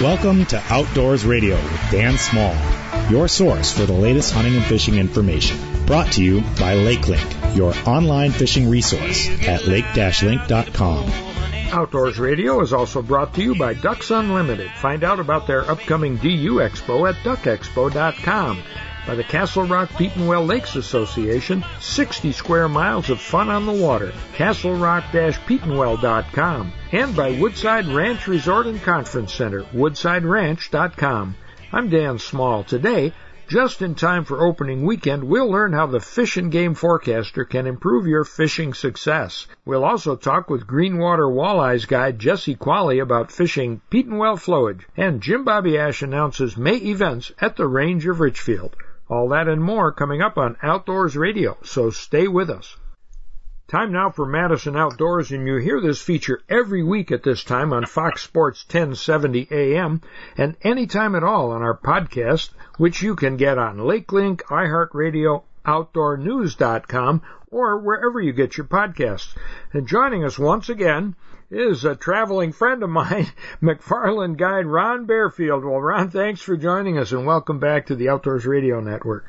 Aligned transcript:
Welcome 0.00 0.46
to 0.46 0.62
Outdoors 0.70 1.26
Radio 1.26 1.56
with 1.56 1.90
Dan 1.90 2.16
Small, 2.16 2.56
your 3.10 3.28
source 3.28 3.70
for 3.72 3.84
the 3.84 3.92
latest 3.92 4.32
hunting 4.32 4.56
and 4.56 4.64
fishing 4.64 4.94
information. 4.94 5.58
Brought 5.84 6.12
to 6.12 6.24
you 6.24 6.40
by 6.40 6.76
LakeLink, 6.76 7.56
your 7.56 7.74
online 7.86 8.30
fishing 8.30 8.70
resource 8.70 9.28
at 9.46 9.66
lake-link.com. 9.66 11.10
Outdoors 11.72 12.18
Radio 12.18 12.62
is 12.62 12.72
also 12.72 13.02
brought 13.02 13.34
to 13.34 13.42
you 13.42 13.54
by 13.54 13.74
Ducks 13.74 14.10
Unlimited. 14.10 14.70
Find 14.70 15.04
out 15.04 15.20
about 15.20 15.46
their 15.46 15.70
upcoming 15.70 16.16
DU 16.16 16.54
Expo 16.54 17.06
at 17.06 17.16
duckexpo.com. 17.16 18.62
By 19.08 19.14
the 19.14 19.24
Castle 19.24 19.64
Rock 19.64 19.88
Petenwell 19.92 20.46
Lakes 20.46 20.76
Association, 20.76 21.64
60 21.80 22.30
square 22.32 22.68
miles 22.68 23.08
of 23.08 23.18
fun 23.18 23.48
on 23.48 23.64
the 23.64 23.72
water. 23.72 24.12
CastleRock-Petenwell.com. 24.34 26.72
And 26.92 27.16
by 27.16 27.40
Woodside 27.40 27.86
Ranch 27.86 28.28
Resort 28.28 28.66
and 28.66 28.82
Conference 28.82 29.32
Center, 29.32 29.62
woodsideranch.com. 29.62 31.36
I'm 31.72 31.88
Dan 31.88 32.18
Small. 32.18 32.64
Today, 32.64 33.14
just 33.48 33.80
in 33.80 33.94
time 33.94 34.24
for 34.24 34.46
opening 34.46 34.84
weekend, 34.84 35.24
we'll 35.24 35.50
learn 35.50 35.72
how 35.72 35.86
the 35.86 36.00
Fish 36.00 36.36
and 36.36 36.52
Game 36.52 36.74
Forecaster 36.74 37.46
can 37.46 37.66
improve 37.66 38.06
your 38.06 38.24
fishing 38.24 38.74
success. 38.74 39.46
We'll 39.64 39.86
also 39.86 40.16
talk 40.16 40.50
with 40.50 40.66
Greenwater 40.66 41.32
Walleyes 41.32 41.88
guide 41.88 42.18
Jesse 42.18 42.56
Quale 42.56 43.00
about 43.00 43.32
fishing 43.32 43.80
Petenwell 43.90 44.36
flowage. 44.36 44.82
And 44.98 45.22
Jim 45.22 45.46
Babiasz 45.46 46.02
announces 46.02 46.58
May 46.58 46.76
events 46.76 47.32
at 47.40 47.56
the 47.56 47.66
Range 47.66 48.06
of 48.06 48.20
Richfield. 48.20 48.76
All 49.10 49.28
that 49.28 49.48
and 49.48 49.62
more 49.62 49.90
coming 49.90 50.20
up 50.20 50.36
on 50.36 50.56
Outdoors 50.62 51.16
Radio, 51.16 51.56
so 51.62 51.90
stay 51.90 52.28
with 52.28 52.50
us. 52.50 52.76
Time 53.68 53.92
now 53.92 54.10
for 54.10 54.24
Madison 54.24 54.76
Outdoors, 54.76 55.30
and 55.30 55.46
you 55.46 55.56
hear 55.56 55.80
this 55.80 56.00
feature 56.00 56.40
every 56.48 56.82
week 56.82 57.12
at 57.12 57.22
this 57.22 57.44
time 57.44 57.72
on 57.72 57.84
Fox 57.84 58.22
Sports 58.22 58.64
1070 58.66 59.48
AM 59.50 60.00
and 60.36 60.56
anytime 60.62 61.14
at 61.14 61.22
all 61.22 61.50
on 61.52 61.62
our 61.62 61.76
podcast, 61.76 62.50
which 62.76 63.02
you 63.02 63.14
can 63.14 63.36
get 63.36 63.58
on 63.58 63.78
LakeLink, 63.78 64.42
iHeartRadio, 64.44 65.42
OutdoorNews.com, 65.66 67.22
or 67.50 67.78
wherever 67.78 68.20
you 68.20 68.32
get 68.32 68.56
your 68.56 68.66
podcasts. 68.66 69.36
And 69.72 69.86
joining 69.86 70.24
us 70.24 70.38
once 70.38 70.68
again 70.70 71.14
is 71.50 71.84
a 71.84 71.96
traveling 71.96 72.52
friend 72.52 72.82
of 72.82 72.90
mine, 72.90 73.26
McFarland 73.62 74.36
guide 74.36 74.66
Ron 74.66 75.06
Barefield. 75.06 75.64
Well, 75.64 75.80
Ron, 75.80 76.10
thanks 76.10 76.42
for 76.42 76.56
joining 76.56 76.98
us 76.98 77.12
and 77.12 77.26
welcome 77.26 77.58
back 77.58 77.86
to 77.86 77.96
the 77.96 78.10
Outdoors 78.10 78.46
Radio 78.46 78.80
Network. 78.80 79.24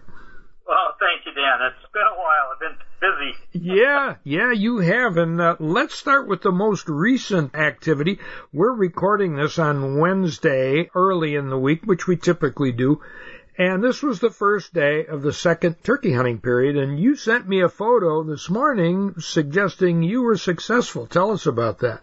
Well, 0.67 0.95
thank 0.99 1.25
you, 1.25 1.31
Dan. 1.33 1.59
It's 1.67 1.91
been 1.91 2.03
a 2.03 2.17
while. 2.17 2.51
I've 2.53 2.59
been 2.59 2.77
busy. 2.99 3.35
yeah, 3.75 4.15
yeah, 4.23 4.51
you 4.51 4.79
have. 4.79 5.17
And 5.17 5.41
uh, 5.41 5.55
let's 5.59 5.95
start 5.95 6.27
with 6.27 6.41
the 6.41 6.51
most 6.51 6.89
recent 6.89 7.55
activity. 7.55 8.19
We're 8.53 8.73
recording 8.73 9.35
this 9.35 9.57
on 9.57 9.97
Wednesday, 9.97 10.89
early 10.93 11.35
in 11.35 11.49
the 11.49 11.57
week, 11.57 11.85
which 11.85 12.05
we 12.05 12.17
typically 12.17 12.71
do. 12.71 13.01
And 13.59 13.83
this 13.83 13.99
was 13.99 14.23
the 14.23 14.31
first 14.31 14.71
day 14.71 15.03
of 15.03 15.19
the 15.19 15.35
second 15.35 15.83
turkey 15.83 16.15
hunting 16.15 16.39
period, 16.39 16.79
and 16.79 16.95
you 16.95 17.19
sent 17.19 17.43
me 17.43 17.59
a 17.59 17.67
photo 17.67 18.23
this 18.23 18.47
morning 18.49 19.19
suggesting 19.19 19.99
you 19.99 20.23
were 20.23 20.39
successful. 20.39 21.11
Tell 21.11 21.35
us 21.35 21.43
about 21.43 21.83
that. 21.83 21.99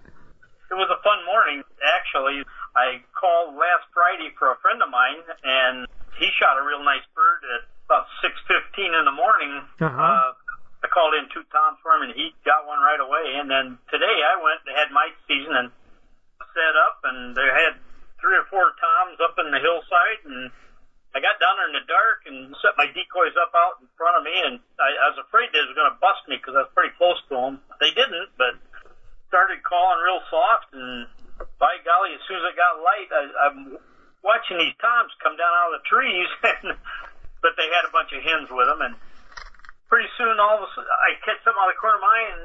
It 0.69 0.77
was 0.77 0.93
a 0.93 1.01
fun 1.01 1.25
morning, 1.25 1.65
actually. 1.81 2.45
I 2.77 3.01
called 3.17 3.57
last 3.57 3.89
Friday 3.97 4.37
for 4.37 4.53
a 4.53 4.61
friend 4.61 4.85
of 4.85 4.93
mine, 4.93 5.25
and 5.49 5.89
he 6.21 6.29
shot 6.37 6.61
a 6.61 6.63
real 6.69 6.85
nice 6.85 7.09
bird 7.17 7.41
at 7.49 7.65
about 7.89 8.05
6.15 8.21 8.93
in 8.93 9.09
the 9.09 9.17
morning. 9.17 9.65
Uh-huh. 9.81 9.97
Uh, 9.97 10.37
I 10.85 10.93
called 10.93 11.17
in 11.17 11.25
two 11.33 11.41
toms 11.49 11.81
for 11.81 11.97
him, 11.97 12.05
and 12.05 12.13
he 12.13 12.37
got 12.45 12.69
one 12.69 12.85
right 12.85 13.01
away. 13.01 13.41
And 13.41 13.49
then 13.49 13.81
today 13.89 14.17
I 14.29 14.37
went, 14.45 14.61
they 14.69 14.77
had 14.77 14.93
my 14.93 15.09
season, 15.25 15.57
and 15.57 15.73
set 16.53 16.77
up, 16.85 17.01
and 17.09 17.33
they 17.33 17.49
had 17.49 17.81
three 18.21 18.37
or 18.37 18.45
four 18.53 18.77
toms 18.77 19.17
up 19.25 19.41
in 19.41 19.49
the 19.49 19.61
hillside, 19.65 20.21
and 20.29 20.53
I 21.17 21.25
got 21.25 21.41
down 21.41 21.57
there 21.57 21.73
in 21.73 21.77
the 21.81 21.89
dark 21.89 22.29
and 22.29 22.53
set 22.61 22.77
my 22.77 22.93
decoys 22.93 23.33
up 23.41 23.49
out 23.57 23.81
in 23.81 23.89
front 23.97 24.21
of 24.21 24.23
me, 24.29 24.37
and 24.37 24.61
I, 24.77 25.09
I 25.09 25.17
was 25.17 25.21
afraid 25.25 25.49
they 25.49 25.65
was 25.65 25.73
going 25.73 25.89
to 25.89 25.97
bust 25.97 26.21
me 26.29 26.37
because 26.37 26.53
I 26.53 26.69
was 26.69 26.73
pretty 26.77 26.93
close 27.01 27.17
to 27.33 27.41
them. 27.41 27.65
They 27.81 27.89
didn't, 27.97 28.37
but 28.37 28.61
started 29.33 29.65
calling 29.65 30.05
real 30.05 30.21
soft, 30.29 30.77
and 30.77 31.09
by 31.57 31.81
golly, 31.89 32.13
as 32.13 32.21
soon 32.29 32.37
as 32.45 32.53
it 32.53 32.61
got 32.61 32.85
light, 32.85 33.09
I, 33.09 33.23
I'm 33.49 33.81
watching 34.21 34.61
these 34.61 34.77
toms 34.77 35.09
come 35.25 35.41
down 35.41 35.49
out 35.57 35.73
of 35.73 35.81
the 35.81 35.89
trees, 35.89 36.29
and, 36.53 36.77
but 37.41 37.57
they 37.57 37.73
had 37.73 37.89
a 37.89 37.97
bunch 37.97 38.13
of 38.13 38.21
hens 38.21 38.53
with 38.53 38.69
them, 38.69 38.85
and 38.85 38.93
pretty 39.89 40.13
soon 40.21 40.37
all 40.37 40.61
of 40.61 40.69
a 40.69 40.71
sudden 40.77 40.93
I 41.01 41.17
catch 41.25 41.41
something 41.49 41.57
out 41.57 41.73
of 41.73 41.75
the 41.75 41.81
corner 41.81 41.97
of 41.97 42.05
my 42.05 42.13
eye 42.13 42.29
and 42.29 42.43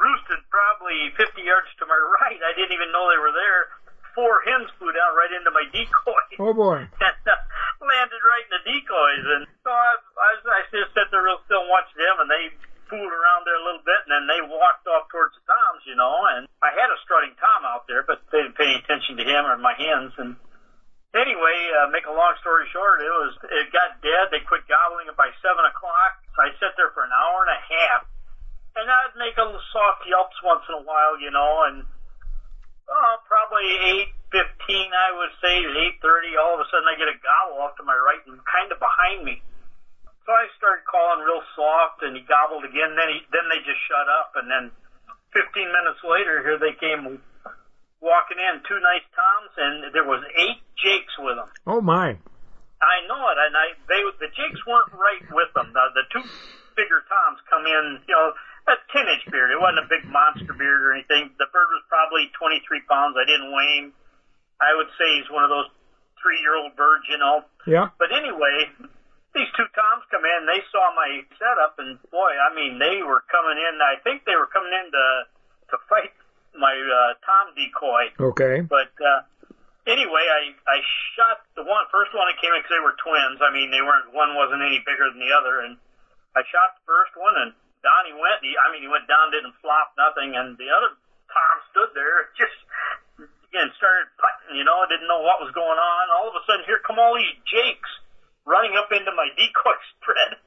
roosted 0.00 0.40
probably 0.48 1.12
50 1.20 1.36
yards 1.44 1.68
to 1.76 1.84
my 1.84 2.00
right. 2.24 2.40
I 2.40 2.56
didn't 2.56 2.72
even 2.72 2.96
know 2.96 3.12
they 3.12 3.20
were 3.20 3.36
there 3.36 3.76
four 4.16 4.40
hens 4.48 4.72
flew 4.80 4.90
down 4.90 5.12
right 5.12 5.32
into 5.36 5.52
my 5.52 5.68
decoy. 5.76 6.24
Oh 6.40 6.56
boy. 6.56 6.80
and 7.04 7.22
uh, 7.28 7.36
landed 7.84 8.22
right 8.24 8.46
in 8.48 8.52
the 8.56 8.64
decoys. 8.64 9.24
And 9.36 9.42
so 9.62 9.70
I, 9.70 9.92
I, 10.00 10.30
I 10.40 10.60
just 10.72 10.96
sat 10.96 11.12
there 11.12 11.22
real 11.22 11.38
still 11.44 11.62
and 11.62 11.70
watched 11.70 11.94
them 11.94 12.24
and 12.24 12.28
they 12.32 12.50
fooled 12.88 13.12
around 13.12 13.44
there 13.44 13.60
a 13.60 13.66
little 13.66 13.84
bit 13.84 14.00
and 14.08 14.10
then 14.16 14.24
they 14.26 14.40
walked 14.42 14.88
off 14.88 15.06
towards 15.12 15.36
the 15.36 15.44
toms, 15.44 15.84
you 15.84 15.94
know, 15.94 16.16
and 16.34 16.48
I 16.64 16.72
had 16.72 16.88
a 16.88 16.98
strutting 17.04 17.36
tom 17.36 17.68
out 17.68 17.84
there, 17.86 18.02
but 18.02 18.24
they 18.32 18.40
didn't 18.40 18.56
pay 18.56 18.72
any 18.72 18.80
attention 18.80 19.20
to 19.20 19.26
him 19.26 19.44
or 19.44 19.58
my 19.60 19.76
hens. 19.76 20.16
And 20.16 20.38
anyway, 21.12 21.58
uh, 21.76 21.92
make 21.92 22.08
a 22.08 22.14
long 22.14 22.34
story 22.40 22.66
short, 22.72 23.04
it 23.04 23.12
was, 23.12 23.36
it 23.52 23.68
got 23.74 24.00
dead. 24.00 24.32
They 24.32 24.40
quit 24.42 24.64
gobbling 24.70 25.12
it 25.12 25.18
by 25.18 25.28
seven 25.44 25.62
o'clock. 25.68 26.24
So 26.34 26.46
I 26.46 26.54
sat 26.62 26.78
there 26.80 26.94
for 26.96 27.04
an 27.04 27.12
hour 27.12 27.44
and 27.44 27.52
a 27.52 27.62
half 27.62 28.02
and 28.76 28.86
I'd 28.86 29.16
make 29.16 29.34
a 29.40 29.44
little 29.44 29.68
soft 29.72 30.04
yelps 30.04 30.36
once 30.44 30.62
in 30.68 30.76
a 30.76 30.84
while, 30.84 31.16
you 31.16 31.32
know, 31.32 31.64
and 31.66 31.82
Oh, 32.86 33.14
probably 33.26 33.66
eight 33.92 34.10
fifteen, 34.30 34.88
I 34.94 35.10
would 35.18 35.34
say, 35.42 35.58
eight 35.58 35.98
thirty. 35.98 36.38
All 36.38 36.54
of 36.54 36.62
a 36.62 36.66
sudden, 36.70 36.86
I 36.86 36.94
get 36.94 37.10
a 37.10 37.18
gobble 37.18 37.62
off 37.62 37.74
to 37.78 37.84
my 37.84 37.96
right 37.98 38.22
and 38.30 38.38
kind 38.46 38.70
of 38.70 38.78
behind 38.78 39.26
me. 39.26 39.42
So 40.26 40.34
I 40.34 40.50
started 40.58 40.86
calling 40.86 41.22
real 41.22 41.42
soft, 41.54 42.02
and 42.02 42.14
he 42.18 42.22
gobbled 42.26 42.66
again. 42.66 42.94
Then 42.98 43.08
he, 43.10 43.18
then 43.30 43.46
they 43.50 43.62
just 43.62 43.78
shut 43.86 44.06
up, 44.10 44.34
and 44.38 44.46
then 44.46 44.64
fifteen 45.34 45.70
minutes 45.70 46.02
later, 46.06 46.42
here 46.46 46.58
they 46.58 46.74
came 46.78 47.18
walking 47.98 48.38
in, 48.38 48.62
two 48.66 48.78
nice 48.78 49.06
toms, 49.14 49.52
and 49.58 49.74
there 49.90 50.06
was 50.06 50.22
eight 50.38 50.62
jakes 50.78 51.14
with 51.18 51.38
them. 51.38 51.50
Oh 51.66 51.82
my! 51.82 52.14
I 52.14 52.96
know 53.10 53.22
it, 53.34 53.38
and 53.38 53.54
I 53.54 53.66
they 53.90 54.02
the 54.22 54.30
jakes 54.30 54.62
weren't 54.62 54.94
right 54.94 55.26
with 55.34 55.50
them. 55.58 55.74
The, 55.74 55.84
the 55.94 56.06
two 56.14 56.26
bigger 56.78 57.02
toms 57.10 57.42
come 57.50 57.66
in, 57.66 58.02
you 58.06 58.14
know 58.14 58.30
a 58.66 58.74
10 58.90 59.06
inch 59.06 59.24
beard. 59.30 59.54
It 59.54 59.60
wasn't 59.62 59.86
a 59.86 59.88
big 59.88 60.02
monster 60.10 60.50
beard 60.52 60.82
or 60.82 60.90
anything. 60.94 61.30
The 61.38 61.46
bird 61.54 61.68
was 61.70 61.84
probably 61.86 62.30
23 62.34 62.66
pounds. 62.90 63.14
I 63.14 63.26
didn't 63.26 63.54
weigh 63.54 63.86
him. 63.86 63.86
I 64.58 64.74
would 64.74 64.90
say 64.98 65.06
he's 65.20 65.30
one 65.30 65.46
of 65.46 65.52
those 65.52 65.70
three 66.18 66.40
year 66.42 66.58
old 66.58 66.74
birds, 66.74 67.06
you 67.06 67.18
know. 67.18 67.46
Yeah. 67.68 67.94
But 68.00 68.10
anyway, 68.10 68.66
these 69.36 69.50
two 69.54 69.68
toms 69.76 70.02
come 70.10 70.24
in. 70.24 70.48
They 70.48 70.64
saw 70.72 70.90
my 70.96 71.22
setup, 71.36 71.78
and 71.78 72.00
boy, 72.10 72.32
I 72.34 72.50
mean, 72.56 72.80
they 72.80 73.04
were 73.04 73.22
coming 73.28 73.60
in. 73.60 73.78
I 73.78 74.00
think 74.02 74.24
they 74.24 74.34
were 74.34 74.48
coming 74.50 74.72
in 74.72 74.90
to 74.90 75.06
to 75.70 75.76
fight 75.90 76.14
my 76.56 76.72
uh, 76.72 77.20
tom 77.22 77.52
decoy. 77.52 78.16
Okay. 78.16 78.64
But 78.64 78.96
uh, 78.96 79.28
anyway, 79.84 80.24
I 80.24 80.56
I 80.64 80.78
shot 81.14 81.44
the 81.54 81.62
one 81.68 81.84
first 81.92 82.16
one 82.16 82.26
that 82.32 82.40
came 82.40 82.50
in 82.50 82.64
because 82.64 82.74
they 82.74 82.82
were 82.82 82.96
twins. 82.98 83.38
I 83.44 83.52
mean, 83.52 83.68
they 83.70 83.84
weren't 83.84 84.10
one 84.16 84.34
wasn't 84.34 84.64
any 84.64 84.80
bigger 84.82 85.06
than 85.12 85.20
the 85.20 85.36
other, 85.36 85.62
and 85.68 85.76
I 86.32 86.42
shot 86.48 86.80
the 86.80 86.84
first 86.88 87.12
one 87.14 87.36
and 87.36 87.52
down 87.86 88.10
he 88.10 88.14
went. 88.18 88.42
He, 88.42 88.58
I 88.58 88.74
mean, 88.74 88.82
he 88.82 88.90
went 88.90 89.06
down, 89.06 89.30
didn't 89.30 89.54
flop, 89.62 89.94
nothing. 89.94 90.34
And 90.34 90.58
the 90.58 90.66
other 90.74 90.98
Tom 91.30 91.56
stood 91.70 91.90
there, 91.94 92.26
just 92.40 92.58
again 93.46 93.70
started 93.78 94.10
putting. 94.18 94.58
You 94.58 94.66
know, 94.66 94.82
didn't 94.90 95.06
know 95.06 95.22
what 95.22 95.38
was 95.38 95.54
going 95.54 95.78
on. 95.78 96.02
All 96.10 96.26
of 96.26 96.34
a 96.34 96.42
sudden, 96.50 96.66
here 96.66 96.82
come 96.82 96.98
all 96.98 97.14
these 97.14 97.38
jakes 97.46 97.90
running 98.42 98.74
up 98.74 98.90
into 98.90 99.14
my 99.14 99.30
decoy 99.38 99.78
spread, 99.98 100.38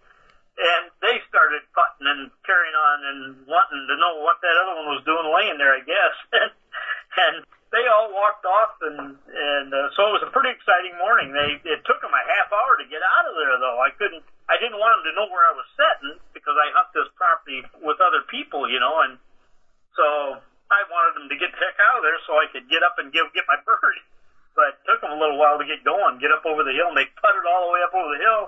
and 0.59 0.83
they 0.99 1.23
started 1.31 1.63
putting 1.71 2.07
and 2.07 2.31
carrying 2.43 2.75
on 2.75 2.97
and 3.07 3.19
wanting 3.47 3.83
to 3.87 3.95
know 3.95 4.19
what 4.19 4.43
that 4.43 4.55
other 4.59 4.75
one 4.83 4.99
was 4.99 5.03
doing, 5.07 5.27
laying 5.31 5.55
there, 5.55 5.75
I 5.75 5.83
guess. 5.83 6.15
and 7.23 7.47
they 7.69 7.85
all 7.85 8.09
walked 8.09 8.45
off, 8.47 8.73
and 8.81 9.13
and 9.13 9.69
uh, 9.69 9.93
so 9.93 10.09
it 10.09 10.13
was 10.17 10.25
a 10.25 10.33
pretty 10.33 10.49
exciting 10.49 10.97
morning. 10.97 11.29
They 11.35 11.61
it 11.69 11.85
took 11.85 12.01
them 12.01 12.15
a 12.15 12.23
half 12.25 12.49
hour 12.49 12.81
to 12.81 12.85
get 12.89 13.03
out 13.03 13.29
of 13.29 13.35
there, 13.37 13.55
though. 13.61 13.77
I 13.77 13.93
couldn't, 13.93 14.25
I 14.49 14.57
didn't 14.57 14.81
want 14.81 14.97
them 14.97 15.13
to 15.13 15.13
know 15.13 15.29
where 15.29 15.45
I 15.45 15.53
was 15.53 15.69
sitting 15.77 16.17
because 16.33 16.57
I 16.57 16.73
hunt 16.73 16.89
this 16.97 17.05
property 17.13 17.61
with 17.85 18.01
other 18.01 18.25
people, 18.25 18.65
you 18.65 18.81
know, 18.81 19.05
and 19.05 19.21
so 19.93 20.41
I 20.73 20.81
wanted 20.89 21.21
them 21.21 21.27
to 21.29 21.37
get 21.37 21.53
the 21.53 21.61
heck 21.61 21.77
out 21.77 22.01
of 22.01 22.03
there 22.03 22.17
so 22.25 22.33
I 22.33 22.49
could 22.49 22.65
get 22.65 22.81
up 22.81 22.97
and 22.97 23.13
give 23.13 23.29
get 23.37 23.45
my 23.45 23.61
bird. 23.61 23.97
But 24.57 24.81
it 24.81 24.89
took 24.89 25.05
them 25.05 25.13
a 25.13 25.19
little 25.21 25.37
while 25.37 25.61
to 25.61 25.65
get 25.69 25.85
going, 25.85 26.17
get 26.17 26.33
up 26.33 26.49
over 26.49 26.65
the 26.65 26.73
hill, 26.73 26.89
and 26.89 26.97
they 26.97 27.05
putted 27.21 27.45
all 27.45 27.69
the 27.69 27.71
way 27.77 27.81
up 27.85 27.93
over 27.93 28.09
the 28.09 28.21
hill, 28.21 28.43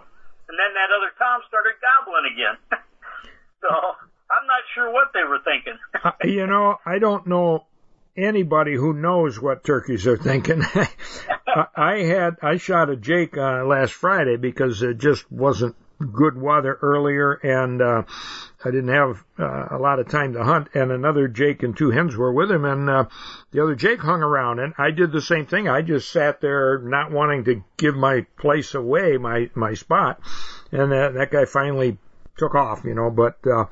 and 0.49 0.57
then 0.57 0.73
that 0.73 0.89
other 0.89 1.13
tom 1.21 1.45
started 1.45 1.77
gobbling 1.77 2.27
again. 2.33 2.57
so 3.61 3.69
I'm 3.69 4.45
not 4.49 4.65
sure 4.73 4.89
what 4.89 5.13
they 5.13 5.21
were 5.21 5.39
thinking. 5.45 5.77
you 6.25 6.49
know, 6.49 6.81
I 6.81 6.97
don't 6.97 7.29
know 7.29 7.69
anybody 8.17 8.75
who 8.75 8.93
knows 8.93 9.39
what 9.39 9.63
turkeys 9.63 10.07
are 10.07 10.17
thinking. 10.17 10.63
I 11.75 11.99
had 11.99 12.37
I 12.41 12.57
shot 12.57 12.89
a 12.89 12.95
jake 12.95 13.37
uh, 13.37 13.65
last 13.65 13.93
Friday 13.93 14.37
because 14.37 14.81
it 14.81 14.97
just 14.97 15.29
wasn't 15.31 15.75
good 16.01 16.39
weather 16.39 16.77
earlier, 16.81 17.33
and 17.33 17.81
uh, 17.81 18.03
I 18.63 18.71
didn't 18.71 18.89
have 18.89 19.23
uh, 19.39 19.67
a 19.71 19.77
lot 19.77 19.99
of 19.99 20.09
time 20.09 20.33
to 20.33 20.43
hunt, 20.43 20.69
and 20.73 20.91
another 20.91 21.27
Jake 21.27 21.63
and 21.63 21.75
two 21.75 21.91
hens 21.91 22.15
were 22.15 22.33
with 22.33 22.51
him, 22.51 22.65
and 22.65 22.89
uh, 22.89 23.05
the 23.51 23.63
other 23.63 23.75
Jake 23.75 24.01
hung 24.01 24.21
around, 24.21 24.59
and 24.59 24.73
I 24.77 24.91
did 24.91 25.11
the 25.11 25.21
same 25.21 25.45
thing. 25.45 25.67
I 25.67 25.81
just 25.81 26.11
sat 26.11 26.41
there, 26.41 26.79
not 26.79 27.11
wanting 27.11 27.43
to 27.45 27.63
give 27.77 27.95
my 27.95 28.25
place 28.37 28.73
away, 28.75 29.17
my 29.17 29.49
my 29.55 29.73
spot, 29.73 30.19
and 30.71 30.91
that 30.91 31.13
that 31.13 31.31
guy 31.31 31.45
finally 31.45 31.97
took 32.37 32.55
off, 32.55 32.83
you 32.83 32.95
know. 32.95 33.09
But 33.09 33.37
uh, 33.45 33.65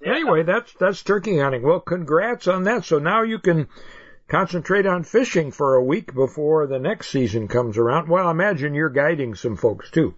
Yeah. 0.00 0.12
anyway, 0.14 0.42
that's 0.42 0.72
that's 0.74 1.02
turkey 1.02 1.38
hunting. 1.38 1.62
Well, 1.62 1.80
congrats 1.80 2.48
on 2.48 2.64
that. 2.64 2.84
So 2.84 2.98
now 2.98 3.22
you 3.22 3.38
can 3.38 3.68
concentrate 4.28 4.86
on 4.86 5.02
fishing 5.02 5.50
for 5.50 5.74
a 5.74 5.84
week 5.84 6.14
before 6.14 6.66
the 6.66 6.78
next 6.78 7.10
season 7.10 7.46
comes 7.48 7.76
around. 7.76 8.08
Well, 8.08 8.26
I 8.26 8.30
imagine 8.30 8.74
you're 8.74 8.88
guiding 8.88 9.34
some 9.34 9.56
folks 9.56 9.90
too. 9.90 10.14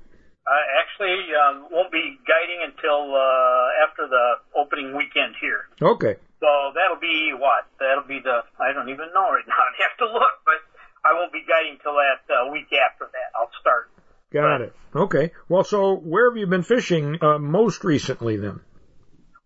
I 0.46 0.58
actually 0.78 1.26
um, 1.34 1.66
won't 1.75 1.90
be 1.90 2.19
guiding 2.22 2.62
until 2.62 3.14
uh, 3.14 3.82
after 3.82 4.06
the 4.06 4.38
opening 4.54 4.96
weekend 4.96 5.34
here. 5.40 5.66
Okay. 5.82 6.14
So 6.38 6.70
that'll 6.75 7.02
be 7.02 7.34
what? 7.34 7.66
That'll 7.81 8.06
be 8.06 8.20
the 8.22 8.46
I 8.60 8.72
don't 8.72 8.88
even 8.88 9.10
know 9.12 9.26
right 9.34 9.44
now. 9.48 9.58
I'd 9.58 9.82
have 9.82 9.96
to 9.98 10.12
look, 10.12 10.37
but 10.46 10.62
I 11.04 11.14
won't 11.14 11.32
be 11.32 11.43
guiding 11.43 11.78
till 11.82 11.94
that 11.98 12.22
uh, 12.31 12.50
week 12.52 12.70
after 12.72 13.10
that. 13.10 13.28
I'll 13.34 13.50
start. 13.60 13.90
Got 14.32 14.60
it. 14.60 14.75
Okay. 14.94 15.32
Well, 15.48 15.64
so 15.64 15.94
where 15.96 16.31
have 16.31 16.37
you 16.37 16.46
been 16.46 16.62
fishing 16.62 17.19
uh, 17.22 17.38
most 17.38 17.84
recently 17.84 18.37
then? 18.37 18.60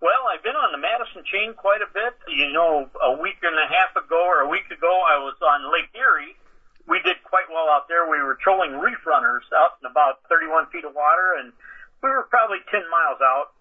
Well, 0.00 0.22
I've 0.32 0.42
been 0.42 0.56
on 0.56 0.72
the 0.72 0.80
Madison 0.80 1.22
chain 1.28 1.52
quite 1.52 1.84
a 1.84 1.90
bit. 1.92 2.16
You 2.28 2.52
know, 2.52 2.88
a 2.88 3.20
week 3.20 3.36
and 3.44 3.56
a 3.56 3.68
half 3.68 3.92
ago 3.96 4.16
or 4.16 4.40
a 4.40 4.48
week 4.48 4.64
ago, 4.72 4.88
I 4.88 5.20
was 5.20 5.36
on 5.44 5.68
Lake 5.72 5.92
Erie. 5.92 6.36
We 6.90 6.98
did 7.06 7.22
quite 7.22 7.46
well 7.46 7.70
out 7.70 7.86
there. 7.86 8.10
We 8.10 8.18
were 8.18 8.34
trolling 8.42 8.74
reef 8.82 8.98
runners 9.06 9.46
out 9.54 9.78
in 9.78 9.86
about 9.86 10.26
31 10.26 10.74
feet 10.74 10.82
of 10.82 10.90
water, 10.90 11.38
and 11.38 11.54
we 12.02 12.10
were 12.10 12.26
probably 12.26 12.58
10 12.66 12.82
miles 12.90 13.22
out. 13.22 13.54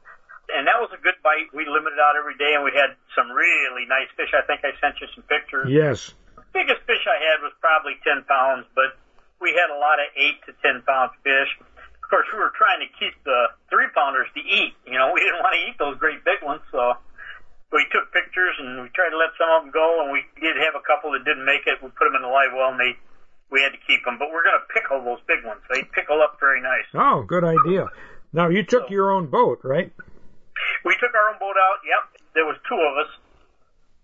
And 0.50 0.66
that 0.66 0.82
was 0.82 0.90
a 0.90 0.98
good 0.98 1.14
bite. 1.22 1.54
We 1.54 1.70
limited 1.70 2.02
out 2.02 2.18
every 2.18 2.34
day, 2.42 2.58
and 2.58 2.66
we 2.66 2.74
had 2.74 2.98
some 3.14 3.30
really 3.30 3.86
nice 3.86 4.10
fish. 4.18 4.34
I 4.34 4.42
think 4.50 4.66
I 4.66 4.74
sent 4.82 4.98
you 4.98 5.06
some 5.14 5.22
pictures. 5.30 5.70
Yes. 5.70 6.10
biggest 6.58 6.82
fish 6.90 7.06
I 7.06 7.22
had 7.22 7.46
was 7.46 7.54
probably 7.62 8.02
10 8.02 8.26
pounds, 8.26 8.66
but 8.74 8.98
we 9.38 9.54
had 9.54 9.70
a 9.70 9.78
lot 9.78 10.02
of 10.02 10.10
8 10.18 10.50
to 10.50 10.52
10 10.66 10.90
pound 10.90 11.14
fish. 11.22 11.54
Of 12.02 12.06
course, 12.10 12.26
we 12.34 12.42
were 12.42 12.50
trying 12.58 12.82
to 12.82 12.90
keep 12.98 13.14
the 13.30 13.54
three 13.70 13.94
pounders 13.94 14.26
to 14.34 14.42
eat. 14.42 14.74
You 14.90 14.98
know, 14.98 15.14
we 15.14 15.22
didn't 15.22 15.46
want 15.46 15.54
to 15.54 15.62
eat 15.70 15.78
those 15.78 16.02
great 16.02 16.26
big 16.26 16.42
ones, 16.42 16.66
so 16.74 16.98
we 17.70 17.86
took 17.94 18.10
pictures 18.10 18.58
and 18.58 18.82
we 18.82 18.90
tried 18.98 19.14
to 19.14 19.22
let 19.22 19.38
some 19.38 19.54
of 19.54 19.60
them 19.62 19.70
go, 19.70 20.02
and 20.02 20.10
we 20.10 20.26
did 20.42 20.58
have 20.58 20.74
a 20.74 20.82
couple 20.82 21.14
that 21.14 21.22
didn't 21.22 21.46
make 21.46 21.70
it. 21.70 21.78
We 21.78 21.94
put 21.94 22.10
them 22.10 22.18
in 22.18 22.26
the 22.26 22.34
live 22.34 22.58
well, 22.58 22.74
and 22.74 22.82
they 22.82 22.98
we 23.52 23.62
had 23.62 23.72
to 23.74 23.82
keep 23.88 24.04
them. 24.06 24.18
But 24.18 24.30
we're 24.32 24.44
going 24.44 24.58
to 24.60 24.68
pickle 24.74 25.02
those 25.04 25.22
big 25.28 25.46
ones. 25.46 25.62
They 25.72 25.84
pickle 25.94 26.22
up 26.22 26.38
very 26.40 26.62
nice. 26.62 26.86
Oh, 26.94 27.24
good 27.24 27.44
idea. 27.44 27.88
Now 28.34 28.50
you 28.50 28.64
took 28.64 28.90
your 28.90 29.12
own 29.12 29.28
boat, 29.28 29.60
right? 29.64 29.92
We 30.86 30.94
took 31.02 31.14
our 31.16 31.34
own 31.34 31.40
boat 31.40 31.56
out. 31.58 31.80
Yep, 31.82 32.04
there 32.36 32.46
was 32.46 32.58
two 32.68 32.78
of 32.78 32.94
us. 33.02 33.12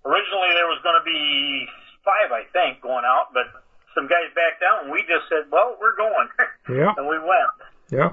Originally, 0.05 0.51
there 0.53 0.69
was 0.69 0.79
going 0.85 0.97
to 1.01 1.05
be 1.05 1.65
five, 2.05 2.29
I 2.29 2.45
think, 2.53 2.81
going 2.85 3.05
out, 3.05 3.33
but 3.33 3.49
some 3.97 4.05
guys 4.05 4.29
backed 4.37 4.61
out, 4.61 4.85
and 4.85 4.93
we 4.93 5.01
just 5.09 5.25
said, 5.29 5.49
"Well, 5.49 5.77
we're 5.81 5.97
going," 5.97 6.27
Yeah. 6.69 6.93
and 6.97 7.05
we 7.09 7.17
went. 7.17 7.53
Yeah. 7.89 8.11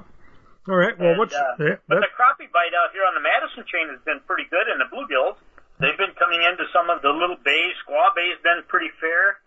All 0.69 0.79
right. 0.79 0.95
Well, 0.97 1.13
And, 1.13 1.19
what's 1.19 1.35
uh, 1.35 1.59
yeah, 1.59 1.77
but 1.91 2.01
the 2.01 2.09
crappie 2.15 2.49
bite 2.49 2.71
out 2.73 2.95
here 2.95 3.03
on 3.05 3.13
the 3.13 3.21
Madison 3.21 3.65
chain 3.67 3.91
has 3.93 3.99
been 4.07 4.23
pretty 4.25 4.47
good, 4.49 4.65
and 4.71 4.79
the 4.81 4.89
bluegills 4.89 5.37
they've 5.83 5.97
been 5.99 6.15
coming 6.17 6.39
into 6.45 6.63
some 6.71 6.89
of 6.89 7.01
the 7.03 7.11
little 7.11 7.37
bays. 7.43 7.75
Squaw 7.83 8.09
Bay's 8.15 8.39
been 8.41 8.63
pretty 8.71 8.89
fair. 9.01 9.42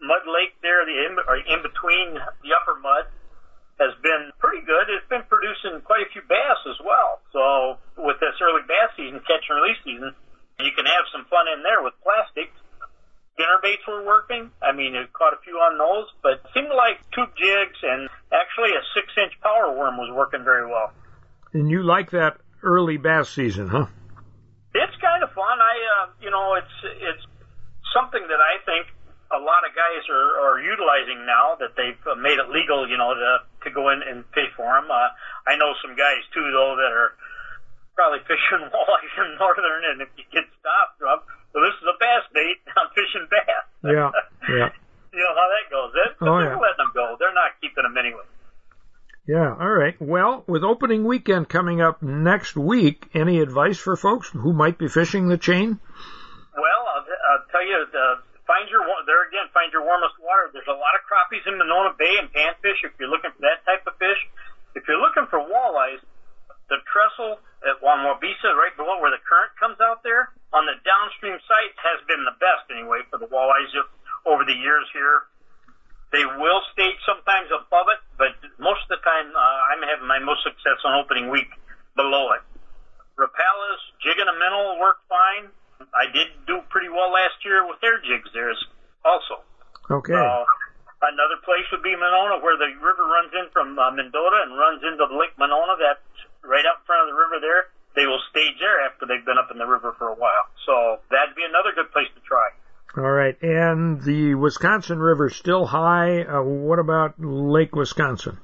Mud 0.00 0.24
Lake 0.28 0.54
there, 0.62 0.84
the 0.84 0.96
in, 1.08 1.12
or 1.26 1.36
in 1.40 1.60
between 1.64 2.14
the 2.44 2.50
upper 2.52 2.76
mud, 2.80 3.08
has 3.80 3.92
been 4.00 4.32
pretty 4.40 4.64
good. 4.64 4.88
It's 4.88 5.08
been 5.08 5.24
producing 5.28 5.80
quite 5.84 6.04
a 6.04 6.10
few 6.12 6.22
bass 6.24 6.60
as 6.68 6.80
well. 6.80 7.20
So 7.32 7.42
with 8.00 8.16
this 8.20 8.36
early 8.40 8.64
bass 8.64 8.92
season, 8.96 9.20
catch 9.24 9.44
and 9.48 9.60
release 9.60 9.80
season, 9.84 10.12
you 10.60 10.72
can 10.72 10.88
have 10.88 11.04
some 11.12 11.28
fun 11.28 11.44
in 11.52 11.60
there 11.60 11.84
with 11.84 11.92
plastics. 12.00 12.56
Dinner 13.36 13.60
baits 13.60 13.84
were 13.84 14.00
working. 14.00 14.48
I 14.64 14.72
mean, 14.72 14.96
it 14.96 15.12
caught 15.12 15.36
a 15.36 15.40
few 15.44 15.60
on 15.60 15.76
those, 15.76 16.08
but 16.24 16.40
it 16.40 16.44
seemed 16.56 16.72
like 16.72 17.04
tube 17.12 17.36
jigs 17.36 17.76
and 17.84 18.08
actually 18.32 18.72
a 18.72 18.80
six 18.96 19.12
inch 19.20 19.36
power 19.44 19.76
worm 19.76 20.00
was 20.00 20.08
working 20.08 20.40
very 20.44 20.64
well. 20.64 20.92
and 21.52 21.68
you 21.70 21.82
like 21.84 22.10
that 22.16 22.40
early 22.64 22.96
bass 22.96 23.28
season, 23.28 23.68
huh? 23.68 23.86
It's 24.72 24.96
kind 25.04 25.22
of 25.22 25.32
fun. 25.36 25.56
I, 25.60 25.76
uh, 26.00 26.06
you 26.20 26.30
know, 26.30 26.54
it's 26.56 26.76
it's 27.00 27.24
something 27.92 28.24
that 28.24 28.40
I 28.40 28.60
think 28.64 28.88
a 29.32 29.40
lot 29.42 29.66
of 29.66 29.74
guys 29.74 30.06
are, 30.10 30.30
are 30.46 30.58
utilizing 30.62 31.26
now 31.26 31.56
that 31.58 31.74
they've 31.76 31.98
uh, 32.06 32.14
made 32.14 32.38
it 32.38 32.48
legal, 32.50 32.86
you 32.88 32.96
know, 32.96 33.14
to 33.14 33.30
to 33.66 33.68
go 33.74 33.90
in 33.90 34.02
and 34.02 34.22
fish 34.34 34.50
for 34.56 34.66
them. 34.70 34.86
Uh, 34.90 35.10
I 35.46 35.56
know 35.58 35.74
some 35.82 35.96
guys 35.98 36.22
too, 36.34 36.46
though, 36.54 36.76
that 36.78 36.92
are 36.94 37.14
probably 37.98 38.20
fishing 38.30 38.62
walleyes 38.70 39.14
in 39.18 39.38
northern, 39.38 39.82
and 39.90 40.02
if 40.02 40.08
you 40.16 40.24
get 40.30 40.44
stopped, 40.60 41.00
well, 41.02 41.22
this 41.54 41.74
is 41.80 41.86
a 41.90 41.96
bass 41.98 42.24
bait. 42.32 42.58
I'm 42.78 42.90
fishing 42.94 43.26
bass. 43.30 43.64
Yeah. 43.86 44.10
Yeah. 44.50 44.70
you 45.14 45.22
know 45.22 45.34
how 45.34 45.46
that 45.50 45.66
goes. 45.70 45.90
They're, 45.94 46.14
Oh, 46.26 46.38
they're 46.42 46.54
yeah. 46.54 46.58
letting 46.58 46.82
them 46.82 46.90
go. 46.94 47.14
They're 47.18 47.34
not 47.34 47.54
keeping 47.60 47.82
them 47.86 47.94
anyway. 47.98 48.26
Yeah. 49.26 49.54
All 49.58 49.70
right. 49.74 49.94
Well, 50.00 50.42
with 50.46 50.62
opening 50.62 51.02
weekend 51.04 51.48
coming 51.48 51.80
up 51.82 52.02
next 52.02 52.56
week, 52.56 53.06
any 53.14 53.40
advice 53.40 53.78
for 53.78 53.96
folks 53.96 54.28
who 54.30 54.52
might 54.52 54.78
be 54.78 54.86
fishing 54.88 55.26
the 55.28 55.38
chain? 55.38 55.78
Well, 56.54 56.82
I'll, 56.94 57.02
I'll 57.02 57.46
tell 57.50 57.66
you, 57.66 57.74
uh, 57.90 58.22
find 58.46 58.70
your 58.70 58.80
wa- 58.86 59.02
there 59.06 59.26
again. 59.28 59.50
Find 59.52 59.70
your 59.74 59.82
warmest 59.82 60.14
water. 60.22 60.50
There's 60.54 60.68
a 60.70 60.78
lot 60.78 60.94
of 60.94 61.02
crappies 61.10 61.35
in 61.46 61.58
Monona 61.58 61.94
Bay 61.98 62.18
and 62.20 62.28
panfish. 62.30 62.82
If 62.82 62.94
you're 62.98 63.10
looking 63.10 63.30
for 63.32 63.42
that 63.46 63.64
type 63.64 63.86
of 63.86 63.96
fish, 63.96 64.18
if 64.74 64.84
you're 64.86 65.00
looking 65.00 65.26
for 65.30 65.40
walleyes, 65.40 66.02
the 66.68 66.82
trestle 66.90 67.38
at 67.62 67.78
Juan 67.80 68.02
Waubesa, 68.04 68.52
right 68.58 68.74
below 68.76 68.98
where 69.00 69.14
the 69.14 69.22
current 69.22 69.54
comes 69.58 69.78
out 69.80 70.02
there, 70.02 70.30
on 70.52 70.66
the 70.66 70.76
downstream 70.82 71.38
site 71.46 71.74
has 71.78 71.98
been 72.06 72.22
the 72.26 72.36
best 72.38 72.66
anyway 72.70 73.02
for 73.10 73.18
the 73.18 73.30
walleyes 73.30 73.70
over 74.26 74.42
the 74.44 74.54
years 74.54 74.86
here. 74.92 75.26
They 76.14 76.22
will 76.22 76.62
stage 76.70 76.98
sometimes 77.02 77.50
above 77.50 77.90
it, 77.90 78.00
but 78.14 78.34
most 78.62 78.86
of 78.86 78.98
the 78.98 79.02
time 79.02 79.34
uh, 79.34 79.70
I'm 79.74 79.82
having 79.82 80.06
my 80.06 80.22
most 80.22 80.46
success 80.46 80.78
on 80.86 80.94
opening 81.02 81.30
week 81.30 81.50
below 81.98 82.30
it. 82.38 82.42
Rapalas, 83.18 83.80
jig 84.04 84.18
and 84.20 84.28
a 84.30 84.36
minnow 84.38 84.78
work 84.78 85.02
fine. 85.08 85.50
I 85.92 86.08
did 86.12 86.28
do 86.46 86.62
pretty 86.68 86.88
well 86.88 87.10
last 87.12 87.40
year 87.44 87.66
with 87.66 87.80
their 87.80 87.98
jigs 88.00 88.28
there 88.32 88.50
as- 88.50 88.70
also. 89.04 89.42
Okay. 89.90 90.14
Uh, 90.14 90.44
another 91.02 91.38
place 91.44 91.64
would 91.72 91.82
be 91.82 91.96
Monona, 92.36 92.44
where 92.44 92.56
the 92.56 92.72
river 92.84 93.04
runs 93.04 93.32
in 93.32 93.48
from 93.52 93.78
uh, 93.78 93.90
Mendota 93.90 94.44
and 94.44 94.58
runs 94.58 94.82
into 94.82 95.04
Lake 95.16 95.36
Monona. 95.38 95.76
That's 95.80 96.00
right 96.44 96.64
out 96.64 96.82
in 96.82 96.86
front 96.86 97.08
of 97.08 97.14
the 97.14 97.18
river 97.18 97.40
there. 97.40 97.72
They 97.96 98.06
will 98.06 98.20
stage 98.30 98.60
there 98.60 98.84
after 98.84 99.06
they've 99.06 99.24
been 99.24 99.38
up 99.38 99.50
in 99.50 99.58
the 99.58 99.66
river 99.66 99.94
for 99.96 100.08
a 100.08 100.14
while. 100.14 100.46
So 100.66 101.00
that'd 101.10 101.34
be 101.34 101.44
another 101.48 101.72
good 101.74 101.90
place 101.92 102.08
to 102.14 102.20
try. 102.20 102.52
All 102.96 103.12
right. 103.12 103.36
And 103.40 104.00
the 104.02 104.34
Wisconsin 104.34 105.00
River 105.00 105.30
still 105.30 105.64
high. 105.64 106.24
Uh, 106.24 106.42
what 106.42 106.78
about 106.78 107.16
Lake 107.18 107.74
Wisconsin? 107.74 108.38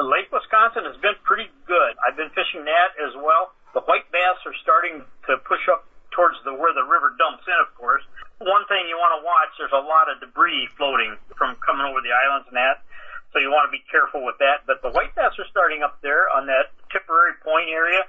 Lake 0.00 0.30
Wisconsin 0.32 0.84
has 0.88 0.96
been 1.00 1.16
pretty 1.24 1.48
good. 1.66 1.92
I've 2.00 2.16
been 2.16 2.32
fishing 2.32 2.64
that 2.64 2.96
as 2.96 3.12
well. 3.16 3.52
The 3.74 3.84
white 3.84 4.08
bass 4.12 4.40
are 4.48 4.56
starting 4.62 5.04
to 5.28 5.36
push 5.44 5.64
up 5.68 5.84
towards 6.16 6.40
the 6.44 6.54
where 6.56 6.72
the 6.72 6.84
river 6.84 7.12
dumps 7.20 7.44
in, 7.44 7.58
of 7.60 7.68
course. 7.76 8.04
One 8.40 8.64
thing 8.70 8.88
you 8.88 8.96
want 8.96 9.20
to 9.20 9.22
watch, 9.26 9.50
there's 9.58 9.74
a 9.74 9.84
lot 9.84 10.08
of 10.08 10.20
debris 10.22 10.70
floating 10.78 11.18
from 11.36 11.56
coming 11.60 11.84
over 11.84 12.00
the 12.00 12.14
islands 12.14 12.48
and 12.48 12.56
that. 12.56 12.86
So 13.32 13.44
you 13.44 13.52
want 13.52 13.68
to 13.68 13.74
be 13.74 13.84
careful 13.92 14.24
with 14.24 14.40
that. 14.40 14.64
But 14.64 14.80
the 14.80 14.88
white 14.88 15.12
bass 15.12 15.36
are 15.36 15.48
starting 15.52 15.84
up 15.84 16.00
there 16.00 16.32
on 16.32 16.48
that 16.48 16.72
Tipperary 16.88 17.36
Point 17.44 17.68
area, 17.68 18.08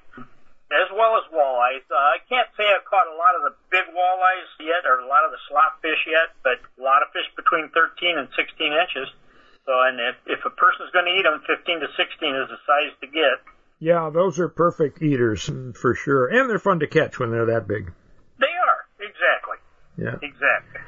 as 0.71 0.87
well 0.95 1.19
as 1.19 1.27
walleyes. 1.27 1.83
Uh, 1.91 1.99
I 1.99 2.23
can't 2.31 2.47
say 2.55 2.63
I've 2.63 2.87
caught 2.87 3.09
a 3.11 3.17
lot 3.19 3.35
of 3.35 3.51
the 3.51 3.53
big 3.67 3.91
walleyes 3.91 4.49
yet, 4.63 4.87
or 4.87 5.03
a 5.03 5.09
lot 5.09 5.27
of 5.27 5.35
the 5.35 5.41
slot 5.51 5.83
fish 5.83 5.99
yet, 6.07 6.31
but 6.39 6.63
a 6.63 6.81
lot 6.81 7.03
of 7.03 7.11
fish 7.11 7.27
between 7.35 7.67
13 7.75 8.17
and 8.17 8.31
16 8.31 8.71
inches. 8.71 9.11
So, 9.67 9.75
and 9.75 9.99
if, 9.99 10.39
if 10.39 10.41
a 10.47 10.53
person's 10.55 10.89
going 10.95 11.05
to 11.05 11.13
eat 11.13 11.27
them, 11.27 11.43
15 11.45 11.83
to 11.83 11.89
16 11.93 12.33
is 12.49 12.57
the 12.57 12.57
size 12.65 12.93
to 13.01 13.07
get. 13.07 13.39
Yeah, 13.79 14.09
those 14.13 14.39
are 14.39 14.49
perfect 14.49 15.01
eaters 15.01 15.49
for 15.79 15.95
sure, 15.95 16.27
and 16.27 16.49
they're 16.49 16.59
fun 16.59 16.79
to 16.79 16.87
catch 16.87 17.19
when 17.19 17.31
they're 17.31 17.45
that 17.45 17.67
big. 17.67 17.91
They 18.39 18.51
are 18.51 18.79
exactly, 18.99 19.57
Yeah. 19.97 20.15
exactly. 20.21 20.81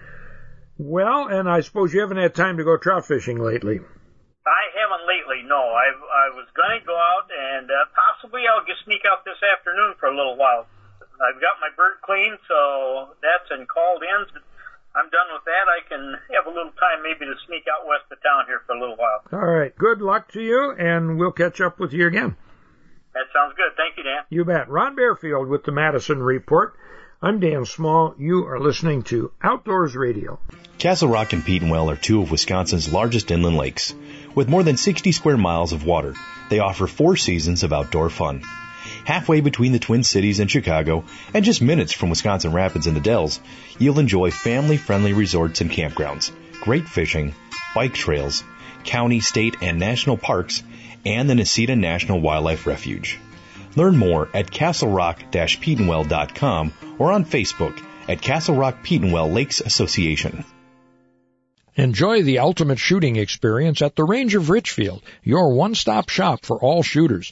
Well, 0.78 1.28
and 1.28 1.48
I 1.50 1.62
suppose 1.62 1.94
you 1.94 2.02
haven't 2.02 2.18
had 2.18 2.34
time 2.34 2.58
to 2.58 2.64
go 2.64 2.76
trout 2.78 3.06
fishing 3.06 3.38
lately. 3.40 3.80
I 3.80 4.64
haven't 4.74 5.06
lately. 5.08 5.46
No, 5.46 5.62
I 5.62 5.94
I 5.94 6.34
was 6.34 6.50
going 6.58 6.80
to 6.80 6.86
go 6.86 6.98
out 6.98 7.30
and 7.30 7.70
uh, 7.70 7.86
possibly 7.94 8.42
I'll 8.50 8.66
just 8.66 8.84
sneak 8.86 9.06
out 9.06 9.24
this 9.24 9.38
afternoon 9.46 9.94
for 10.00 10.08
a 10.10 10.16
little 10.18 10.36
while. 10.36 10.66
I've 11.22 11.38
got 11.40 11.62
my 11.62 11.70
bird 11.78 12.02
clean, 12.02 12.34
so 12.50 13.14
that's 13.22 13.52
and 13.52 13.68
called 13.70 14.02
in. 14.02 14.26
I'm 14.98 15.08
done 15.14 15.30
with 15.32 15.46
that. 15.46 15.66
I 15.70 15.86
can 15.88 16.18
have 16.34 16.48
a 16.48 16.50
little 16.50 16.74
time 16.82 17.04
maybe 17.06 17.30
to 17.30 17.36
sneak 17.46 17.64
out 17.70 17.86
west 17.88 18.10
of 18.12 18.18
town 18.24 18.46
here 18.48 18.62
for 18.66 18.74
a 18.76 18.80
little 18.82 18.98
while. 18.98 19.22
All 19.32 19.46
right. 19.48 19.72
Good 19.78 20.00
luck 20.12 20.30
to 20.34 20.42
you, 20.42 20.76
and 20.78 21.18
we'll 21.18 21.32
catch 21.32 21.62
up 21.62 21.80
with 21.80 21.94
you 21.94 22.06
again. 22.06 22.36
That 23.14 23.28
sounds 23.34 23.54
good. 23.56 23.72
Thank 23.78 23.96
you, 23.96 24.04
Dan. 24.04 24.24
You 24.30 24.44
bet. 24.44 24.70
Ron 24.70 24.94
Barefield 24.94 25.48
with 25.48 25.64
the 25.64 25.72
Madison 25.72 26.22
Report. 26.22 26.74
I'm 27.22 27.40
Dan 27.40 27.64
Small. 27.64 28.14
You 28.18 28.46
are 28.48 28.60
listening 28.60 29.04
to 29.04 29.32
Outdoors 29.42 29.96
Radio. 29.96 30.38
Castle 30.80 31.08
Rock 31.08 31.32
and 31.32 31.44
Petenwell 31.44 31.90
are 31.90 31.96
two 31.96 32.22
of 32.22 32.30
Wisconsin's 32.30 32.92
largest 32.92 33.32
inland 33.32 33.56
lakes. 33.56 33.96
With 34.36 34.50
more 34.50 34.64
than 34.64 34.76
60 34.76 35.14
square 35.14 35.38
miles 35.38 35.72
of 35.72 35.86
water, 35.86 36.14
they 36.50 36.60
offer 36.60 36.88
four 36.88 37.16
seasons 37.16 37.64
of 37.64 37.72
outdoor 37.72 38.10
fun. 38.10 38.42
halfway 39.06 39.40
between 39.40 39.72
the 39.72 39.80
Twin 39.80 40.04
Cities 40.04 40.40
and 40.40 40.52
Chicago, 40.52 41.06
and 41.34 41.46
just 41.46 41.62
minutes 41.62 41.94
from 41.94 42.10
Wisconsin 42.10 42.52
Rapids 42.52 42.88
and 42.88 42.96
the 42.98 43.02
Dells, 43.02 43.40
you'll 43.80 44.00
enjoy 44.00 44.30
family-friendly 44.30 45.14
resorts 45.14 45.62
and 45.62 45.72
campgrounds, 45.72 46.32
great 46.62 46.88
fishing, 46.88 47.34
bike 47.74 47.94
trails, 47.94 48.44
county, 48.84 49.20
state, 49.20 49.58
and 49.62 49.80
national 49.80 50.18
parks, 50.18 50.64
and 51.06 51.30
the 51.30 51.34
Necedah 51.34 51.78
National 51.78 52.22
Wildlife 52.22 52.66
Refuge. 52.68 53.20
Learn 53.76 53.98
more 53.98 54.30
at 54.34 54.52
castlerock-petenwell.com 54.52 56.74
or 57.00 57.12
on 57.12 57.26
Facebook 57.26 57.84
at 58.08 58.22
Castle 58.22 58.56
Rock 58.56 58.78
Lakes 58.84 59.62
Association. 59.62 60.46
Enjoy 61.76 62.22
the 62.22 62.40
ultimate 62.40 62.80
shooting 62.80 63.16
experience 63.16 63.82
at 63.82 63.96
the 63.96 64.04
Range 64.04 64.36
of 64.36 64.50
Richfield, 64.50 65.02
your 65.24 65.54
one-stop 65.54 66.10
shop 66.10 66.46
for 66.46 66.58
all 66.58 66.84
shooters. 66.84 67.32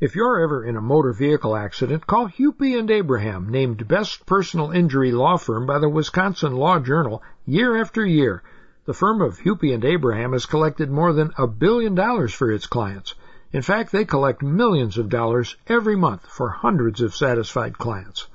If 0.00 0.14
you're 0.14 0.40
ever 0.40 0.64
in 0.64 0.78
a 0.78 0.80
motor 0.80 1.12
vehicle 1.12 1.54
accident, 1.54 2.06
call 2.06 2.26
Hupy 2.26 2.78
and 2.78 2.90
Abraham, 2.90 3.50
named 3.50 3.86
best 3.86 4.24
personal 4.24 4.70
injury 4.70 5.12
law 5.12 5.36
firm 5.36 5.66
by 5.66 5.78
the 5.78 5.90
Wisconsin 5.90 6.56
Law 6.56 6.78
Journal 6.78 7.22
year 7.44 7.78
after 7.78 8.06
year. 8.06 8.42
The 8.86 8.94
firm 8.94 9.20
of 9.20 9.40
Hupy 9.40 9.74
and 9.74 9.84
Abraham 9.84 10.32
has 10.32 10.46
collected 10.46 10.90
more 10.90 11.12
than 11.12 11.34
a 11.36 11.46
billion 11.46 11.94
dollars 11.94 12.32
for 12.32 12.50
its 12.50 12.66
clients. 12.66 13.14
In 13.52 13.60
fact, 13.60 13.92
they 13.92 14.06
collect 14.06 14.42
millions 14.42 14.96
of 14.96 15.10
dollars 15.10 15.58
every 15.66 15.96
month 15.96 16.26
for 16.26 16.48
hundreds 16.48 17.02
of 17.02 17.14
satisfied 17.14 17.76
clients. 17.76 18.26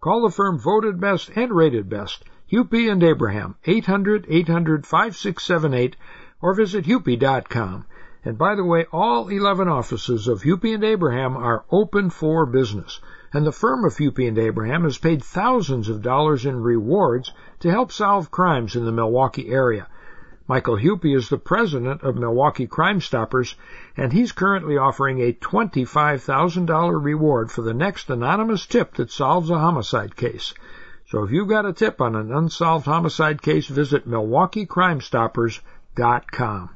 Call 0.00 0.22
the 0.22 0.30
firm 0.30 0.58
voted 0.58 0.98
best 0.98 1.30
and 1.36 1.52
rated 1.52 1.90
best, 1.90 2.24
Hupy 2.50 2.90
and 2.90 3.02
Abraham, 3.02 3.56
800-800-5678, 3.66 5.92
or 6.40 6.54
visit 6.54 6.86
hupy.com. 6.86 7.84
And 8.24 8.38
by 8.38 8.54
the 8.54 8.64
way, 8.64 8.86
all 8.92 9.26
11 9.26 9.66
offices 9.66 10.28
of 10.28 10.42
Hupy 10.42 10.74
and 10.74 10.84
Abraham 10.84 11.36
are 11.36 11.64
open 11.72 12.08
for 12.08 12.46
business. 12.46 13.00
And 13.32 13.44
the 13.44 13.50
firm 13.50 13.84
of 13.84 13.96
Hupy 13.96 14.28
and 14.28 14.38
Abraham 14.38 14.84
has 14.84 14.96
paid 14.96 15.24
thousands 15.24 15.88
of 15.88 16.02
dollars 16.02 16.46
in 16.46 16.62
rewards 16.62 17.32
to 17.60 17.70
help 17.70 17.90
solve 17.90 18.30
crimes 18.30 18.76
in 18.76 18.84
the 18.84 18.92
Milwaukee 18.92 19.48
area. 19.48 19.88
Michael 20.46 20.76
Hupy 20.76 21.16
is 21.16 21.30
the 21.30 21.38
president 21.38 22.02
of 22.02 22.14
Milwaukee 22.14 22.68
Crime 22.68 23.00
Stoppers, 23.00 23.56
and 23.96 24.12
he's 24.12 24.30
currently 24.30 24.76
offering 24.76 25.20
a 25.20 25.32
$25,000 25.32 27.02
reward 27.02 27.50
for 27.50 27.62
the 27.62 27.74
next 27.74 28.08
anonymous 28.08 28.66
tip 28.66 28.94
that 28.94 29.10
solves 29.10 29.50
a 29.50 29.58
homicide 29.58 30.14
case. 30.14 30.54
So 31.08 31.24
if 31.24 31.32
you've 31.32 31.48
got 31.48 31.66
a 31.66 31.72
tip 31.72 32.00
on 32.00 32.14
an 32.14 32.32
unsolved 32.32 32.86
homicide 32.86 33.42
case, 33.42 33.66
visit 33.66 34.06
MilwaukeeCrimeStoppers.com. 34.06 36.70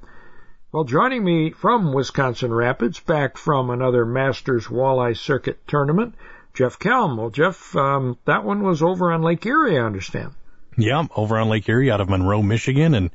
Well, 0.76 0.84
joining 0.84 1.24
me 1.24 1.52
from 1.52 1.94
Wisconsin 1.94 2.52
Rapids, 2.52 3.00
back 3.00 3.38
from 3.38 3.70
another 3.70 4.04
Masters 4.04 4.66
Walleye 4.66 5.16
Circuit 5.16 5.58
tournament, 5.66 6.14
Jeff 6.52 6.78
Kelm. 6.78 7.16
Well, 7.16 7.30
Jeff, 7.30 7.74
um, 7.74 8.18
that 8.26 8.44
one 8.44 8.62
was 8.62 8.82
over 8.82 9.10
on 9.10 9.22
Lake 9.22 9.46
Erie, 9.46 9.78
I 9.78 9.86
understand. 9.86 10.34
Yeah, 10.76 11.06
over 11.16 11.38
on 11.38 11.48
Lake 11.48 11.66
Erie 11.66 11.90
out 11.90 12.02
of 12.02 12.10
Monroe, 12.10 12.42
Michigan, 12.42 12.92
and 12.92 13.10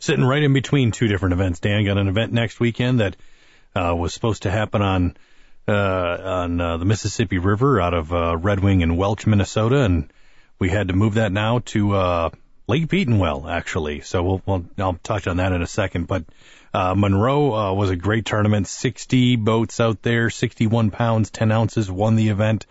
sitting 0.00 0.24
right 0.24 0.42
in 0.42 0.52
between 0.52 0.90
two 0.90 1.06
different 1.06 1.34
events. 1.34 1.60
Dan 1.60 1.84
got 1.84 1.98
an 1.98 2.08
event 2.08 2.32
next 2.32 2.58
weekend 2.58 2.98
that 2.98 3.14
uh, 3.76 3.94
was 3.94 4.12
supposed 4.12 4.42
to 4.42 4.50
happen 4.50 4.82
on 4.82 5.16
uh, 5.68 5.72
on 5.72 6.60
uh, 6.60 6.78
the 6.78 6.84
Mississippi 6.84 7.38
River 7.38 7.80
out 7.80 7.94
of 7.94 8.12
uh, 8.12 8.36
Red 8.36 8.58
Wing 8.58 8.82
and 8.82 8.98
Welch, 8.98 9.24
Minnesota, 9.24 9.84
and 9.84 10.12
we 10.58 10.68
had 10.68 10.88
to 10.88 10.94
move 10.94 11.14
that 11.14 11.30
now 11.30 11.60
to 11.66 11.94
uh, 11.94 12.30
Lake 12.66 12.88
Petenwell, 12.88 13.48
actually. 13.48 14.00
So 14.00 14.24
we'll, 14.24 14.42
we'll 14.46 14.64
I'll 14.78 14.98
touch 15.00 15.28
on 15.28 15.36
that 15.36 15.52
in 15.52 15.62
a 15.62 15.66
second, 15.68 16.08
but 16.08 16.24
uh, 16.74 16.94
Monroe 16.96 17.54
uh, 17.54 17.72
was 17.72 17.90
a 17.90 17.96
great 17.96 18.26
tournament. 18.26 18.66
60 18.66 19.36
boats 19.36 19.78
out 19.78 20.02
there, 20.02 20.28
61 20.28 20.90
pounds, 20.90 21.30
10 21.30 21.52
ounces, 21.52 21.88
won 21.88 22.16
the 22.16 22.30
event. 22.30 22.66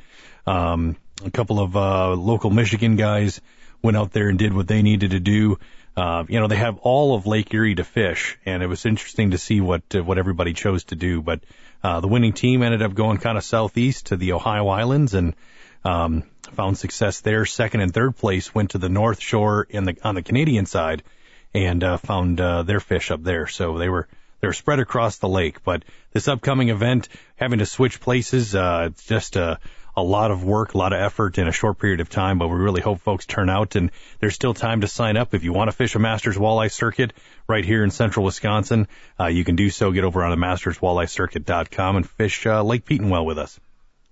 Um, 0.46 0.98
a 1.24 1.32
couple 1.32 1.62
of 1.62 1.78
uh, 1.78 2.10
local 2.14 2.50
Michigan 2.50 2.98
guys 2.98 3.40
went 3.82 3.96
out 3.96 4.12
there 4.12 4.28
and 4.28 4.38
did 4.38 4.54
what 4.54 4.68
they 4.68 4.82
needed 4.82 5.12
to 5.12 5.22
do. 5.22 5.58
Uh, 5.96 6.26
you 6.28 6.40
know, 6.40 6.48
they 6.48 6.58
have 6.58 6.80
all 6.80 7.16
of 7.16 7.26
Lake 7.28 7.54
Erie 7.54 7.76
to 7.76 7.86
fish, 7.86 8.38
and 8.46 8.62
it 8.62 8.68
was 8.68 8.86
interesting 8.86 9.32
to 9.32 9.38
see 9.38 9.62
what 9.62 9.84
uh, 9.96 10.04
what 10.04 10.18
everybody 10.18 10.54
chose 10.54 10.84
to 10.86 10.96
do. 10.96 11.22
But 11.22 11.42
uh, 11.82 12.02
the 12.02 12.08
winning 12.08 12.34
team 12.34 12.62
ended 12.62 12.82
up 12.82 12.94
going 12.94 13.20
kind 13.20 13.38
of 13.38 13.44
southeast 13.44 14.08
to 14.08 14.18
the 14.18 14.34
Ohio 14.34 14.68
Islands 14.68 15.14
and 15.14 15.34
um, 15.86 16.24
found 16.54 16.78
success 16.78 17.22
there. 17.22 17.46
Second 17.46 17.82
and 17.82 17.94
third 17.94 18.18
place 18.18 18.54
went 18.54 18.72
to 18.72 18.80
the 18.80 18.90
North 18.90 19.22
Shore 19.22 19.66
in 19.70 19.86
the 19.86 19.96
on 20.04 20.16
the 20.16 20.24
Canadian 20.24 20.66
side 20.66 21.04
and 21.54 21.84
uh, 21.84 21.98
found 21.98 22.40
uh, 22.42 22.64
their 22.64 22.80
fish 22.80 23.12
up 23.12 23.24
there. 23.24 23.48
So 23.48 23.78
they 23.78 23.90
were 23.90 24.08
they 24.42 24.48
were 24.48 24.54
spread 24.54 24.80
across 24.80 25.18
the 25.18 25.30
lake. 25.30 25.64
But 25.64 25.84
this 26.12 26.28
upcoming 26.28 26.70
event, 26.70 27.08
having 27.36 27.60
to 27.60 27.66
switch 27.66 28.02
places, 28.02 28.56
uh, 28.56 28.90
it's 28.92 29.06
just 29.06 29.36
a 29.36 29.60
a 29.96 30.04
lot 30.04 30.32
of 30.32 30.44
work, 30.44 30.74
a 30.74 30.78
lot 30.78 30.92
of 30.92 31.00
effort 31.00 31.38
in 31.38 31.48
a 31.48 31.52
short 31.52 31.78
period 31.78 32.00
of 32.00 32.10
time. 32.10 32.40
But 32.40 32.48
we 32.48 32.56
really 32.56 32.82
hope 32.82 33.00
folks 33.02 33.26
turn 33.26 33.50
out, 33.50 33.76
and 33.76 33.92
there's 34.20 34.34
still 34.34 34.54
time 34.54 34.82
to 34.82 34.88
sign 34.88 35.18
up 35.18 35.34
if 35.34 35.44
you 35.44 35.54
want 35.54 35.70
to 35.70 35.76
fish 35.76 35.96
a 35.96 36.00
Masters 36.00 36.38
Walleye 36.38 36.72
Circuit 36.72 37.14
right 37.48 37.64
here 37.64 37.84
in 37.84 37.92
Central 37.92 38.26
Wisconsin. 38.26 38.88
Uh, 39.20 39.28
you 39.28 39.46
can 39.46 39.56
do 39.56 39.70
so. 39.70 39.92
Get 39.92 40.04
over 40.04 40.24
on 40.24 40.32
the 40.32 40.46
MastersWalleyeCircuit.com 40.46 41.96
and 41.98 42.10
fish 42.10 42.46
uh, 42.46 42.64
Lake 42.64 42.86
Petenwell 42.86 43.26
with 43.26 43.38
us. 43.38 43.60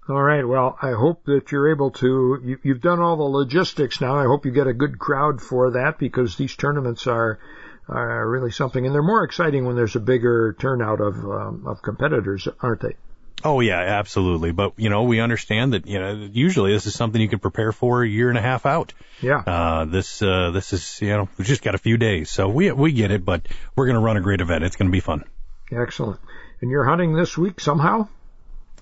All 0.10 0.22
right. 0.22 0.46
Well, 0.46 0.77
I 0.81 0.91
hope 0.91 1.25
that 1.25 1.51
you're 1.51 1.72
able 1.72 1.91
to. 1.91 2.41
You, 2.43 2.60
you've 2.63 2.81
done 2.81 3.00
all 3.00 3.17
the 3.17 3.24
logistics 3.24 4.01
now. 4.01 4.17
I 4.17 4.24
hope 4.24 4.46
you 4.46 4.51
get 4.51 4.67
a 4.67 4.74
good 4.74 4.98
crowd 4.98 5.41
for 5.41 5.72
that 5.72 6.00
because 6.00 6.36
these 6.38 6.55
tournaments 6.55 7.08
are 7.08 7.39
are 7.88 8.27
really 8.27 8.51
something, 8.51 8.86
and 8.86 8.96
they're 8.96 9.03
more 9.03 9.24
exciting 9.24 9.65
when 9.65 9.75
there's 9.75 9.96
a 9.96 10.00
bigger 10.00 10.55
turnout 10.60 11.01
of 11.01 11.15
um, 11.25 11.65
of 11.67 11.81
competitors, 11.81 12.48
aren't 12.62 12.81
they? 12.81 12.96
Oh 13.43 13.60
yeah, 13.60 13.79
absolutely. 13.79 14.51
But 14.51 14.74
you 14.77 14.89
know, 14.89 15.03
we 15.03 15.20
understand 15.20 15.74
that 15.74 15.88
you 15.88 16.00
know 16.00 16.29
usually 16.31 16.74
this 16.74 16.86
is 16.86 16.96
something 16.96 17.22
you 17.22 17.29
can 17.29 17.39
prepare 17.39 17.72
for 17.72 18.03
a 18.03 18.08
year 18.08 18.29
and 18.29 18.38
a 18.38 18.41
half 18.41 18.65
out. 18.65 18.93
Yeah. 19.22 19.43
Uh, 19.46 19.86
this 19.86 20.22
uh, 20.22 20.51
this 20.51 20.74
is 20.74 21.00
you 21.01 21.10
know 21.10 21.29
we've 21.38 21.48
just 21.48 21.62
got 21.62 21.75
a 21.75 21.79
few 21.79 21.98
days, 21.98 22.29
so 22.29 22.50
we 22.50 22.72
we 22.72 22.91
get 22.91 23.12
it. 23.12 23.24
But 23.24 23.48
we're 23.75 23.86
going 23.86 23.96
to 23.96 24.01
run 24.01 24.17
a 24.17 24.22
great 24.22 24.41
event. 24.41 24.63
It's 24.63 24.75
going 24.75 24.89
to 24.89 24.91
be 24.91 25.00
fun. 25.00 25.24
Excellent. 25.72 26.20
And 26.62 26.70
you're 26.70 26.86
hunting 26.86 27.13
this 27.13 27.38
week 27.38 27.60
somehow? 27.60 28.08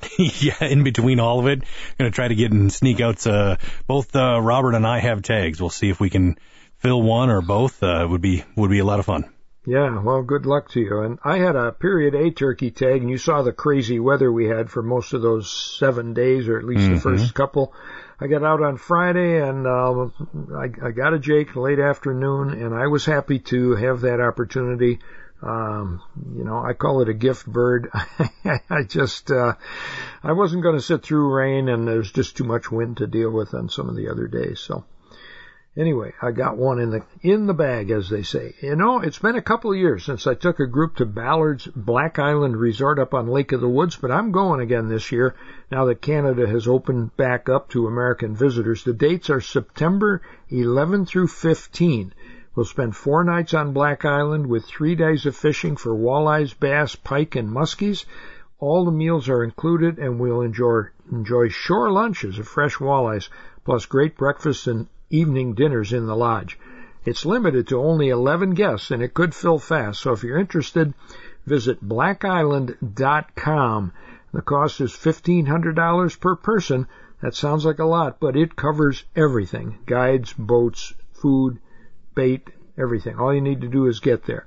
yeah, 0.18 0.64
in 0.64 0.84
between 0.84 1.20
all 1.20 1.40
of 1.40 1.48
it, 1.48 1.64
I'm 1.64 1.96
going 1.98 2.12
to 2.12 2.16
try 2.16 2.28
to 2.28 2.36
get 2.36 2.52
and 2.52 2.72
sneak 2.72 3.02
out. 3.02 3.26
Uh, 3.26 3.58
both 3.88 4.16
uh, 4.16 4.40
Robert 4.42 4.76
and 4.76 4.86
I 4.86 5.00
have 5.00 5.22
tags. 5.22 5.60
We'll 5.60 5.70
see 5.70 5.90
if 5.90 6.00
we 6.00 6.10
can 6.10 6.38
fill 6.78 7.02
one 7.02 7.30
or 7.30 7.42
both. 7.42 7.82
Uh, 7.84 8.08
would 8.10 8.22
be 8.22 8.44
would 8.56 8.72
be 8.72 8.80
a 8.80 8.86
lot 8.86 9.00
of 9.00 9.06
fun. 9.06 9.30
Yeah, 9.66 10.02
well, 10.02 10.24
good 10.24 10.46
luck 10.46 10.70
to 10.72 10.80
you. 10.80 11.02
And 11.02 11.20
I 11.24 11.38
had 11.38 11.56
a 11.56 11.72
period 11.72 12.16
A 12.16 12.32
turkey 12.32 12.72
tag, 12.72 13.02
and 13.02 13.10
you 13.10 13.18
saw 13.18 13.42
the 13.42 13.52
crazy 13.52 14.00
weather 14.00 14.32
we 14.32 14.46
had 14.46 14.72
for 14.72 14.82
most 14.82 15.14
of 15.14 15.22
those 15.22 15.52
seven 15.78 16.14
days, 16.14 16.48
or 16.48 16.58
at 16.58 16.66
least 16.66 16.82
mm-hmm. 16.82 16.96
the 16.96 17.02
first 17.02 17.34
couple. 17.34 17.74
I 18.20 18.28
got 18.28 18.44
out 18.44 18.64
on 18.64 18.78
Friday, 18.78 19.42
and 19.42 19.68
uh, 19.68 20.08
I, 20.58 20.88
I 20.88 20.92
got 20.92 21.14
a 21.14 21.20
Jake 21.20 21.56
late 21.56 21.80
afternoon, 21.80 22.50
and 22.50 22.74
I 22.74 22.88
was 22.88 23.06
happy 23.06 23.40
to 23.40 23.76
have 23.76 24.02
that 24.02 24.20
opportunity. 24.20 25.00
Um, 25.42 26.02
you 26.36 26.44
know, 26.44 26.58
I 26.58 26.74
call 26.74 27.02
it 27.02 27.10
a 27.10 27.14
gift 27.14 27.48
bird. 27.48 27.90
I 27.94 28.84
just, 28.88 29.32
uh, 29.32 29.54
I 30.22 30.34
wasn't 30.34 30.64
going 30.64 30.76
to 30.76 30.82
sit 30.82 31.02
through 31.02 31.34
rain 31.34 31.70
and 31.70 31.88
there's 31.88 32.12
just 32.12 32.36
too 32.36 32.44
much 32.44 32.72
wind 32.72 32.98
to 32.98 33.08
deal 33.08 33.32
with 33.32 33.54
on 33.54 33.70
some 33.70 33.88
of 33.88 33.96
the 33.96 34.10
other 34.10 34.28
days. 34.28 34.60
So 34.60 34.84
anyway, 35.78 36.12
I 36.22 36.32
got 36.32 36.58
one 36.58 36.80
in 36.80 36.90
the, 36.90 37.06
in 37.22 37.48
the 37.48 37.54
bag, 37.54 37.90
as 37.90 38.10
they 38.10 38.24
say. 38.24 38.54
You 38.62 38.76
know, 38.76 39.00
it's 39.00 39.20
been 39.20 39.38
a 39.38 39.42
couple 39.42 39.72
of 39.72 39.78
years 39.78 40.04
since 40.04 40.28
I 40.28 40.34
took 40.34 40.60
a 40.60 40.68
group 40.68 40.98
to 40.98 41.06
Ballard's 41.06 41.68
Black 41.68 42.20
Island 42.20 42.58
Resort 42.58 43.00
up 43.00 43.14
on 43.14 43.28
Lake 43.28 43.54
of 43.54 43.62
the 43.62 43.70
Woods, 43.70 43.96
but 43.96 44.12
I'm 44.12 44.34
going 44.34 44.60
again 44.60 44.90
this 44.90 45.10
year 45.10 45.36
now 45.72 45.86
that 45.86 46.02
Canada 46.02 46.48
has 46.48 46.68
opened 46.68 47.16
back 47.16 47.48
up 47.48 47.70
to 47.70 47.88
American 47.88 48.36
visitors. 48.36 48.84
The 48.84 48.94
dates 48.94 49.30
are 49.30 49.42
September 49.42 50.22
11 50.50 51.06
through 51.06 51.28
15. 51.28 52.14
We'll 52.60 52.66
spend 52.66 52.94
four 52.94 53.24
nights 53.24 53.54
on 53.54 53.72
Black 53.72 54.04
Island 54.04 54.48
with 54.48 54.66
three 54.66 54.94
days 54.94 55.26
of 55.26 55.34
fishing 55.34 55.78
for 55.78 55.96
walleyes, 55.96 56.54
bass, 56.60 56.94
pike, 56.94 57.38
and 57.38 57.50
muskies. 57.50 58.04
All 58.60 58.84
the 58.84 58.92
meals 58.92 59.30
are 59.30 59.46
included, 59.46 59.98
and 59.98 60.20
we'll 60.20 60.42
enjoy, 60.42 60.88
enjoy 61.10 61.48
shore 61.48 61.90
lunches 61.90 62.38
of 62.38 62.50
fresh 62.50 62.76
walleyes, 62.76 63.30
plus 63.64 63.86
great 63.86 64.18
breakfasts 64.18 64.68
and 64.68 64.88
evening 65.10 65.54
dinners 65.54 65.94
in 65.94 66.06
the 66.06 66.18
lodge. 66.18 66.60
It's 67.06 67.26
limited 67.26 67.70
to 67.70 67.80
only 67.80 68.10
11 68.10 68.56
guests, 68.56 68.92
and 68.92 69.02
it 69.02 69.14
could 69.14 69.34
fill 69.34 69.60
fast. 69.60 70.02
So 70.02 70.12
if 70.12 70.24
you're 70.24 70.38
interested, 70.38 70.94
visit 71.46 71.82
blackisland.com. 71.82 73.94
The 74.34 74.42
cost 74.42 74.82
is 74.82 74.92
$1,500 74.92 76.20
per 76.20 76.36
person, 76.36 76.88
That 77.22 77.36
sounds 77.36 77.64
like 77.64 77.80
a 77.80 77.86
lot, 77.86 78.20
but 78.20 78.36
it 78.36 78.58
covers 78.58 79.06
everything. 79.16 79.78
Guides, 79.86 80.34
boats, 80.34 80.94
food, 81.14 81.60
bait, 82.20 82.50
everything. 82.78 83.18
All 83.18 83.34
you 83.34 83.40
need 83.40 83.62
to 83.62 83.70
do 83.70 83.88
is 83.88 84.02
get 84.02 84.26
there. 84.26 84.46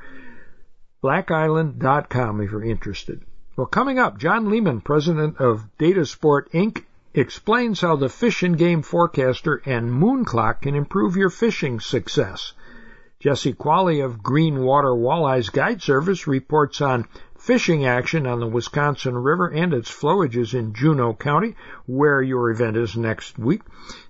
BlackIsland.com 1.03 2.43
if 2.43 2.51
you're 2.51 2.63
interested. 2.63 3.23
Well, 3.57 3.67
coming 3.67 3.99
up, 3.99 4.19
John 4.19 4.51
Lehman, 4.51 4.83
president 4.83 5.39
of 5.39 5.67
Datasport 5.79 6.51
Inc., 6.51 6.85
explains 7.15 7.81
how 7.81 7.97
the 7.97 8.11
Fish 8.11 8.43
and 8.43 8.59
Game 8.59 8.83
Forecaster 8.83 9.63
and 9.65 9.91
Moon 9.91 10.27
Clock 10.27 10.61
can 10.63 10.75
improve 10.75 11.17
your 11.17 11.31
fishing 11.31 11.81
success. 11.81 12.53
Jesse 13.21 13.55
Quale 13.55 14.05
of 14.05 14.23
Green 14.23 14.63
Water 14.63 14.93
Walleyes 14.93 15.51
Guide 15.51 15.81
Service 15.81 16.27
reports 16.27 16.83
on 16.83 17.09
fishing 17.43 17.85
action 17.85 18.25
on 18.25 18.39
the 18.39 18.47
Wisconsin 18.47 19.17
River 19.17 19.49
and 19.49 19.75
its 19.75 19.91
flowages 19.91 20.55
in 20.55 20.75
Juneau 20.75 21.13
County, 21.13 21.57
where 21.87 22.23
your 22.23 22.51
event 22.51 22.77
is 22.77 22.97
next 22.97 23.37
week, 23.37 23.63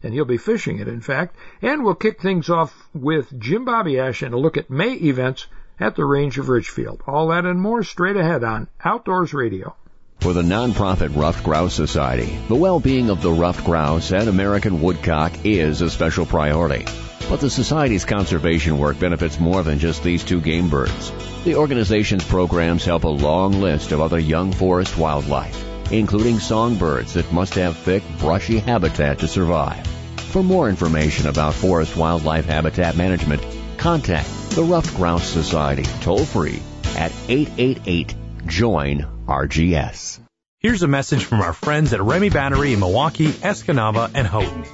and 0.03 0.12
he'll 0.12 0.27
be 0.27 0.37
fishing 0.37 0.79
it, 0.79 0.87
in 0.87 1.01
fact. 1.01 1.35
And 1.62 1.83
we'll 1.83 1.95
kick 1.95 2.21
things 2.21 2.51
off 2.51 2.89
with 2.93 3.39
Jim 3.39 3.65
Babiasz 3.65 4.23
and 4.25 4.35
a 4.35 4.39
look 4.39 4.59
at 4.59 4.69
May 4.69 4.93
events 4.93 5.47
at 5.81 5.97
the 5.97 6.05
range 6.05 6.39
of 6.39 6.51
Richfield. 6.51 7.03
All 7.07 7.29
that 7.29 7.47
and 7.47 7.61
more 7.61 7.83
straight 7.83 8.17
ahead 8.17 8.45
on 8.45 8.69
Outdoors 8.85 9.33
Radio. 9.33 9.75
For 10.21 10.35
the 10.35 10.43
nonprofit 10.43 11.17
Ruffed 11.17 11.43
Grouse 11.43 11.75
Society, 11.75 12.39
the 12.49 12.55
well-being 12.55 13.09
of 13.09 13.23
the 13.23 13.33
ruffed 13.33 13.65
grouse 13.65 14.12
and 14.12 14.29
American 14.29 14.83
woodcock 14.83 15.33
is 15.45 15.81
a 15.81 15.91
special 15.91 16.27
priority. 16.27 16.85
But 17.29 17.41
the 17.41 17.50
Society's 17.50 18.05
conservation 18.05 18.79
work 18.79 18.99
benefits 18.99 19.41
more 19.41 19.62
than 19.62 19.79
just 19.79 20.02
these 20.02 20.23
two 20.23 20.41
game 20.41 20.69
birds. 20.69 21.12
The 21.45 21.55
organization's 21.55 22.25
programs 22.25 22.85
help 22.85 23.05
a 23.05 23.09
long 23.09 23.61
list 23.61 23.93
of 23.93 24.00
other 24.00 24.19
young 24.19 24.52
forest 24.52 24.99
wildlife, 24.99 25.64
including 25.91 26.38
songbirds 26.38 27.14
that 27.14 27.33
must 27.33 27.55
have 27.55 27.76
thick, 27.76 28.02
brushy 28.19 28.59
habitat 28.59 29.21
to 29.21 29.29
survive. 29.29 29.87
For 30.17 30.43
more 30.43 30.69
information 30.69 31.26
about 31.26 31.55
forest 31.55 31.97
wildlife 31.97 32.47
habitat 32.47 32.97
management, 32.97 33.43
contact 33.76 34.29
the 34.50 34.62
Ruffed 34.62 34.95
Grouse 34.97 35.26
Society 35.26 35.85
toll 36.00 36.25
free 36.25 36.62
at 36.97 37.12
888 37.29 38.14
JOIN 38.47 39.07
RGS. 39.26 40.21
Here's 40.59 40.83
a 40.83 40.88
message 40.88 41.25
from 41.25 41.41
our 41.41 41.52
friends 41.52 41.93
at 41.93 42.00
Remy 42.00 42.31
Battery 42.31 42.73
in 42.73 42.81
Milwaukee, 42.81 43.29
Escanaba, 43.29 44.11
and 44.14 44.26
Houghton. 44.26 44.64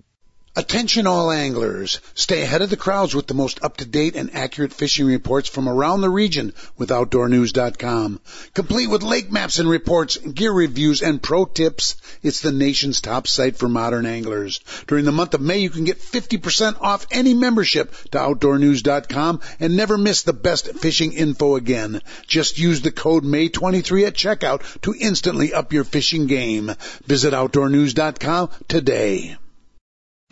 Attention 0.53 1.07
all 1.07 1.31
anglers. 1.31 2.01
Stay 2.13 2.41
ahead 2.41 2.61
of 2.61 2.69
the 2.69 2.75
crowds 2.75 3.15
with 3.15 3.25
the 3.25 3.33
most 3.33 3.63
up-to-date 3.63 4.17
and 4.17 4.35
accurate 4.35 4.73
fishing 4.73 5.05
reports 5.05 5.47
from 5.47 5.69
around 5.69 6.01
the 6.01 6.09
region 6.09 6.53
with 6.77 6.89
OutdoorNews.com. 6.89 8.19
Complete 8.53 8.87
with 8.87 9.01
lake 9.01 9.31
maps 9.31 9.59
and 9.59 9.69
reports, 9.69 10.17
gear 10.17 10.51
reviews, 10.51 11.01
and 11.01 11.23
pro 11.23 11.45
tips, 11.45 11.95
it's 12.21 12.41
the 12.41 12.51
nation's 12.51 12.99
top 12.99 13.27
site 13.27 13.55
for 13.55 13.69
modern 13.69 14.05
anglers. 14.05 14.59
During 14.87 15.05
the 15.05 15.13
month 15.13 15.33
of 15.33 15.39
May, 15.39 15.59
you 15.59 15.69
can 15.69 15.85
get 15.85 16.01
50% 16.01 16.81
off 16.81 17.07
any 17.11 17.33
membership 17.33 17.95
to 18.11 18.17
OutdoorNews.com 18.17 19.39
and 19.61 19.77
never 19.77 19.97
miss 19.97 20.23
the 20.23 20.33
best 20.33 20.67
fishing 20.73 21.13
info 21.13 21.55
again. 21.55 22.01
Just 22.27 22.59
use 22.59 22.81
the 22.81 22.91
code 22.91 23.23
MAY23 23.23 24.05
at 24.05 24.15
checkout 24.15 24.81
to 24.81 24.93
instantly 24.99 25.53
up 25.53 25.71
your 25.71 25.85
fishing 25.85 26.27
game. 26.27 26.75
Visit 27.05 27.33
OutdoorNews.com 27.33 28.49
today. 28.67 29.37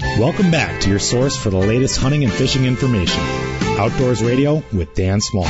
Welcome 0.02 0.50
back 0.50 0.82
to 0.82 0.90
your 0.90 1.00
source 1.00 1.36
for 1.36 1.50
the 1.50 1.58
latest 1.58 1.98
hunting 1.98 2.24
and 2.24 2.32
fishing 2.32 2.64
information. 2.64 3.20
Outdoors 3.78 4.24
Radio 4.24 4.64
with 4.74 4.94
Dan 4.94 5.20
Small. 5.20 5.44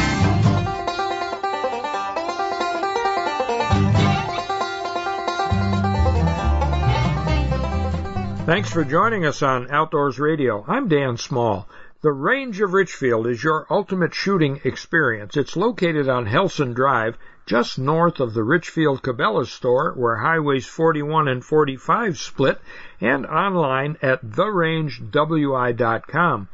Thanks 8.46 8.72
for 8.72 8.84
joining 8.84 9.26
us 9.26 9.44
on 9.44 9.70
Outdoors 9.70 10.18
Radio. 10.18 10.66
I'm 10.68 10.88
Dan 10.88 11.18
Small. 11.18 11.70
The 12.02 12.12
Range 12.12 12.60
of 12.62 12.74
Richfield 12.74 13.28
is 13.28 13.44
your 13.44 13.68
ultimate 13.70 14.16
shooting 14.16 14.62
experience. 14.64 15.38
It's 15.38 15.56
located 15.56 16.10
on 16.10 16.26
Helson 16.26 16.74
Drive, 16.74 17.18
just 17.50 17.78
north 17.80 18.20
of 18.20 18.36
the 18.36 18.44
Richfield 18.44 19.02
Cabela's 19.02 19.52
store, 19.52 19.94
where 19.94 20.18
highways 20.18 20.68
41 20.68 21.28
and 21.28 21.44
45 21.44 22.20
split, 22.20 22.62
and 23.02 23.26
online 23.26 23.98
at 24.04 24.24
therangewi.com. 24.24 26.48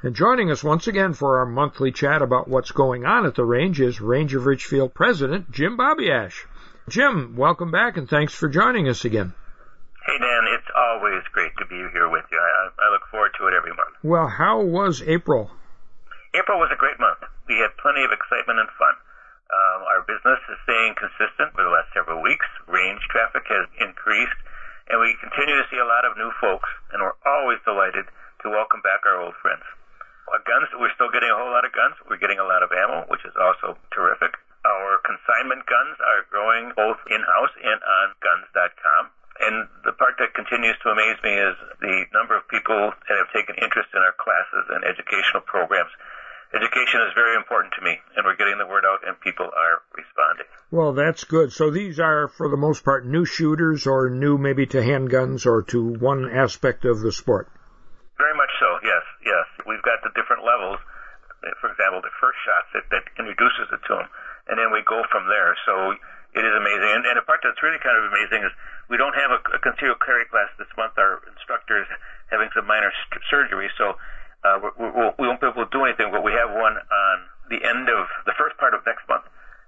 And 0.00 0.16
joining 0.16 0.50
us 0.50 0.64
once 0.64 0.86
again 0.86 1.12
for 1.12 1.38
our 1.38 1.44
monthly 1.44 1.92
chat 1.92 2.22
about 2.22 2.48
what's 2.48 2.70
going 2.70 3.04
on 3.04 3.26
at 3.26 3.34
the 3.34 3.44
range 3.44 3.78
is 3.78 4.00
Range 4.00 4.34
of 4.34 4.46
Richfield 4.46 4.94
President 4.94 5.52
Jim 5.52 5.76
Babiasz. 5.76 6.46
Jim, 6.88 7.36
welcome 7.36 7.70
back 7.70 7.98
and 7.98 8.08
thanks 8.08 8.32
for 8.32 8.48
joining 8.48 8.88
us 8.88 9.04
again. 9.04 9.34
Hey, 10.06 10.16
Dan, 10.18 10.44
it's 10.54 10.70
always 10.74 11.22
great 11.32 11.52
to 11.58 11.66
be 11.66 11.76
here 11.92 12.08
with 12.08 12.24
you. 12.32 12.38
I, 12.38 12.70
I 12.80 12.88
look 12.90 13.02
forward 13.10 13.32
to 13.38 13.48
it 13.48 13.54
every 13.54 13.72
month. 13.72 13.96
Well, 14.02 14.28
how 14.28 14.62
was 14.62 15.02
April? 15.02 15.50
April 16.34 16.58
was 16.58 16.70
a 16.72 16.76
great 16.76 16.98
month. 16.98 17.18
We 17.46 17.58
had 17.58 17.76
plenty 17.76 18.02
of 18.02 18.12
excitement 18.12 18.60
and 18.60 18.70
fun. 18.78 18.94
Um, 19.52 19.84
our 19.84 20.00
business 20.08 20.40
is 20.48 20.56
staying 20.64 20.96
consistent 20.96 21.52
for 21.52 21.60
the 21.60 21.68
last 21.68 21.92
several 21.92 22.24
weeks. 22.24 22.48
Range 22.64 23.00
traffic 23.12 23.44
has 23.52 23.68
increased, 23.76 24.40
and 24.88 24.96
we 24.96 25.12
continue 25.20 25.60
to 25.60 25.68
see 25.68 25.76
a 25.76 25.84
lot 25.84 26.08
of 26.08 26.16
new 26.16 26.32
folks, 26.40 26.68
and 26.88 27.04
we're 27.04 27.20
always 27.28 27.60
delighted 27.68 28.08
to 28.42 28.46
welcome 28.48 28.80
back 28.80 29.04
our 29.04 29.20
old 29.20 29.36
friends. 29.44 29.62
Our 30.32 30.40
guns, 30.48 30.72
we're 30.80 30.94
still 30.96 31.12
getting 31.12 31.28
a 31.28 31.36
whole 31.36 31.52
lot 31.52 31.68
of 31.68 31.76
guns. 31.76 32.00
We're 32.08 32.16
getting 32.16 32.40
a 32.40 32.48
lot 32.48 32.64
of 32.64 32.72
ammo, 32.72 33.04
which 33.12 33.20
is 33.28 33.36
also 33.36 33.76
terrific. 33.92 34.40
Our 34.64 35.02
consignment 35.04 35.68
guns 35.68 36.00
are 36.00 36.24
growing 36.32 36.72
both 36.72 36.96
in-house 37.12 37.54
and 37.60 37.80
on 37.84 38.06
guns.com. 38.24 39.12
And 39.42 39.68
the 39.84 39.92
part 39.92 40.16
that 40.22 40.32
continues 40.38 40.78
to 40.80 40.94
amaze 40.94 41.18
me 41.20 41.34
is 41.34 41.56
the 41.84 42.06
number 42.14 42.38
of 42.38 42.46
people 42.48 42.94
that 43.08 43.16
have 43.18 43.28
taken 43.34 43.58
interest 43.58 43.90
in 43.92 44.00
our 44.00 44.14
classes 44.16 44.70
and 44.70 44.86
educational 44.86 45.42
programs. 45.44 45.90
Education 46.52 47.00
is 47.08 47.16
very 47.16 47.36
important 47.36 47.72
to 47.78 47.82
me, 47.84 47.96
and 48.16 48.28
we're 48.28 48.36
getting 48.36 48.58
the 48.58 48.68
word 48.68 48.84
out, 48.84 49.00
and 49.08 49.18
people 49.20 49.48
are 49.48 49.80
responding. 49.96 50.44
Well, 50.70 50.92
that's 50.92 51.24
good. 51.24 51.52
So 51.52 51.70
these 51.70 51.98
are, 51.98 52.28
for 52.28 52.48
the 52.48 52.60
most 52.60 52.84
part, 52.84 53.06
new 53.08 53.24
shooters 53.24 53.86
or 53.86 54.10
new 54.10 54.36
maybe 54.36 54.66
to 54.76 54.84
handguns 54.84 55.46
or 55.46 55.62
to 55.72 55.80
one 55.80 56.28
aspect 56.28 56.84
of 56.84 57.00
the 57.00 57.12
sport. 57.12 57.48
Very 58.20 58.36
much 58.36 58.52
so, 58.60 58.68
yes, 58.84 59.04
yes. 59.24 59.46
We've 59.64 59.82
got 59.82 60.04
the 60.04 60.12
different 60.12 60.44
levels. 60.44 60.76
For 61.60 61.72
example, 61.72 62.04
the 62.04 62.12
first 62.20 62.38
shots 62.44 62.68
that, 62.76 62.86
that 62.94 63.04
introduces 63.18 63.72
it 63.72 63.82
to 63.88 63.92
them, 63.98 64.08
and 64.52 64.60
then 64.60 64.70
we 64.70 64.84
go 64.84 65.02
from 65.10 65.26
there. 65.26 65.56
So 65.66 65.96
it 66.36 66.44
is 66.44 66.54
amazing. 66.54 66.90
And, 67.00 67.02
and 67.08 67.16
the 67.16 67.26
part 67.26 67.40
that's 67.42 67.58
really 67.64 67.80
kind 67.80 67.96
of 67.96 68.12
amazing 68.12 68.44
is 68.44 68.52
we 68.92 69.00
don't 69.00 69.16
have 69.16 69.32
a, 69.32 69.40
a 69.56 69.58
concealed 69.58 69.98
carry 70.04 70.28
class 70.28 70.52
this 70.60 70.70
month. 70.76 70.94
Our 71.00 71.24
instructor 71.32 71.80
is 71.80 71.88
having 72.30 72.52
some 72.54 72.68
minor 72.68 72.92
st- 73.08 73.24
surgery, 73.28 73.68
so 73.76 73.96
uh, 74.44 74.58
we, 74.78 74.86
we 75.18 75.24
won't 75.26 75.40
be 75.40 75.46
able 75.46 75.64
to 75.64 75.72
do 75.72 75.84
anything. 75.84 76.10
But 76.10 76.22
we 76.22 76.32
have 76.32 76.50
one 76.50 76.76
on 76.76 77.16
the 77.50 77.62
end 77.62 77.88
of 77.88 78.06
the 78.26 78.34
first 78.38 78.58
part 78.58 78.74
of 78.74 78.82
next 78.86 79.06
month, 79.08 79.24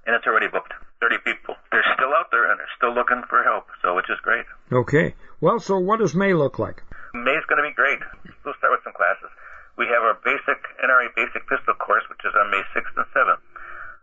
and 0.07 0.15
it's 0.15 0.27
already 0.27 0.49
booked. 0.49 0.73
30 1.05 1.21
people. 1.21 1.53
They're 1.69 1.85
still 2.01 2.17
out 2.17 2.33
there 2.33 2.49
and 2.49 2.57
they're 2.57 2.77
still 2.81 2.97
looking 2.97 3.21
for 3.29 3.45
help, 3.45 3.69
so 3.85 3.93
which 3.93 4.09
is 4.09 4.17
great. 4.25 4.49
Okay. 4.73 5.13
Well, 5.45 5.61
so 5.61 5.77
what 5.77 6.01
does 6.01 6.17
May 6.17 6.33
look 6.33 6.57
like? 6.57 6.81
May's 7.13 7.45
going 7.45 7.61
to 7.61 7.69
be 7.69 7.77
great. 7.77 8.01
We'll 8.41 8.57
start 8.57 8.73
with 8.73 8.85
some 8.89 8.97
classes. 8.97 9.29
We 9.77 9.85
have 9.93 10.01
our 10.01 10.17
basic 10.25 10.57
NRA 10.81 11.13
basic 11.13 11.45
pistol 11.45 11.77
course, 11.77 12.07
which 12.09 12.25
is 12.25 12.33
on 12.33 12.49
May 12.49 12.65
6th 12.73 12.95
and 12.97 13.09
7th. 13.13 13.43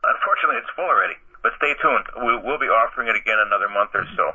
Unfortunately, 0.03 0.61
it's 0.61 0.69
full 0.77 0.85
already, 0.85 1.17
but 1.41 1.57
stay 1.57 1.73
tuned. 1.81 2.05
We 2.21 2.37
will 2.43 2.61
be 2.61 2.69
offering 2.69 3.09
it 3.09 3.17
again 3.17 3.39
another 3.39 3.71
month 3.71 3.97
or 3.97 4.05
so. 4.13 4.25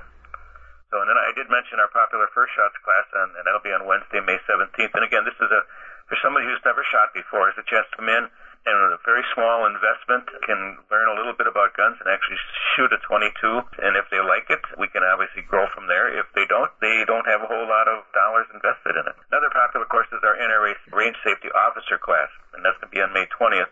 So, 0.90 0.94
and 1.03 1.07
then 1.11 1.18
I 1.18 1.35
did 1.38 1.51
mention 1.51 1.83
our 1.83 1.90
popular 1.90 2.31
first 2.33 2.55
shots 2.55 2.79
class, 2.83 3.07
and, 3.14 3.31
and 3.37 3.42
that'll 3.44 3.62
be 3.62 3.75
on 3.75 3.85
Wednesday, 3.87 4.22
May 4.22 4.38
17th. 4.46 4.94
And 4.94 5.05
again, 5.05 5.27
this 5.27 5.37
is 5.38 5.51
a 5.51 5.62
for 6.07 6.16
somebody 6.23 6.47
who's 6.47 6.62
never 6.64 6.83
shot 6.87 7.14
before, 7.14 7.51
it's 7.51 7.59
a 7.59 7.66
chance 7.66 7.87
to 7.90 7.97
come 7.99 8.11
in 8.11 8.31
and 8.66 8.75
with 8.83 8.99
a 8.99 9.03
very 9.07 9.23
small 9.31 9.62
investment 9.62 10.27
can 10.42 10.83
learn 10.90 11.07
a 11.07 11.14
little 11.14 11.38
bit 11.38 11.47
about 11.47 11.79
guns 11.79 12.03
and 12.03 12.11
actually 12.11 12.38
shoot 12.75 12.90
a 12.90 12.99
22. 13.07 13.31
And 13.79 13.95
if 13.95 14.11
they 14.11 14.19
like 14.19 14.51
it, 14.51 14.59
we 14.75 14.90
can 14.90 15.07
obviously 15.07 15.47
grow 15.47 15.71
from 15.71 15.87
there. 15.87 16.11
If 16.11 16.27
they 16.35 16.51
don't, 16.51 16.71
they 16.83 17.07
don't 17.07 17.25
have 17.31 17.47
a 17.47 17.49
whole 17.49 17.62
lot 17.62 17.87
of 17.87 18.03
dollars 18.11 18.51
invested 18.51 18.99
in 18.99 19.07
it. 19.07 19.14
Another 19.31 19.55
popular 19.55 19.87
course 19.87 20.11
is 20.11 20.19
our 20.27 20.35
NRA 20.35 20.75
Range 20.90 21.14
Safety 21.23 21.47
Officer 21.55 21.95
class, 21.95 22.27
and 22.59 22.66
that's 22.66 22.75
going 22.83 22.90
to 22.90 22.95
be 22.95 22.99
on 22.99 23.14
May 23.14 23.31
20th. 23.31 23.71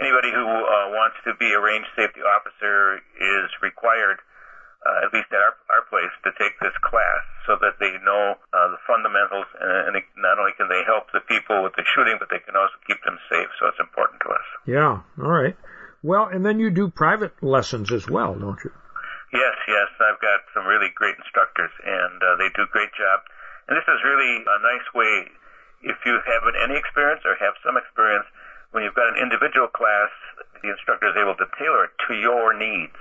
Anybody 0.00 0.32
who 0.32 0.48
uh, 0.48 0.88
wants 0.96 1.20
to 1.28 1.36
be 1.36 1.52
a 1.52 1.60
range 1.60 1.84
safety 1.92 2.24
officer 2.24 3.04
is 3.20 3.52
required 3.60 4.24
uh, 4.86 5.06
at 5.06 5.14
least 5.14 5.30
at 5.30 5.38
our, 5.38 5.54
our 5.70 5.84
place, 5.90 6.12
to 6.26 6.30
take 6.38 6.58
this 6.60 6.74
class 6.82 7.22
so 7.46 7.58
that 7.58 7.78
they 7.78 7.94
know 8.02 8.34
uh, 8.54 8.68
the 8.70 8.80
fundamentals, 8.86 9.46
and, 9.58 9.90
and 9.90 9.92
they, 9.94 10.04
not 10.18 10.38
only 10.38 10.54
can 10.54 10.70
they 10.70 10.82
help 10.86 11.10
the 11.10 11.22
people 11.26 11.62
with 11.62 11.74
the 11.74 11.86
shooting, 11.94 12.16
but 12.18 12.30
they 12.30 12.38
can 12.42 12.54
also 12.54 12.74
keep 12.86 13.02
them 13.02 13.18
safe. 13.30 13.50
So 13.58 13.66
it's 13.70 13.82
important 13.82 14.22
to 14.26 14.28
us. 14.34 14.46
Yeah. 14.66 15.02
All 15.18 15.30
right. 15.30 15.56
Well, 16.02 16.26
and 16.26 16.42
then 16.42 16.58
you 16.58 16.70
do 16.70 16.90
private 16.90 17.34
lessons 17.42 17.94
as 17.94 18.10
well, 18.10 18.34
don't 18.34 18.58
you? 18.62 18.74
Yes, 19.32 19.56
yes. 19.70 19.88
I've 20.02 20.20
got 20.20 20.42
some 20.52 20.66
really 20.66 20.90
great 20.94 21.14
instructors, 21.16 21.70
and 21.86 22.18
uh, 22.18 22.36
they 22.42 22.50
do 22.52 22.66
a 22.66 22.72
great 22.74 22.90
job. 22.98 23.22
And 23.70 23.78
this 23.78 23.86
is 23.86 24.02
really 24.02 24.42
a 24.42 24.58
nice 24.60 24.88
way, 24.94 25.30
if 25.82 25.98
you 26.04 26.18
haven't 26.26 26.58
any 26.58 26.74
experience 26.74 27.22
or 27.24 27.38
have 27.38 27.54
some 27.62 27.78
experience, 27.78 28.26
when 28.74 28.82
you've 28.82 28.98
got 28.98 29.14
an 29.14 29.22
individual 29.22 29.68
class, 29.68 30.10
the 30.62 30.70
instructor 30.70 31.08
is 31.10 31.16
able 31.16 31.38
to 31.38 31.46
tailor 31.58 31.86
it 31.86 31.94
to 32.08 32.14
your 32.18 32.52
needs. 32.54 32.98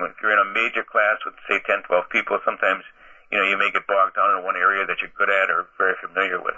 If 0.00 0.18
you're 0.22 0.34
in 0.34 0.42
a 0.42 0.50
major 0.50 0.82
class 0.82 1.22
with, 1.22 1.34
say, 1.46 1.62
10, 1.62 1.86
12 1.86 2.10
people, 2.10 2.38
sometimes, 2.42 2.82
you 3.30 3.38
know, 3.38 3.46
you 3.46 3.58
may 3.58 3.70
get 3.70 3.86
bogged 3.86 4.18
down 4.18 4.38
in 4.38 4.44
one 4.44 4.56
area 4.56 4.86
that 4.86 4.98
you're 4.98 5.14
good 5.14 5.30
at 5.30 5.50
or 5.50 5.70
very 5.78 5.94
familiar 6.02 6.42
with. 6.42 6.54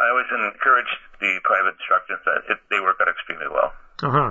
I 0.00 0.10
always 0.10 0.26
encourage 0.34 0.90
the 1.20 1.38
private 1.44 1.78
instructors 1.78 2.18
that 2.26 2.42
it, 2.50 2.58
they 2.70 2.80
work 2.80 2.98
out 2.98 3.06
extremely 3.06 3.46
well. 3.46 3.70
Uh 4.02 4.10
huh. 4.10 4.30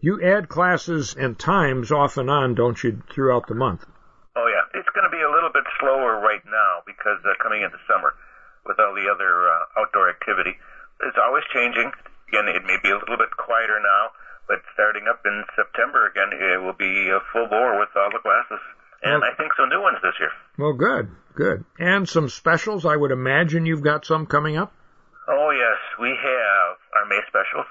You 0.00 0.22
add 0.22 0.48
classes 0.48 1.16
and 1.18 1.38
times 1.38 1.90
off 1.90 2.16
and 2.16 2.30
on, 2.30 2.54
don't 2.54 2.78
you, 2.84 3.02
throughout 3.10 3.48
the 3.48 3.58
month? 3.58 3.84
Oh, 4.36 4.46
yeah. 4.46 4.78
It's 4.78 4.88
going 4.94 5.08
to 5.08 5.14
be 5.14 5.22
a 5.22 5.32
little 5.32 5.50
bit 5.50 5.64
slower 5.80 6.20
right 6.20 6.44
now 6.46 6.86
because 6.86 7.18
uh, 7.26 7.34
coming 7.42 7.62
into 7.62 7.78
summer 7.88 8.14
with 8.64 8.78
all 8.78 8.94
the 8.94 9.10
other 9.10 9.48
uh, 9.48 9.80
outdoor 9.80 10.10
activity. 10.10 10.54
It's 11.02 11.18
always 11.18 11.42
changing. 11.52 11.90
Again, 12.28 12.46
it 12.46 12.62
may 12.62 12.78
be 12.78 12.94
a 12.94 12.98
little 13.00 13.18
bit 13.18 13.32
quieter 13.34 13.80
now 13.82 14.14
but 14.50 14.66
starting 14.74 15.06
up 15.06 15.22
in 15.22 15.46
September 15.54 16.10
again, 16.10 16.34
it 16.34 16.58
will 16.58 16.74
be 16.74 17.06
a 17.06 17.22
full 17.30 17.46
bore 17.46 17.78
with 17.78 17.94
all 17.94 18.10
the 18.10 18.18
classes. 18.18 18.58
And 18.98 19.22
well, 19.22 19.30
I 19.30 19.38
think 19.38 19.54
some 19.54 19.70
new 19.70 19.78
ones 19.78 20.02
this 20.02 20.18
year. 20.18 20.34
Well, 20.58 20.74
good, 20.74 21.06
good. 21.38 21.62
And 21.78 22.10
some 22.10 22.26
specials. 22.26 22.82
I 22.82 22.98
would 22.98 23.14
imagine 23.14 23.62
you've 23.62 23.86
got 23.86 24.02
some 24.02 24.26
coming 24.26 24.58
up. 24.58 24.74
Oh 25.30 25.54
yes, 25.54 25.78
we 26.02 26.10
have 26.10 26.74
our 26.98 27.06
May 27.06 27.22
specials. 27.30 27.70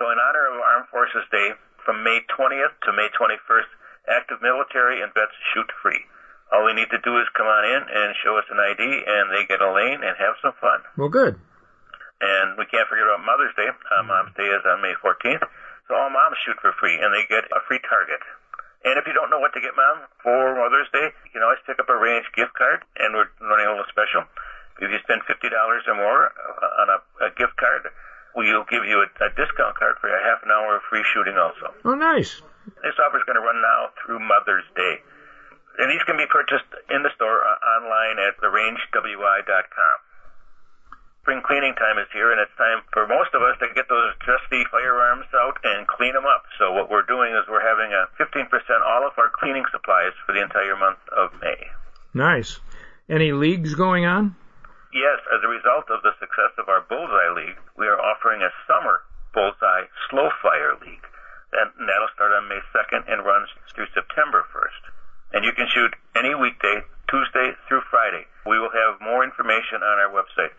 So 0.00 0.08
in 0.08 0.16
honor 0.16 0.48
of 0.48 0.64
Armed 0.64 0.88
Forces 0.88 1.28
Day, 1.28 1.52
from 1.84 2.00
May 2.00 2.24
20th 2.32 2.72
to 2.88 2.96
May 2.96 3.12
21st, 3.12 3.70
active 4.08 4.40
military 4.40 5.04
and 5.04 5.12
vets 5.12 5.36
shoot 5.52 5.68
free. 5.84 6.00
All 6.48 6.64
we 6.64 6.72
need 6.72 6.88
to 6.88 7.00
do 7.04 7.20
is 7.20 7.28
come 7.36 7.46
on 7.46 7.68
in 7.68 7.82
and 7.84 8.16
show 8.24 8.40
us 8.40 8.48
an 8.48 8.56
ID, 8.56 8.80
and 8.80 9.28
they 9.28 9.44
get 9.44 9.60
a 9.60 9.68
lane 9.68 10.00
and 10.00 10.16
have 10.16 10.40
some 10.40 10.56
fun. 10.56 10.80
Well, 10.96 11.12
good. 11.12 11.36
And 12.24 12.56
we 12.56 12.64
can't 12.72 12.88
forget 12.88 13.04
about 13.04 13.20
Mother's 13.20 13.52
Day. 13.52 13.68
Uh, 13.68 14.02
Mom's 14.08 14.32
Day 14.32 14.48
is 14.48 14.64
on 14.64 14.80
May 14.80 14.96
14th. 15.04 15.44
So 15.88 15.94
all 15.94 16.08
moms 16.08 16.40
shoot 16.44 16.56
for 16.64 16.72
free, 16.80 16.96
and 16.96 17.12
they 17.12 17.28
get 17.28 17.44
a 17.52 17.60
free 17.68 17.80
target. 17.84 18.20
And 18.84 19.00
if 19.00 19.08
you 19.08 19.12
don't 19.16 19.32
know 19.32 19.40
what 19.40 19.52
to 19.56 19.60
get 19.64 19.72
mom 19.76 20.04
for 20.20 20.56
Mother's 20.56 20.88
Day, 20.92 21.08
you 21.24 21.30
can 21.32 21.40
always 21.44 21.60
pick 21.64 21.80
up 21.80 21.88
a 21.88 21.96
range 21.96 22.28
gift 22.36 22.52
card, 22.56 22.84
and 23.00 23.16
we're 23.16 23.28
running 23.40 23.68
a 23.68 23.72
little 23.72 23.88
special. 23.88 24.24
If 24.80 24.92
you 24.92 24.98
spend 25.04 25.24
fifty 25.24 25.48
dollars 25.48 25.84
or 25.88 25.96
more 25.96 26.32
uh, 26.34 26.82
on 26.84 26.86
a, 26.92 26.98
a 27.24 27.30
gift 27.36 27.56
card, 27.56 27.88
we'll 28.36 28.66
give 28.68 28.84
you 28.84 29.00
a, 29.00 29.08
a 29.24 29.30
discount 29.32 29.76
card 29.80 29.96
for 30.00 30.10
a 30.12 30.20
half 30.20 30.42
an 30.44 30.50
hour 30.52 30.76
of 30.76 30.82
free 30.90 31.04
shooting 31.14 31.38
also. 31.38 31.72
Oh, 31.84 31.94
nice. 31.96 32.42
This 32.82 32.96
offer 33.00 33.20
is 33.20 33.24
going 33.24 33.36
to 33.40 33.44
run 33.44 33.60
now 33.60 33.92
through 34.02 34.20
Mother's 34.24 34.66
Day. 34.76 35.00
And 35.78 35.90
these 35.90 36.02
can 36.06 36.16
be 36.16 36.26
purchased 36.28 36.68
in 36.90 37.02
the 37.02 37.10
store 37.14 37.40
uh, 37.44 37.80
online 37.80 38.18
at 38.20 38.36
therangewi.com 38.40 39.96
spring 41.24 41.40
cleaning 41.40 41.72
time 41.80 41.96
is 41.96 42.04
here, 42.12 42.36
and 42.36 42.36
it's 42.36 42.52
time 42.60 42.84
for 42.92 43.08
most 43.08 43.32
of 43.32 43.40
us 43.40 43.56
to 43.56 43.72
get 43.72 43.88
those 43.88 44.12
dusty 44.28 44.60
firearms 44.68 45.24
out 45.32 45.56
and 45.64 45.88
clean 45.88 46.12
them 46.12 46.28
up. 46.28 46.44
So 46.60 46.76
what 46.76 46.92
we're 46.92 47.08
doing 47.08 47.32
is 47.32 47.48
we're 47.48 47.64
having 47.64 47.96
a 47.96 48.12
15% 48.20 48.44
all 48.84 49.08
of 49.08 49.16
our 49.16 49.32
cleaning 49.32 49.64
supplies 49.72 50.12
for 50.28 50.36
the 50.36 50.44
entire 50.44 50.76
month 50.76 51.00
of 51.16 51.32
May. 51.40 51.72
Nice. 52.12 52.60
Any 53.08 53.32
leagues 53.32 53.72
going 53.72 54.04
on? 54.04 54.36
Yes, 54.92 55.16
as 55.32 55.40
a 55.40 55.48
result 55.48 55.88
of 55.88 56.04
the 56.04 56.12
success 56.20 56.52
of 56.60 56.68
our 56.68 56.84
Bullseye 56.84 57.32
League, 57.32 57.58
we 57.80 57.88
are 57.88 57.96
offering 57.96 58.44
a 58.44 58.52
summer 58.68 59.00
Bullseye 59.32 59.88
Slow 60.12 60.28
Fire 60.44 60.76
League. 60.84 61.08
And 61.56 61.72
that'll 61.88 62.12
start 62.12 62.36
on 62.36 62.52
May 62.52 62.60
2nd 62.76 63.08
and 63.08 63.24
runs 63.24 63.48
through 63.72 63.88
September 63.96 64.44
1st. 64.52 64.82
And 65.32 65.40
you 65.40 65.56
can 65.56 65.72
shoot 65.72 65.96
any 66.12 66.36
weekday, 66.36 66.84
Tuesday 67.08 67.56
through 67.64 67.82
Friday. 67.88 68.28
We 68.44 68.60
will 68.60 68.70
have 68.76 69.00
more 69.00 69.24
information 69.24 69.80
on 69.80 69.96
our 70.04 70.12
website. 70.12 70.52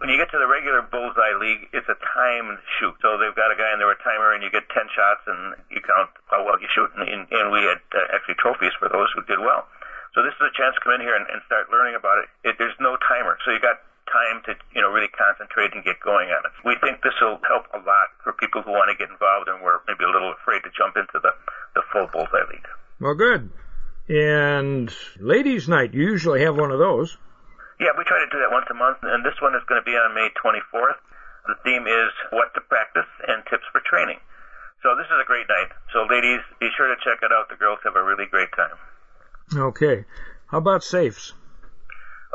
When 0.00 0.08
you 0.08 0.16
get 0.16 0.32
to 0.32 0.40
the 0.40 0.48
regular 0.48 0.80
bullseye 0.80 1.36
league, 1.36 1.68
it's 1.76 1.84
a 1.92 1.98
timed 2.00 2.56
shoot. 2.80 2.96
So 3.04 3.20
they've 3.20 3.36
got 3.36 3.52
a 3.52 3.56
guy 3.60 3.68
in 3.76 3.78
there 3.78 3.92
a 3.92 4.00
timer, 4.00 4.32
and 4.32 4.40
you 4.40 4.48
get 4.48 4.64
10 4.72 4.88
shots, 4.96 5.20
and 5.28 5.60
you 5.68 5.84
count 5.84 6.08
how 6.32 6.40
well 6.40 6.56
you 6.56 6.72
shoot. 6.72 6.88
And, 6.96 7.28
and 7.28 7.52
we 7.52 7.60
had 7.68 7.84
uh, 7.92 8.16
actually 8.16 8.40
trophies 8.40 8.72
for 8.80 8.88
those 8.88 9.12
who 9.12 9.20
did 9.28 9.36
well. 9.36 9.68
So 10.16 10.24
this 10.24 10.32
is 10.40 10.42
a 10.42 10.54
chance 10.56 10.72
to 10.74 10.80
come 10.80 10.96
in 10.96 11.04
here 11.04 11.14
and, 11.14 11.28
and 11.28 11.44
start 11.44 11.68
learning 11.68 12.00
about 12.00 12.16
it. 12.24 12.32
it. 12.48 12.56
There's 12.56 12.74
no 12.80 12.96
timer, 12.96 13.36
so 13.44 13.52
you 13.52 13.60
got 13.60 13.84
time 14.10 14.42
to 14.48 14.56
you 14.74 14.82
know 14.82 14.90
really 14.90 15.12
concentrate 15.12 15.70
and 15.76 15.84
get 15.84 16.00
going 16.00 16.32
on 16.34 16.42
it. 16.48 16.52
We 16.64 16.74
think 16.82 17.04
this 17.04 17.14
will 17.20 17.38
help 17.46 17.68
a 17.70 17.78
lot 17.78 18.08
for 18.24 18.32
people 18.32 18.62
who 18.62 18.72
want 18.72 18.90
to 18.90 18.96
get 18.98 19.12
involved 19.12 19.46
and 19.46 19.62
were 19.62 19.84
maybe 19.86 20.02
a 20.02 20.10
little 20.10 20.32
afraid 20.32 20.64
to 20.66 20.70
jump 20.74 20.96
into 20.96 21.20
the 21.20 21.30
the 21.74 21.82
full 21.92 22.08
bullseye 22.10 22.48
league. 22.50 22.66
Well, 22.98 23.14
good. 23.14 23.52
And 24.08 24.90
ladies' 25.20 25.68
night, 25.68 25.94
you 25.94 26.02
usually 26.02 26.42
have 26.42 26.56
one 26.56 26.72
of 26.72 26.80
those. 26.80 27.16
Yeah, 27.80 27.96
we 27.96 28.04
try 28.04 28.20
to 28.20 28.28
do 28.28 28.36
that 28.44 28.52
once 28.52 28.68
a 28.68 28.76
month, 28.76 29.00
and 29.00 29.24
this 29.24 29.40
one 29.40 29.56
is 29.56 29.64
going 29.64 29.80
to 29.80 29.88
be 29.88 29.96
on 29.96 30.12
May 30.12 30.28
24th. 30.36 31.00
The 31.48 31.56
theme 31.64 31.88
is 31.88 32.12
What 32.28 32.52
to 32.52 32.60
Practice 32.60 33.08
and 33.24 33.40
Tips 33.48 33.64
for 33.72 33.80
Training. 33.88 34.20
So 34.84 34.92
this 35.00 35.08
is 35.08 35.16
a 35.16 35.24
great 35.24 35.48
night. 35.48 35.72
So 35.88 36.04
ladies, 36.04 36.44
be 36.60 36.68
sure 36.76 36.92
to 36.92 37.00
check 37.00 37.24
it 37.24 37.32
out. 37.32 37.48
The 37.48 37.56
girls 37.56 37.80
have 37.88 37.96
a 37.96 38.04
really 38.04 38.28
great 38.28 38.52
time. 38.52 38.76
Okay. 39.56 40.04
How 40.52 40.60
about 40.60 40.84
safes? 40.84 41.32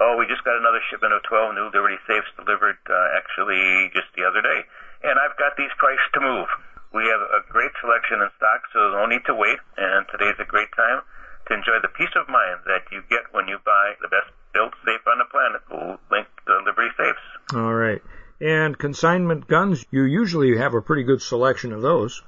Oh, 0.02 0.18
we 0.18 0.26
just 0.26 0.42
got 0.44 0.58
another 0.58 0.82
shipment 0.90 1.14
of 1.14 1.22
12 1.30 1.54
new 1.54 1.70
Liberty 1.70 2.02
safes 2.10 2.28
delivered 2.42 2.82
uh, 2.90 3.18
actually 3.18 3.94
just 3.94 4.10
the 4.18 4.26
other 4.26 4.42
day. 4.42 4.66
And 5.06 5.14
I've 5.22 5.38
got 5.38 5.54
these 5.62 5.72
priced 5.78 6.10
to 6.18 6.22
move. 6.26 6.50
We 6.90 7.06
have 7.06 7.22
a 7.22 7.46
great 7.54 7.72
selection 7.86 8.18
in 8.18 8.34
stock, 8.42 8.66
so 8.74 8.98
no 8.98 9.06
need 9.06 9.24
to 9.30 9.38
wait. 9.38 9.62
And 9.78 10.10
today's 10.10 10.42
a 10.42 10.50
great 10.50 10.74
time 10.74 11.06
to 11.48 11.50
enjoy 11.54 11.78
the 11.86 11.94
peace 11.94 12.14
of 12.18 12.26
mind 12.26 12.66
that 12.66 12.90
you 12.90 13.06
get 13.14 13.30
when 13.30 13.46
you 13.48 13.62
buy 13.62 13.94
the 14.02 14.10
best 14.10 14.34
built 14.56 14.72
safe 14.88 15.04
on 15.04 15.20
the 15.20 15.28
planet, 15.28 15.62
will 15.68 16.00
Link 16.08 16.32
the 16.48 16.64
Liberty 16.64 16.88
Safes. 16.96 17.28
All 17.52 17.76
right. 17.76 18.00
And 18.40 18.80
consignment 18.80 19.48
guns, 19.48 19.84
you 19.92 20.04
usually 20.08 20.56
have 20.56 20.74
a 20.74 20.82
pretty 20.82 21.04
good 21.04 21.22
selection 21.22 21.76
of 21.76 21.84
those. 21.84 22.24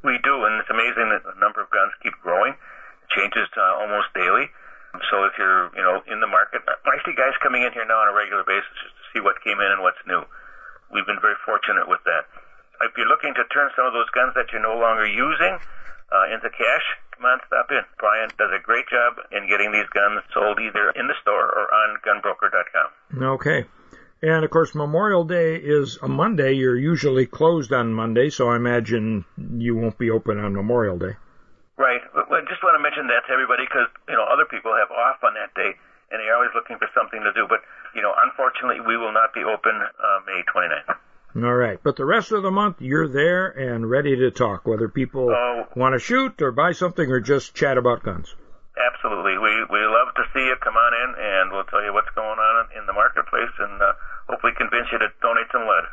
We 0.00 0.16
do, 0.24 0.34
and 0.48 0.56
it's 0.60 0.72
amazing 0.72 1.12
that 1.12 1.20
the 1.28 1.36
number 1.36 1.60
of 1.60 1.68
guns 1.68 1.92
keep 2.02 2.16
growing. 2.24 2.56
It 2.56 3.08
changes 3.12 3.48
uh, 3.52 3.84
almost 3.84 4.08
daily. 4.16 4.48
So 5.12 5.28
if 5.28 5.36
you're, 5.36 5.68
you 5.76 5.84
know, 5.84 6.00
in 6.08 6.20
the 6.24 6.26
market, 6.26 6.64
I 6.64 6.96
see 7.04 7.12
guys 7.12 7.36
coming 7.44 7.60
in 7.60 7.72
here 7.76 7.84
now 7.84 8.00
on 8.00 8.08
a 8.08 8.16
regular 8.16 8.44
basis 8.48 8.72
just 8.80 8.96
to 8.96 9.04
see 9.12 9.20
what 9.20 9.36
came 9.44 9.60
in 9.60 9.68
and 9.68 9.84
what's 9.84 10.00
new. 10.08 10.24
We've 10.88 11.04
been 11.04 11.20
very 11.20 11.36
fortunate 11.44 11.84
with 11.84 12.00
that. 12.08 12.24
If 12.80 12.96
you're 12.96 13.08
looking 13.08 13.36
to 13.36 13.44
turn 13.52 13.68
some 13.76 13.84
of 13.84 13.92
those 13.92 14.08
guns 14.16 14.32
that 14.36 14.52
you're 14.52 14.64
no 14.64 14.76
longer 14.80 15.04
using 15.04 15.60
uh, 16.12 16.32
into 16.32 16.48
cash, 16.48 16.86
come 17.16 17.26
on, 17.26 17.40
stop 17.46 17.66
in. 17.70 17.82
Brian 17.98 18.28
does 18.38 18.52
a 18.52 18.62
great 18.62 18.84
job 18.88 19.16
in 19.32 19.48
getting 19.48 19.72
these 19.72 19.88
guns 19.92 20.22
sold 20.32 20.60
either 20.60 20.92
in 20.94 21.08
the 21.08 21.16
store 21.22 21.48
or 21.48 21.66
on 21.72 21.96
gunbroker.com. 22.04 23.22
Okay. 23.40 23.64
And 24.22 24.44
of 24.44 24.50
course, 24.50 24.74
Memorial 24.74 25.24
Day 25.24 25.56
is 25.56 25.98
a 26.02 26.08
Monday. 26.08 26.52
You're 26.54 26.78
usually 26.78 27.26
closed 27.26 27.72
on 27.72 27.92
Monday, 27.92 28.30
so 28.30 28.48
I 28.48 28.56
imagine 28.56 29.24
you 29.36 29.76
won't 29.76 29.98
be 29.98 30.10
open 30.10 30.38
on 30.38 30.54
Memorial 30.54 30.96
Day. 30.96 31.16
Right. 31.76 32.00
I 32.00 32.40
just 32.48 32.64
want 32.64 32.80
to 32.80 32.82
mention 32.82 33.08
that 33.12 33.28
to 33.28 33.32
everybody 33.32 33.68
because, 33.68 33.88
you 34.08 34.16
know, 34.16 34.24
other 34.24 34.48
people 34.48 34.72
have 34.72 34.88
off 34.88 35.20
on 35.20 35.36
that 35.36 35.52
day 35.52 35.76
and 36.10 36.16
they're 36.20 36.34
always 36.34 36.54
looking 36.54 36.78
for 36.78 36.88
something 36.96 37.20
to 37.20 37.32
do. 37.36 37.44
But, 37.44 37.60
you 37.92 38.00
know, 38.00 38.14
unfortunately, 38.24 38.80
we 38.80 38.96
will 38.96 39.12
not 39.12 39.36
be 39.36 39.44
open 39.44 39.76
uh, 39.76 40.18
May 40.24 40.40
29th. 40.48 40.96
All 41.36 41.54
right, 41.54 41.78
but 41.82 41.96
the 41.96 42.04
rest 42.06 42.32
of 42.32 42.42
the 42.42 42.50
month 42.50 42.80
you're 42.80 43.08
there 43.08 43.48
and 43.48 43.90
ready 43.90 44.16
to 44.16 44.30
talk, 44.30 44.66
whether 44.66 44.88
people 44.88 45.28
Oh. 45.30 45.66
want 45.76 45.92
to 45.94 45.98
shoot 45.98 46.40
or 46.40 46.50
buy 46.50 46.72
something 46.72 47.10
or 47.10 47.20
just 47.20 47.54
chat 47.54 47.76
about 47.76 48.02
guns. 48.02 48.34
Absolutely. 48.76 49.36
We 49.38 49.64
we 49.70 49.80
love 49.86 50.14
to 50.16 50.22
see 50.32 50.44
you. 50.46 50.56
Come 50.60 50.76
on 50.76 50.92
in, 50.94 51.14
and 51.18 51.52
we'll 51.52 51.64
tell 51.64 51.82
you 51.82 51.92
what's 51.92 52.10
going 52.14 52.38
on 52.38 52.68
in 52.78 52.86
the 52.86 52.92
marketplace, 52.92 53.50
and 53.58 53.82
uh, 53.82 53.92
hopefully 54.28 54.52
convince 54.56 54.86
you 54.92 54.98
to 54.98 55.08
donate 55.20 55.46
some 55.52 55.62
lead. 55.66 55.84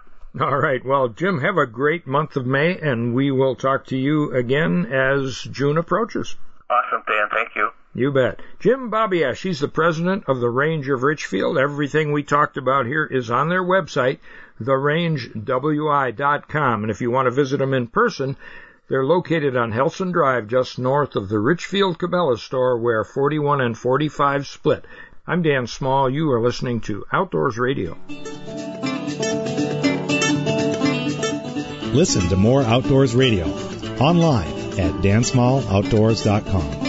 All 0.41 0.57
right, 0.57 0.83
well, 0.83 1.09
Jim, 1.09 1.39
have 1.41 1.57
a 1.57 1.67
great 1.67 2.07
month 2.07 2.35
of 2.37 2.45
May, 2.45 2.77
and 2.79 3.13
we 3.13 3.29
will 3.31 3.55
talk 3.55 3.85
to 3.87 3.97
you 3.97 4.33
again 4.33 4.85
as 4.91 5.41
June 5.43 5.77
approaches. 5.77 6.35
Awesome, 6.69 7.03
Dan. 7.07 7.27
Thank 7.31 7.49
you. 7.55 7.69
You 7.95 8.11
bet. 8.11 8.39
Jim 8.59 8.89
Babiasz, 8.89 9.43
he's 9.43 9.59
the 9.59 9.67
president 9.67 10.23
of 10.27 10.39
the 10.39 10.49
Range 10.49 10.89
of 10.89 11.03
Richfield. 11.03 11.59
Everything 11.59 12.11
we 12.11 12.23
talked 12.23 12.57
about 12.57 12.87
here 12.87 13.05
is 13.05 13.29
on 13.29 13.49
their 13.49 13.63
website, 13.63 14.17
therangewi.com. 14.59 16.83
And 16.83 16.89
if 16.89 17.01
you 17.01 17.11
want 17.11 17.27
to 17.27 17.31
visit 17.31 17.57
them 17.57 17.75
in 17.75 17.85
person, 17.87 18.35
they're 18.89 19.05
located 19.05 19.55
on 19.55 19.71
Helson 19.71 20.11
Drive, 20.11 20.47
just 20.47 20.79
north 20.79 21.15
of 21.15 21.29
the 21.29 21.37
Richfield 21.37 21.99
Cabela 21.99 22.39
store, 22.39 22.79
where 22.79 23.03
41 23.03 23.61
and 23.61 23.77
45 23.77 24.47
split. 24.47 24.85
I'm 25.27 25.43
Dan 25.43 25.67
Small. 25.67 26.09
You 26.09 26.31
are 26.31 26.41
listening 26.41 26.81
to 26.81 27.05
Outdoors 27.13 27.59
Radio. 27.59 27.95
Listen 31.93 32.27
to 32.29 32.35
more 32.35 32.63
Outdoors 32.63 33.13
Radio 33.13 33.45
online 33.99 34.51
at 34.79 34.93
dansmalloutdoors.com. 35.03 36.82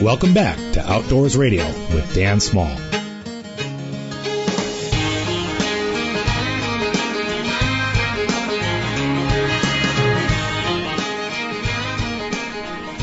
Welcome 0.00 0.32
back 0.32 0.56
to 0.74 0.80
Outdoors 0.88 1.36
Radio 1.36 1.66
with 1.92 2.14
Dan 2.14 2.38
Small. 2.38 2.72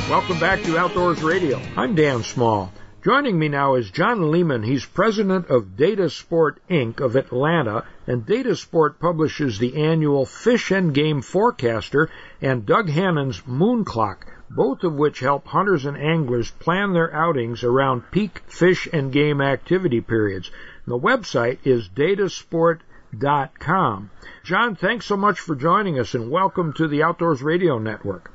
Welcome 0.10 0.40
back 0.40 0.64
to 0.64 0.78
Outdoors 0.78 1.22
Radio. 1.22 1.60
I'm 1.76 1.96
Dan 1.96 2.24
Small. 2.24 2.72
Joining 3.04 3.38
me 3.38 3.50
now 3.50 3.76
is 3.76 3.92
John 3.92 4.32
Lehman. 4.32 4.64
He's 4.64 4.86
president 4.86 5.48
of 5.48 5.76
Data 5.76 6.10
Sport 6.10 6.62
Inc. 6.70 7.02
of 7.02 7.18
Atlanta, 7.18 7.84
and 8.08 8.26
Data 8.26 8.56
Sport 8.56 9.02
publishes 9.02 9.60
the 9.60 9.84
annual 9.84 10.26
Fish 10.26 10.72
and 10.72 10.94
Game 10.94 11.22
Forecaster 11.22 12.10
and 12.42 12.66
Doug 12.66 12.88
Hannon's 12.88 13.46
Moon 13.46 13.84
Clock, 13.84 14.28
both 14.50 14.84
of 14.84 14.94
which 14.94 15.20
help 15.20 15.46
hunters 15.48 15.86
and 15.86 15.98
anglers 15.98 16.52
plan 16.52 16.94
their 16.94 17.14
outings 17.14 17.64
around 17.64 18.12
peak 18.12 18.42
fish 18.48 18.88
and 18.92 19.12
game 19.12 19.42
activity 19.42 20.02
periods. 20.02 20.52
The 20.86 21.00
website 21.00 21.60
is 21.64 21.90
datasport.com. 21.90 24.12
John, 24.44 24.76
thanks 24.76 25.08
so 25.08 25.18
much 25.18 25.40
for 25.40 25.56
joining 25.56 26.00
us 26.00 26.14
and 26.14 26.30
welcome 26.30 26.74
to 26.74 26.88
the 26.88 27.02
Outdoors 27.04 27.42
Radio 27.42 27.80
Network. 27.80 28.32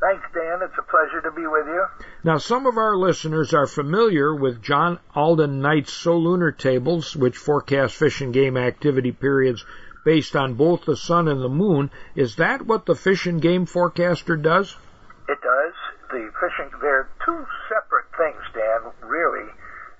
Thanks, 0.00 0.26
Dan. 0.34 0.60
It's 0.62 0.76
a 0.78 0.82
pleasure 0.82 1.22
to 1.22 1.30
be 1.30 1.46
with 1.46 1.66
you. 1.66 1.86
Now, 2.24 2.36
some 2.36 2.66
of 2.66 2.76
our 2.76 2.94
listeners 2.94 3.54
are 3.54 3.66
familiar 3.66 4.34
with 4.34 4.62
John 4.62 4.98
Alden 5.14 5.62
Knight's 5.62 5.92
solunar 5.92 6.54
tables, 6.56 7.16
which 7.16 7.38
forecast 7.38 7.94
fish 7.94 8.20
and 8.20 8.34
game 8.34 8.58
activity 8.58 9.12
periods 9.12 9.64
based 10.04 10.36
on 10.36 10.54
both 10.54 10.84
the 10.84 10.96
sun 10.96 11.28
and 11.28 11.40
the 11.40 11.48
moon. 11.48 11.90
Is 12.14 12.36
that 12.36 12.66
what 12.66 12.84
the 12.84 12.94
fish 12.94 13.24
and 13.24 13.40
game 13.40 13.64
forecaster 13.64 14.36
does? 14.36 14.76
It 15.28 15.40
does. 15.40 15.76
The 16.12 16.28
fishing, 16.36 16.70
they're 16.84 17.08
two 17.24 17.42
separate 17.68 18.08
things, 18.16 18.44
Dan, 18.52 18.92
really, 19.00 19.48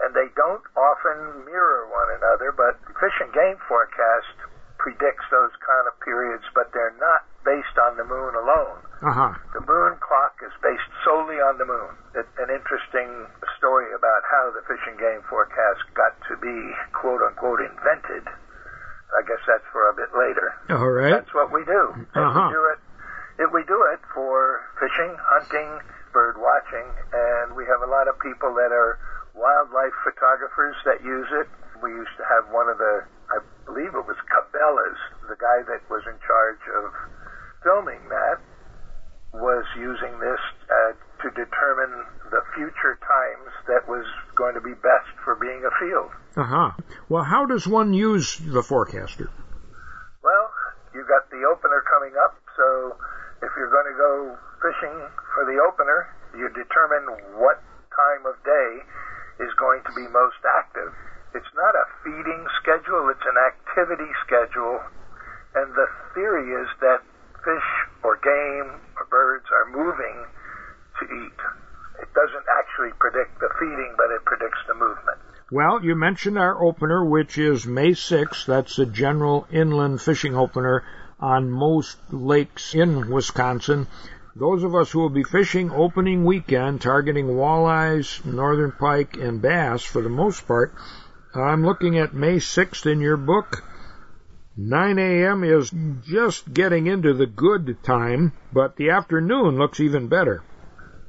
and 0.04 0.12
they 0.12 0.28
don't 0.36 0.62
often 0.76 1.44
mirror 1.48 1.88
one 1.88 2.10
another, 2.20 2.52
but 2.52 2.76
fish 3.00 3.16
and 3.24 3.32
game 3.32 3.56
forecast 3.66 4.36
predicts 4.76 5.24
those 5.32 5.54
kind 5.64 5.88
of 5.88 5.96
periods, 6.04 6.44
but 6.52 6.68
they're 6.76 6.94
not 7.00 7.24
based 7.40 7.76
on 7.88 7.96
the 7.96 8.04
moon 8.04 8.36
alone. 8.36 8.78
Uh-huh. 9.00 9.32
The 9.56 9.64
moon 9.64 9.96
clock 10.00 10.36
is 10.44 10.52
based 10.60 10.88
solely 11.04 11.40
on 11.40 11.56
the 11.56 11.64
moon. 11.64 11.92
It, 12.12 12.28
an 12.36 12.52
interesting 12.52 13.08
story 13.56 13.88
about 13.96 14.22
how 14.28 14.52
the 14.52 14.60
fish 14.68 14.80
and 14.84 15.00
game 15.00 15.24
forecast 15.28 15.88
got 15.96 16.12
to 16.28 16.36
be 16.36 16.56
quote 16.92 17.24
unquote 17.24 17.64
invented. 17.64 18.28
I 18.28 19.22
guess 19.24 19.40
that's 19.46 19.64
for 19.72 19.88
a 19.88 19.94
bit 19.96 20.12
later. 20.12 20.52
All 20.68 20.90
right. 20.90 21.16
That's 21.16 21.32
what 21.32 21.48
we 21.52 21.64
do. 21.64 22.04
Uh-huh. 22.12 22.48
we 22.48 22.52
do 22.52 22.62
it 22.76 22.80
if 23.38 23.50
we 23.52 23.62
do 23.66 23.78
it 23.92 24.00
for 24.14 24.62
fishing, 24.78 25.16
hunting, 25.18 25.80
bird 26.12 26.38
watching, 26.38 26.86
and 27.12 27.56
we 27.56 27.66
have 27.66 27.82
a 27.82 27.90
lot 27.90 28.06
of 28.06 28.14
people 28.22 28.54
that 28.54 28.70
are 28.70 28.98
wildlife 29.34 29.94
photographers 30.06 30.78
that 30.86 31.02
use 31.02 31.26
it. 31.42 31.48
We 31.82 31.90
used 31.90 32.14
to 32.16 32.24
have 32.30 32.46
one 32.54 32.70
of 32.70 32.78
the, 32.78 33.02
I 33.34 33.42
believe 33.66 33.90
it 33.90 34.06
was 34.06 34.16
Cabela's, 34.30 35.00
the 35.26 35.34
guy 35.36 35.66
that 35.66 35.82
was 35.90 36.06
in 36.06 36.14
charge 36.22 36.62
of 36.70 36.94
filming 37.66 38.06
that, 38.08 38.38
was 39.34 39.66
using 39.74 40.14
this 40.22 40.38
uh, 40.70 40.92
to 41.22 41.28
determine 41.34 42.06
the 42.30 42.42
future 42.54 42.94
times 43.02 43.50
that 43.66 43.82
was 43.88 44.06
going 44.36 44.54
to 44.54 44.60
be 44.60 44.74
best 44.78 45.10
for 45.24 45.34
being 45.34 45.66
a 45.66 45.74
field. 45.82 46.10
Uh-huh. 46.36 46.70
Well, 47.08 47.24
how 47.24 47.46
does 47.46 47.66
one 47.66 47.94
use 47.94 48.38
the 48.38 48.62
forecaster? 48.62 49.30
Well, 50.22 50.46
you 50.94 51.04
got 51.08 51.30
the 51.30 51.42
opener 51.50 51.82
coming 51.90 52.14
up, 52.22 52.38
so 52.56 52.96
if 53.44 53.52
you're 53.60 53.70
going 53.70 53.90
to 53.92 53.98
go 54.00 54.14
fishing 54.64 54.96
for 55.36 55.44
the 55.44 55.60
opener, 55.60 56.08
you 56.32 56.48
determine 56.56 57.04
what 57.36 57.60
time 57.92 58.24
of 58.24 58.40
day 58.40 58.70
is 59.44 59.52
going 59.60 59.84
to 59.84 59.92
be 59.92 60.08
most 60.08 60.40
active. 60.48 60.90
It's 61.36 61.52
not 61.52 61.76
a 61.76 61.84
feeding 62.00 62.42
schedule, 62.62 63.12
it's 63.12 63.26
an 63.28 63.36
activity 63.36 64.08
schedule, 64.24 64.80
and 65.54 65.68
the 65.76 65.88
theory 66.16 66.56
is 66.56 66.68
that 66.80 67.04
fish 67.44 67.70
or 68.02 68.16
game 68.24 68.80
or 68.96 69.04
birds 69.10 69.44
are 69.52 69.68
moving 69.76 70.24
to 70.98 71.04
eat. 71.04 71.40
It 72.00 72.10
doesn't 72.14 72.46
actually 72.48 72.96
predict 72.98 73.38
the 73.38 73.50
feeding, 73.60 73.94
but 73.98 74.10
it 74.14 74.24
predicts 74.24 74.62
the 74.66 74.74
movement. 74.74 75.18
Well, 75.50 75.84
you 75.84 75.94
mentioned 75.94 76.38
our 76.38 76.56
opener, 76.62 77.04
which 77.04 77.36
is 77.36 77.66
May 77.66 77.90
6th. 77.90 78.46
That's 78.46 78.76
the 78.76 78.86
general 78.86 79.46
inland 79.52 80.00
fishing 80.00 80.34
opener 80.34 80.84
on 81.20 81.50
most 81.50 81.96
lakes 82.10 82.74
in 82.74 83.10
Wisconsin. 83.10 83.86
Those 84.36 84.64
of 84.64 84.74
us 84.74 84.90
who 84.90 85.00
will 85.00 85.10
be 85.10 85.22
fishing 85.22 85.70
opening 85.70 86.24
weekend, 86.24 86.80
targeting 86.80 87.28
walleyes, 87.28 88.24
northern 88.24 88.72
pike, 88.72 89.16
and 89.16 89.40
bass 89.40 89.84
for 89.84 90.02
the 90.02 90.08
most 90.08 90.46
part, 90.46 90.74
I'm 91.34 91.64
looking 91.64 91.98
at 91.98 92.14
May 92.14 92.36
6th 92.36 92.86
in 92.86 93.00
your 93.00 93.16
book. 93.16 93.62
9 94.56 94.98
a.m. 94.98 95.42
is 95.42 95.70
just 96.06 96.52
getting 96.52 96.86
into 96.86 97.12
the 97.12 97.26
good 97.26 97.82
time, 97.82 98.32
but 98.52 98.76
the 98.76 98.90
afternoon 98.90 99.58
looks 99.58 99.80
even 99.80 100.06
better. 100.06 100.42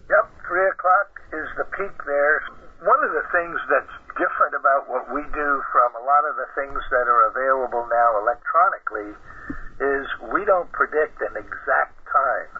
Yep, 0.09 0.25
three 0.47 0.67
o'clock 0.69 1.09
is 1.33 1.49
the 1.57 1.65
peak 1.77 1.93
there. 2.05 2.41
One 2.81 3.03
of 3.05 3.11
the 3.13 3.25
things 3.29 3.57
that's 3.69 3.95
different 4.17 4.53
about 4.57 4.89
what 4.89 5.13
we 5.13 5.21
do 5.33 5.49
from 5.73 5.89
a 5.93 6.03
lot 6.05 6.25
of 6.25 6.37
the 6.37 6.49
things 6.57 6.81
that 6.89 7.05
are 7.05 7.29
available 7.29 7.85
now 7.89 8.21
electronically 8.21 9.13
is 9.79 10.05
we 10.31 10.45
don't 10.45 10.71
predict 10.71 11.19
an 11.21 11.35
exact 11.35 11.95
time. 12.07 12.51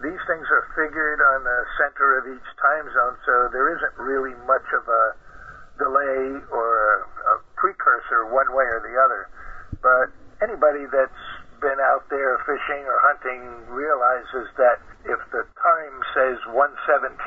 These 0.00 0.22
things 0.30 0.46
are 0.48 0.64
figured 0.78 1.20
on 1.20 1.42
the 1.42 1.60
center 1.76 2.22
of 2.22 2.24
each 2.30 2.50
time 2.62 2.86
zone, 2.86 3.16
so 3.26 3.34
there 3.50 3.68
isn't 3.74 3.94
really 3.98 4.34
much 4.46 4.64
of 4.72 4.86
a 4.86 5.04
delay 5.78 6.38
or 6.50 6.66
a, 7.02 7.42
precursor 7.58 8.30
one 8.30 8.46
way 8.54 8.62
or 8.62 8.78
the 8.86 8.94
other. 8.94 9.26
But 9.82 10.14
anybody 10.46 10.86
that's 10.86 11.26
been 11.58 11.82
out 11.90 12.06
there 12.06 12.38
fishing 12.46 12.86
or 12.86 13.02
hunting 13.02 13.42
realizes 13.74 14.46
that 14.62 14.78
if 15.10 15.18
the 15.34 15.42
time 15.58 15.96
says 16.14 16.38
117, 16.54 17.18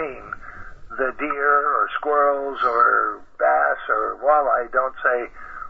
the 0.96 1.12
deer 1.20 1.56
or 1.68 1.92
squirrels 2.00 2.60
or 2.64 3.20
bass 3.36 3.80
or 3.92 4.24
walleye 4.24 4.72
don't 4.72 4.96
say, 5.04 5.28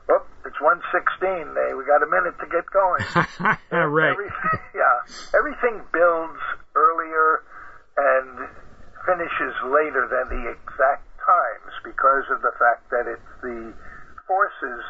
"Oh, 0.10 0.26
it's 0.46 0.60
116. 0.62 1.54
They 1.54 1.74
we 1.74 1.86
got 1.86 2.02
a 2.02 2.10
minute 2.10 2.38
to 2.40 2.48
get 2.48 2.66
going." 2.72 3.04
right. 3.72 4.14
Everything, 4.16 4.60
yeah, 4.74 4.98
everything 5.38 5.82
builds 5.92 6.42
earlier 6.76 7.44
and 7.98 8.48
finishes 9.06 9.54
later 9.68 10.08
than 10.08 10.30
the 10.30 10.44
exact 10.50 11.06
times 11.22 11.74
because 11.84 12.26
of 12.32 12.42
the 12.42 12.54
fact 12.58 12.90
that 12.90 13.06
it's 13.06 13.32
the 13.42 13.74
forces 14.28 14.84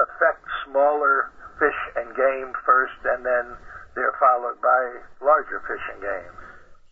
affect 0.00 0.44
smaller 0.66 1.32
fish 1.58 1.80
and 1.96 2.14
game 2.16 2.52
first, 2.64 3.00
and 3.04 3.24
then 3.24 3.56
they're 3.94 4.16
followed 4.20 4.60
by 4.60 5.24
larger 5.24 5.60
fish 5.66 5.84
and 5.92 6.02
game. 6.02 6.34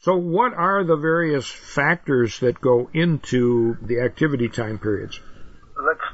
So, 0.01 0.17
what 0.17 0.53
are 0.55 0.85
the 0.85 0.97
various 0.97 1.49
factors 1.49 2.41
that 2.41 2.61
go 2.61 2.91
into 2.93 3.77
the 3.83 4.01
activity 4.01 4.49
time 4.49 4.79
periods? 4.79 5.21
Let's 5.81 6.05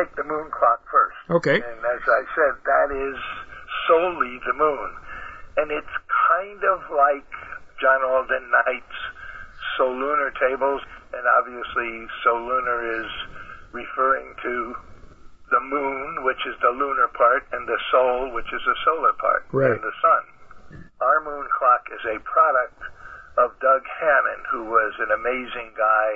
take 0.00 0.16
the 0.16 0.24
moon 0.24 0.48
clock 0.48 0.80
first. 0.88 1.16
Okay. 1.28 1.60
And 1.60 1.80
as 1.84 2.02
I 2.08 2.22
said, 2.32 2.54
that 2.64 2.88
is 2.88 3.18
solely 3.86 4.40
the 4.48 4.56
moon. 4.56 4.90
And 5.60 5.68
it's 5.70 5.96
kind 6.32 6.62
of 6.64 6.80
like 6.88 7.28
John 7.76 8.00
Alden 8.00 8.48
Knight's 8.48 9.00
solunar 9.76 10.32
tables. 10.40 10.80
and 11.12 11.24
obviously 11.36 12.06
solunar 12.24 13.04
is 13.04 13.10
referring 13.72 14.34
to 14.42 14.76
the 15.50 15.60
moon, 15.60 16.22
which 16.22 16.38
is 16.46 16.54
the 16.62 16.70
lunar 16.70 17.10
part, 17.18 17.42
and 17.50 17.66
the 17.66 17.78
sol, 17.90 18.30
which 18.30 18.46
is 18.54 18.62
the 18.62 18.76
solar 18.86 19.12
part, 19.18 19.42
right. 19.50 19.74
and 19.74 19.82
the 19.82 19.94
sun. 19.98 20.22
Our 21.02 21.18
moon 21.26 21.46
clock 21.50 21.90
is 21.90 22.04
a 22.06 22.22
product 22.22 22.78
of 23.38 23.58
Doug 23.58 23.82
Hannon, 23.98 24.40
who 24.50 24.70
was 24.70 24.94
an 25.02 25.10
amazing 25.10 25.74
guy. 25.74 26.10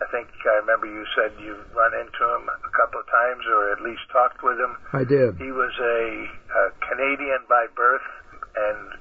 I 0.00 0.08
think 0.08 0.32
I 0.48 0.64
remember 0.64 0.88
you 0.88 1.04
said 1.12 1.36
you 1.36 1.60
run 1.76 1.92
into 1.92 2.24
him 2.24 2.48
couple 2.80 3.00
of 3.04 3.06
times, 3.12 3.44
or 3.44 3.72
at 3.76 3.80
least 3.84 4.00
talked 4.08 4.40
with 4.42 4.56
him. 4.56 4.72
I 4.96 5.04
did. 5.04 5.36
He 5.36 5.52
was 5.52 5.72
a, 5.76 6.00
a 6.24 6.62
Canadian 6.88 7.44
by 7.48 7.66
birth, 7.76 8.08
and 8.56 8.96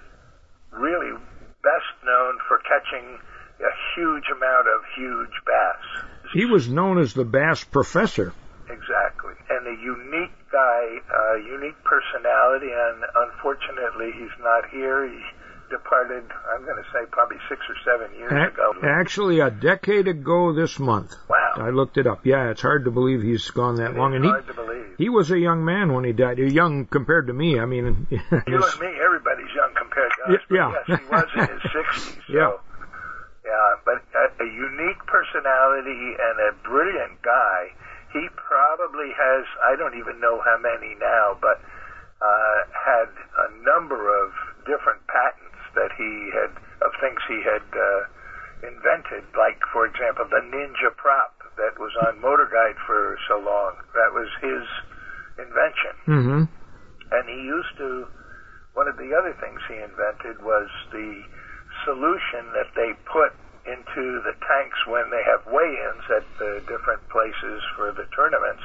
really 0.75 1.15
best 1.63 1.91
known 2.03 2.37
for 2.47 2.59
catching 2.67 3.07
a 3.59 3.73
huge 3.95 4.27
amount 4.35 4.67
of 4.67 4.83
huge 4.95 5.35
bass. 5.47 5.83
He 6.33 6.45
was 6.45 6.69
known 6.69 6.99
as 6.99 7.13
the 7.13 7.25
bass 7.25 7.63
professor. 7.63 8.33
Exactly. 8.69 9.33
And 9.49 9.65
a 9.67 9.81
unique 9.81 10.35
guy, 10.51 10.99
uh, 11.09 11.35
unique 11.37 11.79
personality, 11.83 12.69
and 12.71 13.03
unfortunately 13.15 14.11
he's 14.13 14.35
not 14.39 14.69
here. 14.69 15.07
He 15.09 15.19
departed, 15.69 16.23
I'm 16.53 16.63
going 16.65 16.77
to 16.77 16.89
say 16.93 17.05
probably 17.11 17.37
six 17.49 17.61
or 17.67 17.75
seven 17.85 18.15
years 18.17 18.31
A- 18.31 18.53
ago. 18.53 18.73
Actually, 18.83 19.39
a 19.39 19.49
decade 19.51 20.07
ago 20.07 20.53
this 20.53 20.79
month. 20.79 21.13
Wow. 21.57 21.67
I 21.67 21.69
looked 21.69 21.97
it 21.97 22.07
up. 22.07 22.25
Yeah, 22.25 22.49
it's 22.51 22.61
hard 22.61 22.85
to 22.85 22.91
believe 22.91 23.21
he's 23.21 23.49
gone 23.51 23.75
that 23.75 23.91
It 23.91 23.97
long. 23.97 24.15
And 24.15 24.25
he, 24.25 24.31
to 24.31 24.53
believe. 24.53 24.95
He 24.97 25.09
was 25.09 25.31
a 25.31 25.39
young 25.39 25.63
man 25.63 25.93
when 25.93 26.03
he 26.03 26.11
died. 26.11 26.37
Young 26.37 26.85
compared 26.85 27.27
to 27.27 27.33
me. 27.33 27.59
I 27.59 27.65
mean, 27.65 28.07
You 28.11 28.19
and 28.19 28.79
me, 28.79 28.91
everybody's 29.03 29.53
young 29.55 29.73
compared 29.77 30.11
to 30.17 30.33
us. 30.33 30.41
Yeah. 30.51 30.73
But 30.75 30.89
yes, 30.89 30.99
he 30.99 31.05
was 31.07 31.29
in 31.35 31.47
his 31.47 31.63
60s. 31.71 32.15
So, 32.27 32.33
Yeah. 32.33 32.51
Yeah, 33.45 33.81
but 33.83 34.03
a, 34.13 34.43
a 34.43 34.47
unique 34.47 35.01
personality 35.07 36.13
and 36.21 36.37
a 36.37 36.51
brilliant 36.61 37.21
guy. 37.23 37.73
He 38.13 38.27
probably 38.35 39.09
has, 39.17 39.45
I 39.65 39.75
don't 39.75 39.97
even 39.97 40.19
know 40.19 40.41
how 40.45 40.57
many 40.61 40.93
now, 40.99 41.37
but 41.41 41.57
uh, 42.21 42.57
had 42.73 43.09
a 43.09 43.49
number 43.65 43.97
of 44.21 44.33
different 44.65 45.01
patents 45.07 45.61
that 45.73 45.89
he 45.97 46.29
had, 46.29 46.51
of 46.85 46.91
things 47.01 47.17
he 47.25 47.41
had 47.41 47.65
uh, 47.73 48.05
invented, 48.67 49.23
like, 49.37 49.57
for 49.71 49.85
example, 49.85 50.25
the 50.29 50.41
Ninja 50.53 50.93
prop 50.97 51.28
that 51.79 51.87
was 51.87 51.95
on 52.11 52.19
Motor 52.19 52.51
Guide 52.51 52.75
for 52.85 53.15
so 53.31 53.39
long. 53.39 53.79
That 53.95 54.11
was 54.11 54.27
his 54.43 54.67
invention. 55.39 55.95
hmm 56.05 56.43
And 57.15 57.23
he 57.25 57.39
used 57.47 57.71
to, 57.79 58.05
one 58.75 58.87
of 58.91 58.99
the 58.99 59.15
other 59.15 59.31
things 59.39 59.59
he 59.71 59.79
invented 59.79 60.43
was 60.43 60.67
the 60.91 61.23
solution 61.87 62.51
that 62.51 62.67
they 62.75 62.91
put 63.07 63.31
into 63.63 64.19
the 64.27 64.35
tanks 64.43 64.79
when 64.87 65.07
they 65.09 65.23
have 65.23 65.47
weigh-ins 65.47 66.05
at 66.11 66.27
the 66.37 66.59
different 66.67 67.01
places 67.09 67.63
for 67.79 67.95
the 67.95 68.03
tournaments 68.11 68.63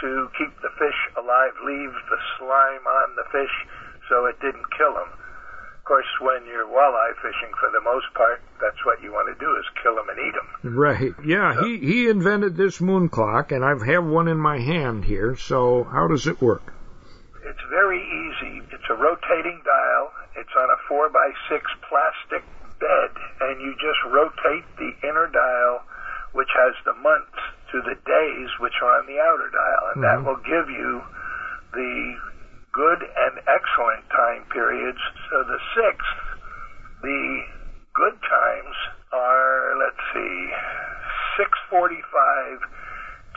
to 0.00 0.30
keep 0.38 0.52
the 0.64 0.72
fish 0.80 0.96
alive, 1.20 1.52
leave 1.60 1.92
the 2.08 2.20
slime 2.38 2.84
on 2.88 3.08
the 3.20 3.26
fish 3.28 3.52
so 4.08 4.24
it 4.26 4.40
didn't 4.40 4.64
kill 4.72 4.96
them. 4.96 5.12
Of 5.12 5.84
course, 5.84 6.08
when 6.20 6.46
you're 6.46 6.68
walleye 6.68 7.16
fishing, 7.20 7.52
for 7.58 7.68
the 7.72 7.80
most 7.82 8.06
part, 8.14 8.40
that's 8.60 8.78
what 8.86 9.02
you 9.02 9.12
want 9.12 9.28
to 9.28 9.36
do 9.42 9.50
is 9.58 9.64
kill 9.82 9.96
them 9.96 10.08
and 10.08 10.18
eat 10.20 10.34
them. 10.36 10.76
Right. 11.00 11.14
Yeah, 11.24 11.64
he, 11.64 11.78
he 11.78 12.08
invented 12.08 12.56
this 12.56 12.80
moon 12.80 13.08
clock, 13.08 13.52
and 13.52 13.64
I 13.64 13.72
have 13.86 14.04
one 14.04 14.28
in 14.28 14.36
my 14.36 14.58
hand 14.58 15.04
here. 15.04 15.36
So 15.36 15.84
how 15.84 16.08
does 16.08 16.26
it 16.26 16.40
work? 16.42 16.72
It's 17.48 17.64
very 17.70 18.00
easy. 18.00 18.60
It's 18.72 18.88
a 18.90 18.94
rotating 18.94 19.62
dial. 19.64 20.12
It's 20.36 20.52
on 20.56 20.68
a 20.68 20.78
4 20.88 21.08
by 21.08 21.28
6 21.48 21.64
plastic 21.88 22.44
bed, 22.78 23.10
and 23.40 23.60
you 23.60 23.72
just 23.80 24.00
rotate 24.12 24.64
the 24.76 24.92
inner 25.08 25.28
dial, 25.32 25.80
which 26.32 26.48
has 26.52 26.74
the 26.84 26.94
months, 27.00 27.40
to 27.72 27.80
the 27.82 27.96
days, 28.04 28.48
which 28.60 28.74
are 28.82 28.98
on 29.00 29.06
the 29.06 29.18
outer 29.20 29.48
dial. 29.48 29.82
And 29.94 30.02
that 30.04 30.18
Mhm. 30.20 30.24
will 30.26 30.42
give 30.44 30.68
you 30.70 31.02
the 31.72 32.18
good 32.72 33.02
and 33.02 33.40
excellent 33.46 34.08
time 34.10 34.44
periods. 34.52 35.00
So 35.30 35.42
the 35.44 35.60
sixth, 35.74 36.16
the 37.02 37.42
good 37.94 38.22
times 38.22 38.76
are, 39.12 39.76
let's 39.78 40.02
see, 40.14 40.54
645 41.40 42.60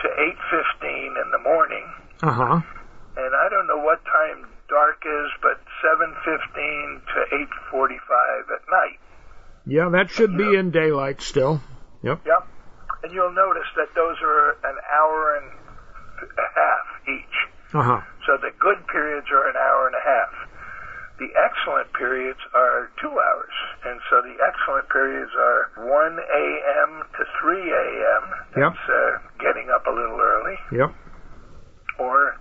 to 0.04 0.08
815 0.12 1.16
in 1.24 1.28
the 1.32 1.40
morning 1.40 1.88
Uh 2.22 2.32
huh. 2.36 2.60
and 3.16 3.32
I 3.32 3.48
don't 3.48 3.68
know 3.68 3.80
what 3.80 4.04
time 4.04 4.52
dark 4.68 5.00
is, 5.06 5.30
but 5.42 5.62
7:15 5.80 7.00
to 7.14 7.20
8:45 7.72 8.52
at 8.52 8.64
night. 8.70 9.00
Yeah, 9.66 9.88
that 9.90 10.10
should 10.10 10.36
be 10.36 10.56
in 10.56 10.72
daylight 10.72 11.22
still. 11.22 11.62
Yep. 12.02 12.26
Yep. 12.26 12.44
And 13.04 13.14
you'll 13.14 13.32
notice 13.32 13.68
that 13.78 13.94
those 13.96 14.18
are 14.22 14.50
an 14.68 14.78
hour 14.92 15.38
and 15.40 15.48
a 16.38 16.48
half 16.56 16.86
each. 17.08 17.38
Uh 17.74 17.84
huh. 17.84 18.02
So 18.26 18.36
the 18.38 18.52
good 18.60 18.86
periods 18.88 19.28
are 19.32 19.48
an 19.48 19.56
hour 19.56 19.88
and 19.88 19.96
a 19.96 20.04
half. 20.04 20.43
The 21.24 21.32
excellent 21.40 21.88
periods 21.96 22.40
are 22.52 22.92
two 23.00 23.16
hours, 23.16 23.56
and 23.88 23.96
so 24.12 24.20
the 24.28 24.36
excellent 24.44 24.92
periods 24.92 25.32
are 25.40 25.72
1 25.88 26.20
a.m. 26.20 26.92
to 27.16 27.24
3 27.40 27.64
a.m. 27.64 28.24
Yep. 28.60 28.74
That's 28.76 28.86
uh, 28.92 29.12
getting 29.40 29.72
up 29.72 29.88
a 29.88 29.94
little 29.96 30.20
early, 30.20 30.58
Yep. 30.76 30.92
or 31.96 32.36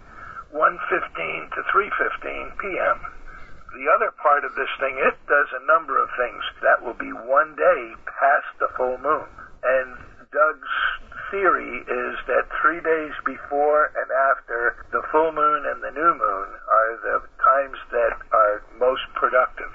1:15 0.50 1.54
to 1.54 1.60
3:15 1.70 2.58
p.m. 2.58 2.98
The 3.78 3.86
other 3.94 4.10
part 4.18 4.42
of 4.44 4.50
this 4.58 4.68
thing, 4.82 4.98
it 4.98 5.14
does 5.30 5.48
a 5.54 5.64
number 5.64 6.02
of 6.02 6.10
things. 6.18 6.42
That 6.66 6.82
will 6.82 6.98
be 6.98 7.12
one 7.12 7.54
day 7.54 7.94
past 8.18 8.50
the 8.58 8.66
full 8.76 8.98
moon. 8.98 9.28
And 9.62 9.94
Doug's 10.32 10.68
theory 11.30 11.78
is 11.80 12.16
that 12.26 12.48
three 12.62 12.80
days 12.80 13.12
before 13.24 13.92
and 13.94 14.10
after 14.32 14.84
the 14.90 15.02
full 15.12 15.30
moon 15.32 15.64
and 15.66 15.82
the 15.82 15.90
new 15.90 16.12
moon 16.12 16.48
are 16.70 16.96
the 17.02 17.20
times 17.42 17.76
that 17.90 18.16
are 18.32 18.62
most 18.78 19.02
productive. 19.14 19.70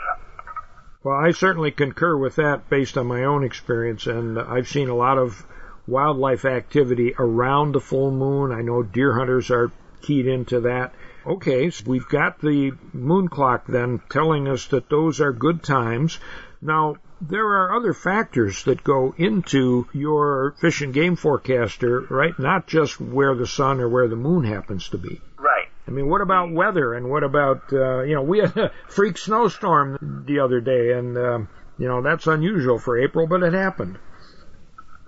Well, 1.03 1.15
I 1.15 1.31
certainly 1.31 1.71
concur 1.71 2.17
with 2.17 2.35
that 2.37 2.69
based 2.69 2.97
on 2.97 3.05
my 3.05 3.23
own 3.23 3.43
experience, 3.43 4.07
and 4.07 4.39
I've 4.39 4.67
seen 4.67 4.89
a 4.89 4.95
lot 4.95 5.17
of 5.17 5.45
wildlife 5.85 6.43
activity 6.43 7.13
around 7.17 7.73
the 7.73 7.79
full 7.79 8.11
moon. 8.11 8.51
I 8.51 8.61
know 8.61 8.81
deer 8.81 9.13
hunters 9.13 9.51
are 9.51 9.71
keyed 10.01 10.27
into 10.27 10.61
that. 10.61 10.93
Okay, 11.25 11.69
so 11.69 11.83
we've 11.87 12.07
got 12.07 12.39
the 12.39 12.71
moon 12.93 13.27
clock 13.27 13.67
then 13.67 14.01
telling 14.09 14.47
us 14.47 14.65
that 14.67 14.89
those 14.89 15.21
are 15.21 15.33
good 15.33 15.61
times. 15.61 16.19
Now, 16.61 16.95
there 17.21 17.45
are 17.45 17.75
other 17.75 17.93
factors 17.93 18.63
that 18.65 18.83
go 18.83 19.13
into 19.17 19.87
your 19.93 20.55
fish 20.61 20.81
and 20.81 20.93
game 20.93 21.15
forecaster, 21.15 22.01
right? 22.09 22.37
Not 22.37 22.67
just 22.67 22.99
where 22.99 23.35
the 23.35 23.47
sun 23.47 23.79
or 23.79 23.89
where 23.89 24.07
the 24.07 24.15
moon 24.15 24.43
happens 24.43 24.89
to 24.89 24.97
be. 24.97 25.21
Right. 25.37 25.67
I 25.87 25.91
mean, 25.91 26.09
what 26.09 26.21
about 26.21 26.51
weather 26.51 26.93
and 26.93 27.09
what 27.09 27.23
about, 27.23 27.71
uh, 27.73 28.01
you 28.01 28.15
know, 28.15 28.21
we 28.21 28.39
had 28.39 28.55
a 28.57 28.71
freak 28.87 29.17
snowstorm 29.17 30.25
the 30.27 30.39
other 30.39 30.59
day 30.61 30.91
and, 30.93 31.17
um, 31.17 31.49
you 31.77 31.87
know, 31.87 32.01
that's 32.01 32.27
unusual 32.27 32.77
for 32.79 32.99
April, 32.99 33.27
but 33.27 33.43
it 33.43 33.53
happened. 33.53 33.97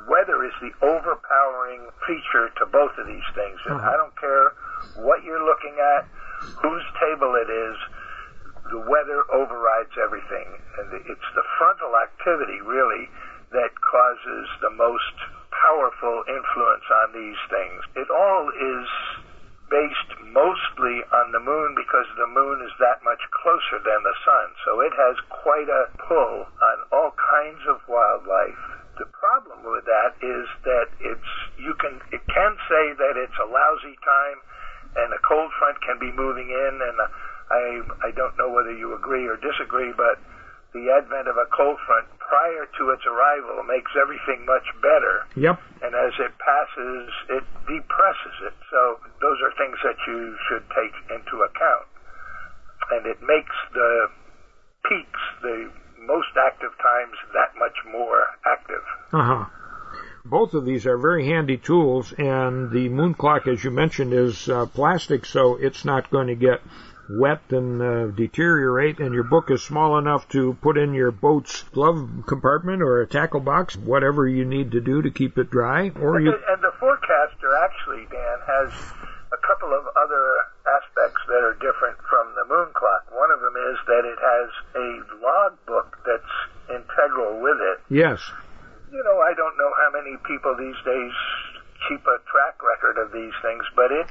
Weather 0.08 0.44
is 0.46 0.54
the 0.62 0.72
overpowering 0.86 1.82
feature 2.08 2.50
to 2.58 2.66
both 2.72 2.92
of 2.98 3.08
these 3.08 3.26
things. 3.36 3.60
And 3.66 3.76
Uh-huh. 3.76 3.90
I 3.90 3.98
don't 3.98 4.16
care 4.20 5.04
what 5.06 5.24
you're 5.24 5.44
looking 5.44 5.76
at, 5.98 6.08
whose 6.62 6.84
table 7.00 7.36
it 7.36 7.50
is, 7.52 7.76
the 8.70 8.82
weather 8.86 9.26
overrides 9.34 9.94
everything. 9.98 10.48
And 10.78 10.94
it's 11.06 11.30
the 11.36 11.46
frontal 11.58 11.94
activity, 11.98 12.62
really, 12.62 13.10
that 13.52 13.74
causes 13.82 14.46
the 14.62 14.74
most 14.78 15.16
powerful 15.50 16.24
influence 16.30 16.88
on 17.04 17.08
these 17.14 17.42
things. 17.50 17.82
It 17.98 18.10
all 18.14 18.50
is 18.54 18.88
based 19.70 20.12
mostly 20.34 21.06
on 21.14 21.30
the 21.32 21.42
moon 21.42 21.78
because 21.78 22.10
the 22.18 22.30
moon 22.30 22.62
is 22.66 22.74
that 22.82 23.02
much 23.06 23.22
closer 23.42 23.78
than 23.86 24.02
the 24.02 24.18
sun. 24.26 24.48
So 24.66 24.82
it 24.82 24.94
has 24.98 25.16
quite 25.30 25.70
a 25.70 25.90
pull 26.10 26.46
on 26.50 26.78
all 26.90 27.14
kinds 27.14 27.62
of 27.70 27.82
wildlife. 27.86 28.58
The 28.98 29.10
problem 29.14 29.64
with 29.64 29.86
that 29.86 30.18
is 30.20 30.46
that 30.66 30.90
it's 31.00 31.32
you 31.56 31.72
can 31.80 32.02
it 32.12 32.20
can 32.28 32.54
say 32.68 32.92
that 32.98 33.16
it's 33.16 33.40
a 33.40 33.48
lousy 33.48 33.96
time 34.04 34.40
and 34.98 35.14
a 35.14 35.22
cold 35.24 35.54
front 35.56 35.80
can 35.86 36.02
be 36.02 36.12
moving 36.12 36.50
in 36.50 36.74
and 36.82 36.98
I 37.60 38.08
I 38.08 38.12
don't 38.16 38.36
know 38.38 38.50
whether 38.50 38.72
you 38.72 38.96
agree 38.96 39.28
or 39.28 39.36
disagree 39.36 39.92
but 39.96 40.18
the 40.74 40.86
advent 40.94 41.28
of 41.28 41.36
a 41.38 41.48
cold 41.50 41.78
front 41.86 42.06
prior 42.20 42.66
to 42.78 42.84
its 42.94 43.02
arrival 43.10 43.64
makes 43.66 43.92
everything 43.98 44.46
much 44.46 44.68
better 44.82 45.26
Yep. 45.36 45.58
and 45.82 45.96
as 45.96 46.14
it 46.20 46.32
passes, 46.38 47.10
it 47.30 47.44
depresses 47.66 48.38
it. 48.46 48.54
So 48.70 49.00
those 49.20 49.38
are 49.42 49.52
things 49.58 49.78
that 49.84 49.98
you 50.08 50.38
should 50.48 50.66
take 50.70 50.94
into 51.10 51.42
account. 51.42 51.88
And 52.92 53.06
it 53.06 53.18
makes 53.22 53.56
the 53.74 54.10
peaks, 54.86 55.20
the 55.42 55.70
most 56.06 56.30
active 56.38 56.72
times, 56.78 57.16
that 57.34 57.58
much 57.58 57.78
more 57.92 58.26
active. 58.46 58.84
Uh 59.14 59.24
huh. 59.24 59.46
Both 60.26 60.54
of 60.54 60.66
these 60.66 60.86
are 60.86 60.98
very 60.98 61.26
handy 61.28 61.58
tools, 61.58 62.14
and 62.14 62.72
the 62.72 62.90
moon 62.90 63.14
clock, 63.14 63.48
as 63.48 63.64
you 63.64 63.72
mentioned, 63.72 64.14
is 64.14 64.50
uh, 64.50 64.66
plastic, 64.68 65.26
so 65.26 65.56
it's 65.56 65.86
not 65.86 66.12
going 66.12 66.28
to 66.28 66.36
get 66.36 66.62
wet 67.10 67.42
and 67.50 67.82
uh, 67.82 68.08
deteriorate, 68.14 69.00
and 69.00 69.14
your 69.14 69.24
book 69.24 69.50
is 69.50 69.64
small 69.64 69.98
enough 69.98 70.30
to 70.30 70.58
put 70.62 70.78
in 70.78 70.94
your 70.94 71.12
boat's 71.12 71.64
glove 71.74 72.24
compartment 72.28 72.82
or 72.82 73.02
a 73.02 73.08
tackle 73.08 73.40
box, 73.40 73.76
whatever 73.76 74.28
you 74.28 74.46
need 74.46 74.72
to 74.72 74.82
do 74.82 75.02
to 75.02 75.10
keep 75.10 75.38
it 75.38 75.50
dry. 75.50 75.90
Or 75.90 76.18
and 76.18 76.26
you 76.26 76.32
the, 76.32 76.54
and 76.54 76.62
the 76.62 76.74
forecaster 76.80 77.50
actually, 77.66 78.06
Dan, 78.12 78.40
has 78.46 78.70
a 79.34 79.40
couple 79.46 79.74
of 79.74 79.86
other 79.98 80.26
aspects 80.70 81.22
that 81.28 81.42
are 81.42 81.58
different 81.58 81.98
from 82.10 82.34
the 82.38 82.46
moon 82.46 82.70
clock. 82.74 83.10
One 83.14 83.32
of 83.32 83.42
them 83.42 83.58
is 83.58 83.78
that 83.86 84.04
it 84.06 84.20
has 84.22 84.50
a 84.78 84.88
log 85.22 85.54
book 85.66 85.98
that's 86.06 86.34
integral 86.70 87.42
with 87.42 87.58
it. 87.58 87.78
yes, 87.90 88.22
You 88.94 89.02
know, 89.02 89.18
I 89.22 89.34
don't 89.34 89.58
know 89.58 89.72
how 89.82 89.90
many 89.98 90.18
people 90.26 90.54
these 90.58 90.78
days 90.86 91.14
keep 91.90 92.02
a 92.06 92.18
track 92.30 92.62
record 92.62 93.02
of 93.02 93.14
these 93.14 93.34
things, 93.42 93.66
but 93.76 93.90
it 93.92 94.06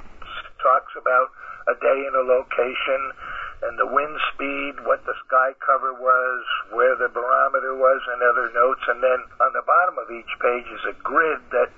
talks 0.62 0.94
about 0.98 1.30
a 1.68 1.76
day 1.78 1.98
in 2.08 2.14
a 2.16 2.24
location 2.24 3.12
and 3.58 3.74
the 3.74 3.90
wind 3.90 4.14
speed, 4.32 4.78
what 4.86 5.02
the 5.02 5.18
sky 5.26 5.50
cover 5.58 5.92
was, 5.98 6.40
where 6.70 6.94
the 6.94 7.10
barometer 7.10 7.74
was, 7.74 8.00
and 8.14 8.22
other 8.22 8.54
notes. 8.54 8.82
And 8.86 9.02
then 9.02 9.18
on 9.42 9.50
the 9.50 9.66
bottom 9.66 9.98
of 9.98 10.06
each 10.14 10.30
page 10.38 10.68
is 10.70 10.84
a 10.86 10.96
grid 11.02 11.42
that 11.50 11.74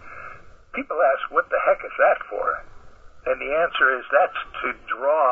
people 0.77 1.01
ask, 1.01 1.33
what 1.33 1.49
the 1.49 1.57
heck 1.65 1.81
is 1.81 1.97
that 1.97 2.21
for? 2.29 2.61
And 3.27 3.41
the 3.41 3.53
answer 3.53 3.97
is 3.97 4.05
that's 4.13 4.41
to 4.61 4.69
draw 4.93 5.29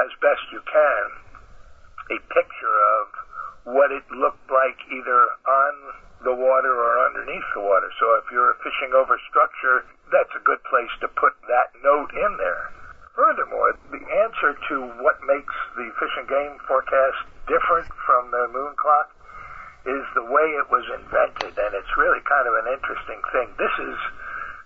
as 0.00 0.10
best 0.24 0.44
you 0.52 0.64
can 0.64 1.04
a 2.08 2.18
picture 2.32 2.76
of 3.04 3.04
what 3.76 3.92
it 3.92 4.04
looked 4.08 4.48
like 4.48 4.80
either 4.88 5.20
on 5.44 5.74
the 6.24 6.32
water 6.32 6.72
or 6.72 7.04
underneath 7.12 7.44
the 7.52 7.60
water. 7.60 7.92
So 8.00 8.16
if 8.16 8.24
you're 8.32 8.56
fishing 8.64 8.96
over 8.96 9.20
structure, 9.28 9.84
that's 10.08 10.32
a 10.32 10.42
good 10.42 10.64
place 10.64 10.90
to 11.04 11.08
put 11.12 11.36
that 11.52 11.76
note 11.84 12.10
in 12.16 12.40
there. 12.40 12.72
Furthermore, 13.18 13.74
the 13.90 13.98
answer 13.98 14.54
to 14.70 14.76
what 15.02 15.18
makes 15.26 15.54
the 15.74 15.90
fish 15.98 16.14
and 16.22 16.28
game 16.28 16.54
forecast 16.70 17.26
the 18.30 18.48
moon 18.52 18.74
clock 18.76 19.12
is 19.86 20.04
the 20.14 20.26
way 20.26 20.46
it 20.58 20.68
was 20.68 20.84
invented, 20.92 21.54
and 21.56 21.72
it's 21.72 21.92
really 21.96 22.20
kind 22.28 22.46
of 22.46 22.54
an 22.60 22.68
interesting 22.72 23.20
thing. 23.32 23.48
This 23.56 23.72
is 23.80 23.96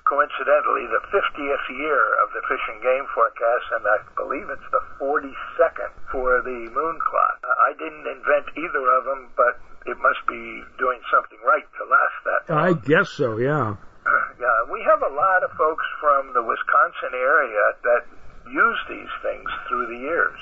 coincidentally 0.08 0.90
the 0.90 1.02
50th 1.14 1.66
year 1.78 2.02
of 2.26 2.34
the 2.34 2.42
fish 2.50 2.64
and 2.74 2.82
game 2.82 3.06
forecast, 3.14 3.66
and 3.78 3.84
I 3.86 3.98
believe 4.18 4.50
it's 4.50 4.68
the 4.74 4.82
42nd 4.98 5.92
for 6.10 6.42
the 6.42 6.68
moon 6.74 6.96
clock. 6.98 7.38
Uh, 7.44 7.68
I 7.68 7.72
didn't 7.78 8.06
invent 8.06 8.50
either 8.58 8.84
of 8.98 9.02
them, 9.06 9.30
but 9.38 9.62
it 9.86 9.98
must 10.02 10.22
be 10.26 10.42
doing 10.78 11.00
something 11.10 11.38
right 11.46 11.64
to 11.64 11.82
last 11.86 12.18
that 12.26 12.42
long. 12.50 12.58
I 12.58 12.72
guess 12.74 13.10
so. 13.10 13.38
Yeah. 13.38 13.76
Yeah, 14.42 14.74
we 14.74 14.82
have 14.82 14.98
a 15.06 15.14
lot 15.14 15.46
of 15.46 15.54
folks 15.54 15.86
from 16.02 16.34
the 16.34 16.42
Wisconsin 16.42 17.14
area 17.14 17.62
that 17.86 18.02
use 18.50 18.80
these 18.90 19.12
things 19.22 19.46
through 19.68 19.86
the 19.86 20.00
years. 20.02 20.40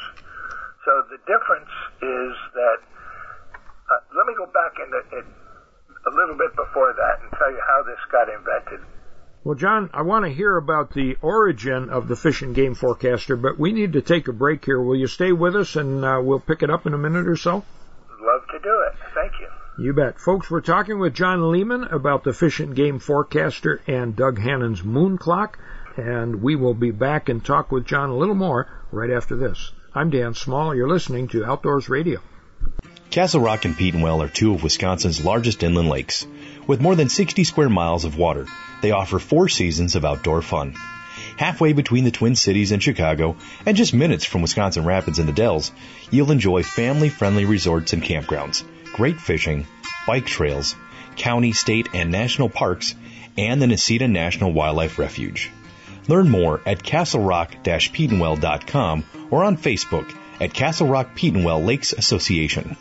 So 0.88 1.04
the 1.12 1.20
difference 1.28 1.68
is 2.00 2.32
that, 2.56 2.80
uh, 3.90 3.98
let 4.16 4.26
me 4.26 4.34
go 4.38 4.46
back 4.46 4.78
in, 4.78 4.90
the, 4.90 5.02
in 5.18 5.24
a 6.06 6.12
little 6.14 6.36
bit 6.36 6.54
before 6.54 6.94
that 6.94 7.22
and 7.22 7.30
tell 7.36 7.50
you 7.50 7.60
how 7.66 7.82
this 7.82 7.98
got 8.10 8.28
invented. 8.28 8.80
Well, 9.42 9.54
John, 9.54 9.88
I 9.94 10.02
want 10.02 10.26
to 10.26 10.30
hear 10.30 10.56
about 10.56 10.92
the 10.92 11.16
origin 11.22 11.88
of 11.88 12.08
the 12.08 12.16
fish 12.16 12.42
and 12.42 12.54
game 12.54 12.74
forecaster, 12.74 13.36
but 13.36 13.58
we 13.58 13.72
need 13.72 13.94
to 13.94 14.02
take 14.02 14.28
a 14.28 14.32
break 14.32 14.64
here. 14.64 14.80
Will 14.80 14.96
you 14.96 15.06
stay 15.06 15.32
with 15.32 15.56
us 15.56 15.76
and 15.76 16.04
uh, 16.04 16.20
we'll 16.22 16.40
pick 16.40 16.62
it 16.62 16.70
up 16.70 16.86
in 16.86 16.92
a 16.92 16.98
minute 16.98 17.26
or 17.26 17.36
so? 17.36 17.64
Love 18.20 18.46
to 18.52 18.58
do 18.62 18.84
it. 18.86 18.98
Thank 19.14 19.32
you. 19.40 19.48
You 19.82 19.94
bet. 19.94 20.20
Folks, 20.20 20.50
we're 20.50 20.60
talking 20.60 20.98
with 20.98 21.14
John 21.14 21.50
Lehman 21.50 21.84
about 21.84 22.22
the 22.22 22.34
fish 22.34 22.60
and 22.60 22.76
game 22.76 22.98
forecaster 22.98 23.80
and 23.86 24.14
Doug 24.14 24.38
Hannon's 24.38 24.84
moon 24.84 25.16
clock, 25.16 25.58
and 25.96 26.42
we 26.42 26.54
will 26.54 26.74
be 26.74 26.90
back 26.90 27.30
and 27.30 27.42
talk 27.42 27.72
with 27.72 27.86
John 27.86 28.10
a 28.10 28.16
little 28.16 28.34
more 28.34 28.68
right 28.92 29.10
after 29.10 29.36
this. 29.36 29.72
I'm 29.94 30.10
Dan 30.10 30.34
Small. 30.34 30.74
You're 30.74 30.86
listening 30.86 31.28
to 31.28 31.46
Outdoors 31.46 31.88
Radio. 31.88 32.20
Castle 33.10 33.40
Rock 33.40 33.64
and 33.64 33.76
Petenwell 33.76 34.22
are 34.22 34.28
two 34.28 34.54
of 34.54 34.62
Wisconsin's 34.62 35.24
largest 35.24 35.64
inland 35.64 35.88
lakes. 35.88 36.28
With 36.68 36.80
more 36.80 36.94
than 36.94 37.08
60 37.08 37.42
square 37.42 37.68
miles 37.68 38.04
of 38.04 38.16
water, 38.16 38.46
they 38.82 38.92
offer 38.92 39.18
four 39.18 39.48
seasons 39.48 39.96
of 39.96 40.04
outdoor 40.04 40.42
fun. 40.42 40.76
Halfway 41.36 41.72
between 41.72 42.04
the 42.04 42.12
Twin 42.12 42.36
Cities 42.36 42.70
and 42.70 42.80
Chicago, 42.80 43.34
and 43.66 43.76
just 43.76 43.92
minutes 43.92 44.24
from 44.24 44.42
Wisconsin 44.42 44.84
Rapids 44.84 45.18
and 45.18 45.26
the 45.26 45.32
Dells, 45.32 45.72
you'll 46.12 46.30
enjoy 46.30 46.62
family-friendly 46.62 47.46
resorts 47.46 47.92
and 47.92 48.02
campgrounds, 48.02 48.62
great 48.94 49.20
fishing, 49.20 49.66
bike 50.06 50.26
trails, 50.26 50.76
county, 51.16 51.50
state, 51.50 51.88
and 51.92 52.12
national 52.12 52.48
parks, 52.48 52.94
and 53.36 53.60
the 53.60 53.66
Necedah 53.66 54.08
National 54.08 54.52
Wildlife 54.52 55.00
Refuge. 55.00 55.50
Learn 56.06 56.28
more 56.28 56.60
at 56.64 56.84
castlerock-petenwell.com 56.84 59.04
or 59.30 59.44
on 59.44 59.56
Facebook 59.56 60.14
at 60.40 60.54
Castle 60.54 60.88
Rock 60.88 61.14
Petenwell 61.14 61.64
Lakes 61.64 61.92
Association. 61.92 62.76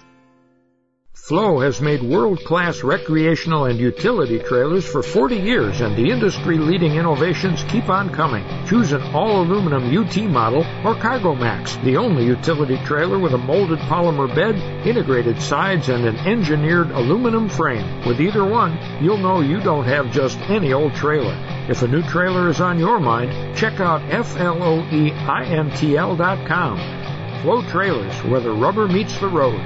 Floe 1.30 1.60
has 1.60 1.80
made 1.80 2.01
world-class 2.01 2.82
recreational 2.82 3.66
and 3.66 3.78
utility 3.78 4.39
trailers 4.39 4.84
for 4.84 5.03
40 5.03 5.36
years 5.36 5.80
and 5.80 5.95
the 5.95 6.10
industry-leading 6.10 6.95
innovations 6.95 7.64
keep 7.66 7.88
on 7.88 8.10
coming. 8.10 8.43
Choose 8.66 8.93
an 8.93 9.03
all-aluminum 9.14 9.95
UT 9.95 10.18
model 10.24 10.66
or 10.84 10.95
Cargo 10.95 11.36
Max, 11.36 11.76
the 11.84 11.97
only 11.97 12.26
utility 12.26 12.80
trailer 12.84 13.20
with 13.20 13.34
a 13.34 13.38
molded 13.38 13.78
polymer 13.78 14.34
bed, 14.34 14.55
integrated 14.88 15.39
sides, 15.39 15.89
and 15.89 16.03
an 16.03 16.18
engineered 16.18 16.89
aluminum 16.89 17.47
frame. 17.47 18.07
With 18.07 18.20
either 18.20 18.43
one, 18.43 18.80
you'll 18.99 19.18
know 19.18 19.41
you 19.41 19.60
don't 19.60 19.86
have 19.86 20.12
just 20.12 20.39
any 20.49 20.74
old 20.74 20.95
trailer. 20.95 21.38
If 21.70 21.84
a 21.84 21.88
new 21.88 22.01
trailer 22.01 22.49
is 22.49 22.60
on 22.60 22.80
your 22.80 22.99
mind, 22.99 23.55
check 23.55 23.80
out 23.80 24.01
FLOEINTL.com. 24.10 26.99
Floe 27.42 27.62
Trailers, 27.62 28.14
where 28.26 28.42
the 28.42 28.52
rubber 28.52 28.86
meets 28.86 29.18
the 29.20 29.30
road. 29.30 29.62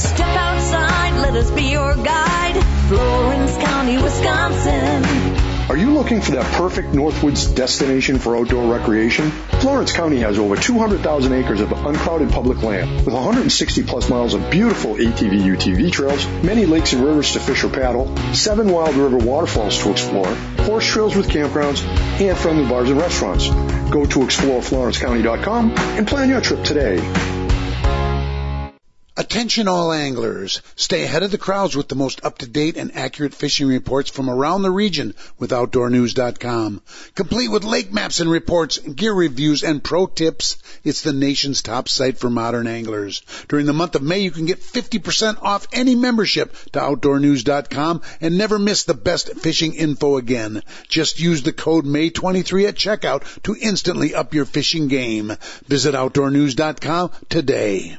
Step 0.00 0.26
outside, 0.26 1.20
let 1.20 1.36
us 1.36 1.50
be 1.50 1.64
your 1.64 1.94
guide. 1.96 2.64
Florence 2.88 3.54
County, 3.58 3.98
Wisconsin. 4.02 5.04
Are 5.68 5.76
you 5.76 5.92
looking 5.92 6.22
for 6.22 6.32
that 6.32 6.44
perfect 6.54 6.88
Northwoods 6.88 7.54
destination 7.54 8.18
for 8.18 8.36
outdoor 8.36 8.72
recreation? 8.72 9.30
Florence 9.60 9.92
County 9.92 10.18
has 10.20 10.38
over 10.38 10.56
200,000 10.56 11.32
acres 11.32 11.60
of 11.60 11.72
uncrowded 11.72 12.30
public 12.30 12.62
land 12.62 13.04
with 13.04 13.14
160 13.14 13.82
plus 13.82 14.08
miles 14.08 14.32
of 14.34 14.50
beautiful 14.50 14.94
ATV 14.94 15.42
UTV 15.42 15.92
trails, 15.92 16.26
many 16.42 16.64
lakes 16.64 16.94
and 16.94 17.04
rivers 17.04 17.32
to 17.32 17.40
fish 17.40 17.64
or 17.64 17.68
paddle, 17.68 18.16
seven 18.34 18.70
wild 18.70 18.94
river 18.96 19.18
waterfalls 19.18 19.78
to 19.82 19.90
explore, 19.90 20.36
horse 20.62 20.86
trails 20.86 21.16
with 21.16 21.28
campgrounds, 21.28 21.84
and 22.20 22.36
friendly 22.38 22.68
bars 22.68 22.88
and 22.88 22.98
restaurants. 22.98 23.48
Go 23.90 24.06
to 24.06 24.18
exploreflorencecounty.com 24.20 25.72
and 25.76 26.06
plan 26.06 26.28
your 26.28 26.40
trip 26.40 26.64
today. 26.64 27.41
Attention 29.22 29.68
all 29.68 29.92
anglers. 29.92 30.60
Stay 30.74 31.04
ahead 31.04 31.22
of 31.22 31.30
the 31.30 31.38
crowds 31.38 31.76
with 31.76 31.86
the 31.86 31.94
most 31.94 32.24
up-to-date 32.24 32.76
and 32.76 32.96
accurate 32.96 33.32
fishing 33.32 33.68
reports 33.68 34.10
from 34.10 34.28
around 34.28 34.62
the 34.62 34.70
region 34.72 35.14
with 35.38 35.52
OutdoorNews.com. 35.52 36.82
Complete 37.14 37.46
with 37.46 37.62
lake 37.62 37.92
maps 37.92 38.18
and 38.18 38.28
reports, 38.28 38.78
gear 38.78 39.14
reviews, 39.14 39.62
and 39.62 39.84
pro 39.84 40.08
tips, 40.08 40.56
it's 40.82 41.02
the 41.02 41.12
nation's 41.12 41.62
top 41.62 41.88
site 41.88 42.18
for 42.18 42.30
modern 42.30 42.66
anglers. 42.66 43.22
During 43.46 43.66
the 43.66 43.72
month 43.72 43.94
of 43.94 44.02
May, 44.02 44.18
you 44.18 44.32
can 44.32 44.44
get 44.44 44.60
50% 44.60 45.40
off 45.40 45.68
any 45.72 45.94
membership 45.94 46.56
to 46.72 46.80
OutdoorNews.com 46.80 48.02
and 48.20 48.36
never 48.36 48.58
miss 48.58 48.82
the 48.82 48.92
best 48.92 49.34
fishing 49.34 49.74
info 49.74 50.16
again. 50.16 50.64
Just 50.88 51.20
use 51.20 51.44
the 51.44 51.52
code 51.52 51.84
MAY23 51.84 52.66
at 52.66 52.74
checkout 52.74 53.22
to 53.44 53.54
instantly 53.54 54.16
up 54.16 54.34
your 54.34 54.46
fishing 54.46 54.88
game. 54.88 55.32
Visit 55.68 55.94
OutdoorNews.com 55.94 57.12
today. 57.28 57.98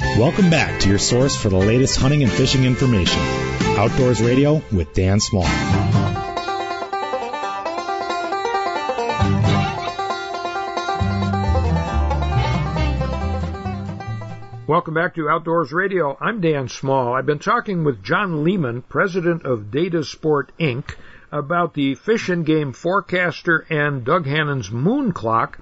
Welcome 0.00 0.48
back 0.48 0.80
to 0.80 0.88
your 0.88 0.98
source 0.98 1.34
for 1.36 1.48
the 1.48 1.56
latest 1.56 1.98
hunting 1.98 2.22
and 2.22 2.30
fishing 2.30 2.64
information. 2.64 3.20
Outdoors 3.76 4.22
Radio 4.22 4.62
with 4.72 4.92
Dan 4.92 5.18
Small. 5.18 5.42
Welcome 14.68 14.94
back 14.94 15.16
to 15.16 15.28
Outdoors 15.28 15.72
Radio. 15.72 16.16
I'm 16.20 16.40
Dan 16.40 16.68
Small. 16.68 17.14
I've 17.14 17.26
been 17.26 17.40
talking 17.40 17.84
with 17.84 18.02
John 18.04 18.44
Lehman, 18.44 18.82
president 18.82 19.44
of 19.44 19.72
Data 19.72 20.04
Sport 20.04 20.52
Inc., 20.60 20.94
about 21.32 21.74
the 21.74 21.96
Fish 21.96 22.28
and 22.28 22.46
Game 22.46 22.72
Forecaster 22.72 23.66
and 23.68 24.04
Doug 24.04 24.26
Hannon's 24.26 24.70
Moon 24.70 25.12
Clock. 25.12 25.58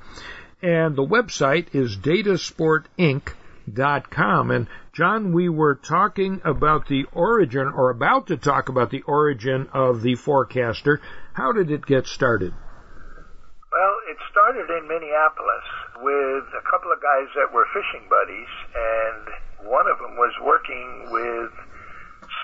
And 0.60 0.94
the 0.94 1.06
website 1.06 1.74
is 1.74 1.96
datasportinc.com. 1.96 3.34
And 3.66 4.68
John, 4.92 5.32
we 5.32 5.48
were 5.48 5.74
talking 5.74 6.40
about 6.44 6.88
the 6.88 7.04
origin, 7.12 7.66
or 7.74 7.90
about 7.90 8.28
to 8.28 8.36
talk 8.36 8.68
about 8.68 8.90
the 8.90 9.02
origin 9.02 9.68
of 9.72 10.02
the 10.02 10.14
Forecaster. 10.14 11.00
How 11.34 11.52
did 11.52 11.70
it 11.70 11.84
get 11.84 12.06
started? 12.06 12.52
Well, 12.52 13.96
it 14.08 14.16
started 14.30 14.70
in 14.70 14.88
Minneapolis 14.88 15.66
with 16.00 16.44
a 16.54 16.62
couple 16.70 16.92
of 16.92 17.02
guys 17.02 17.28
that 17.34 17.52
were 17.52 17.66
fishing 17.74 18.08
buddies, 18.08 18.52
and 18.72 19.68
one 19.68 19.86
of 19.90 19.98
them 19.98 20.16
was 20.16 20.32
working 20.42 21.10
with 21.10 21.52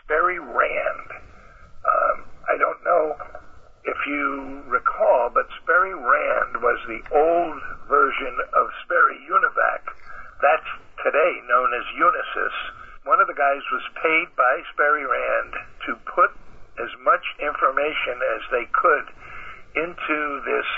Sperry 0.03 0.39
Rand. 0.39 1.09
Um, 1.87 2.25
I 2.51 2.59
don't 2.59 2.83
know 2.85 3.17
if 3.85 3.97
you 4.07 4.63
recall, 4.67 5.31
but 5.33 5.47
Sperry 5.63 5.95
Rand 5.95 6.61
was 6.61 6.79
the 6.87 7.03
old 7.17 7.59
version 7.89 8.37
of 8.55 8.67
Sperry 8.85 9.19
Univac. 9.31 9.83
That's 10.43 10.69
today 11.03 11.33
known 11.51 11.75
as 11.75 11.85
Unisys. 11.99 12.57
One 13.05 13.21
of 13.21 13.27
the 13.27 13.35
guys 13.35 13.63
was 13.75 13.83
paid 13.99 14.31
by 14.39 14.63
Sperry 14.73 15.03
Rand 15.03 15.53
to 15.87 15.99
put 16.07 16.31
as 16.79 16.91
much 17.03 17.27
information 17.43 18.23
as 18.39 18.43
they 18.55 18.67
could 18.71 19.07
into 19.75 20.19
this 20.47 20.69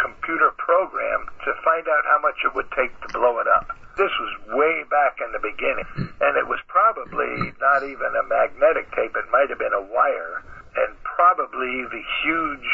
computer 0.00 0.50
program 0.56 1.28
to 1.44 1.52
find 1.60 1.84
out 1.84 2.04
how 2.08 2.18
much 2.24 2.40
it 2.44 2.56
would 2.56 2.68
take 2.72 2.90
to 3.04 3.08
blow 3.12 3.36
it 3.38 3.48
up. 3.52 3.68
This 4.00 4.10
was 4.16 4.56
way 4.56 4.80
back 4.88 5.20
in 5.20 5.28
the 5.36 5.44
beginning, 5.44 6.08
and 6.24 6.32
it 6.40 6.48
was 6.48 6.58
probably 6.72 7.52
not 7.60 7.84
even 7.84 8.16
a 8.16 8.24
magnetic 8.24 8.88
tape. 8.96 9.12
It 9.12 9.28
might 9.28 9.52
have 9.52 9.60
been 9.60 9.76
a 9.76 9.84
wire, 9.92 10.40
and 10.80 10.96
probably 11.04 11.84
the 11.92 12.00
huge. 12.24 12.70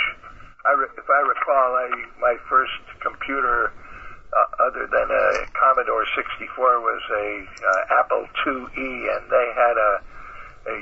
I 0.63 0.79
re, 0.79 0.87
if 0.95 1.09
I 1.11 1.21
recall, 1.27 1.69
I 1.75 1.89
my 2.23 2.37
first 2.47 2.79
computer, 3.03 3.75
uh, 4.33 4.65
other 4.67 4.87
than 4.87 5.09
a 5.11 5.27
Commodore 5.55 6.07
64, 6.15 6.81
was 6.81 7.03
a 7.11 7.29
uh, 7.47 8.01
Apple 8.01 8.27
IIe, 8.45 9.17
and 9.17 9.23
they 9.31 9.49
had 9.55 9.77
a 9.77 9.93
a 10.67 10.77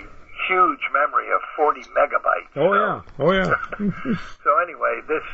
huge 0.48 0.84
memory 0.92 1.28
of 1.30 1.40
40 1.56 1.82
megabytes. 1.92 2.50
Oh 2.56 2.72
yeah, 2.72 3.00
oh 3.18 3.32
yeah. 3.32 3.52
so 4.44 4.50
anyway, 4.62 5.00
this 5.08 5.24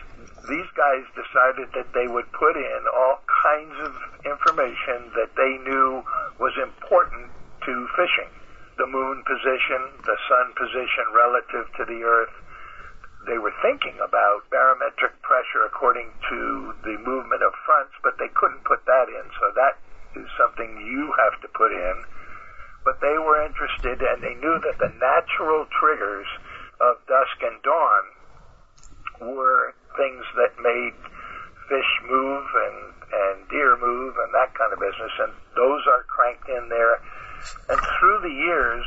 these 0.48 0.70
guys 0.76 1.04
decided 1.14 1.70
that 1.74 1.92
they 1.92 2.08
would 2.08 2.30
put 2.32 2.56
in 2.56 2.80
all 2.94 3.20
kinds 3.28 3.76
of 3.86 3.92
information 4.24 5.12
that 5.14 5.30
they 5.36 5.58
knew 5.62 6.02
was 6.38 6.52
important 6.62 7.30
to 7.66 7.72
fishing. 7.96 8.30
The 8.78 8.86
moon 8.86 9.22
position, 9.28 9.92
the 10.02 10.16
sun 10.28 10.52
position 10.56 11.04
relative 11.12 11.66
to 11.76 11.84
the 11.84 12.00
earth. 12.02 12.32
They 13.26 13.36
were 13.36 13.52
thinking 13.60 14.00
about 14.00 14.48
barometric 14.48 15.20
pressure 15.20 15.68
according 15.68 16.08
to 16.30 16.40
the 16.82 16.96
movement 17.04 17.42
of 17.44 17.52
fronts, 17.68 17.92
but 18.02 18.16
they 18.16 18.32
couldn't 18.32 18.64
put 18.64 18.80
that 18.86 19.12
in. 19.12 19.26
So 19.36 19.52
that 19.54 19.76
is 20.16 20.28
something 20.40 20.80
you 20.80 21.12
have 21.20 21.36
to 21.44 21.48
put 21.52 21.72
in. 21.72 21.96
But 22.84 23.00
they 23.04 23.20
were 23.20 23.44
interested 23.44 24.00
and 24.00 24.24
they 24.24 24.34
knew 24.40 24.56
that 24.64 24.80
the 24.80 24.92
natural 24.96 25.68
triggers 25.68 26.26
of 26.80 26.96
dusk 27.04 27.36
and 27.44 27.60
dawn 27.60 28.04
were 29.20 29.76
things 30.00 30.24
that 30.40 30.56
made 30.56 30.96
fish 31.68 31.92
move 32.08 32.46
and, 32.48 32.78
and 33.12 33.36
deer 33.52 33.76
move 33.76 34.16
and 34.16 34.32
that 34.32 34.56
kind 34.56 34.72
of 34.72 34.80
business. 34.80 35.12
And 35.20 35.36
those 35.54 35.84
are 35.92 36.08
cranked 36.08 36.48
in 36.48 36.72
there. 36.72 37.04
And 37.68 37.78
through 38.00 38.24
the 38.24 38.32
years, 38.32 38.84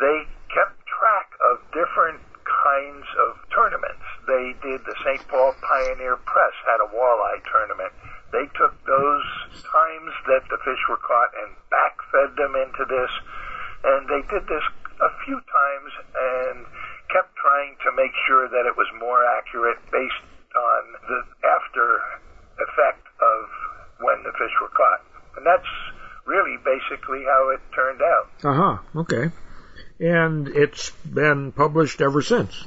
they 0.00 0.24
kept 0.48 0.80
track 0.88 1.28
of 1.44 1.60
different 1.76 2.24
kinds 2.60 3.08
of 3.24 3.40
tournaments. 3.50 4.04
They 4.28 4.52
did 4.60 4.84
the 4.84 4.96
St. 5.04 5.24
Paul 5.28 5.56
Pioneer 5.64 6.16
Press 6.28 6.54
had 6.68 6.80
a 6.84 6.88
walleye 6.92 7.40
tournament. 7.48 7.92
They 8.32 8.46
took 8.54 8.76
those 8.86 9.26
times 9.64 10.12
that 10.28 10.44
the 10.52 10.60
fish 10.62 10.82
were 10.88 11.00
caught 11.00 11.32
and 11.40 11.56
backfed 11.72 12.36
them 12.36 12.54
into 12.54 12.84
this. 12.86 13.12
And 13.82 14.06
they 14.06 14.22
did 14.28 14.44
this 14.46 14.62
a 15.00 15.10
few 15.24 15.40
times 15.40 15.90
and 16.14 16.66
kept 17.08 17.34
trying 17.34 17.74
to 17.82 17.90
make 17.96 18.12
sure 18.28 18.46
that 18.48 18.68
it 18.68 18.76
was 18.76 18.86
more 19.00 19.24
accurate 19.40 19.80
based 19.90 20.24
on 20.54 20.82
the 21.08 21.20
after 21.48 21.98
effect 22.60 23.04
of 23.18 23.40
when 24.04 24.22
the 24.22 24.32
fish 24.36 24.54
were 24.60 24.70
caught. 24.76 25.02
And 25.36 25.46
that's 25.46 25.72
really 26.26 26.56
basically 26.62 27.24
how 27.24 27.50
it 27.50 27.60
turned 27.74 28.02
out. 28.02 28.26
Uh 28.44 28.54
huh. 28.54 28.74
Okay. 29.00 29.32
And 30.00 30.48
it's 30.48 30.90
been 30.90 31.52
published 31.52 32.00
ever 32.00 32.22
since. 32.22 32.66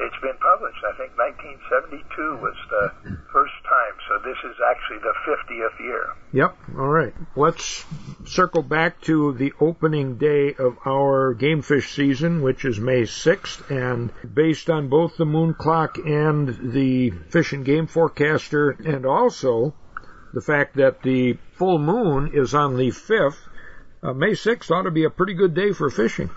It's 0.00 0.20
been 0.22 0.38
published. 0.38 0.84
I 0.84 0.96
think 0.96 1.16
1972 1.18 2.36
was 2.42 2.54
the 2.70 3.18
first 3.32 3.54
time, 3.64 3.94
so 4.08 4.18
this 4.24 4.38
is 4.44 4.56
actually 4.70 4.98
the 4.98 5.14
50th 5.26 5.80
year. 5.80 6.06
Yep. 6.32 6.56
All 6.78 6.88
right. 6.88 7.14
Let's 7.36 7.84
circle 8.24 8.62
back 8.62 9.00
to 9.02 9.32
the 9.34 9.52
opening 9.60 10.16
day 10.18 10.54
of 10.54 10.78
our 10.86 11.34
game 11.34 11.62
fish 11.62 11.94
season, 11.94 12.42
which 12.42 12.64
is 12.64 12.78
May 12.78 13.02
6th, 13.02 13.70
and 13.70 14.12
based 14.34 14.70
on 14.70 14.88
both 14.88 15.16
the 15.16 15.24
moon 15.24 15.54
clock 15.54 15.98
and 15.98 16.72
the 16.72 17.10
fish 17.10 17.52
and 17.52 17.64
game 17.64 17.86
forecaster, 17.86 18.70
and 18.70 19.06
also 19.06 19.74
the 20.32 20.40
fact 20.40 20.76
that 20.76 21.02
the 21.02 21.38
full 21.54 21.78
moon 21.78 22.30
is 22.34 22.54
on 22.54 22.76
the 22.76 22.90
5th, 22.90 23.38
uh, 24.02 24.12
May 24.12 24.32
6th 24.32 24.70
ought 24.70 24.82
to 24.82 24.90
be 24.90 25.04
a 25.04 25.10
pretty 25.10 25.34
good 25.34 25.54
day 25.54 25.72
for 25.72 25.90
fishing. 25.90 26.30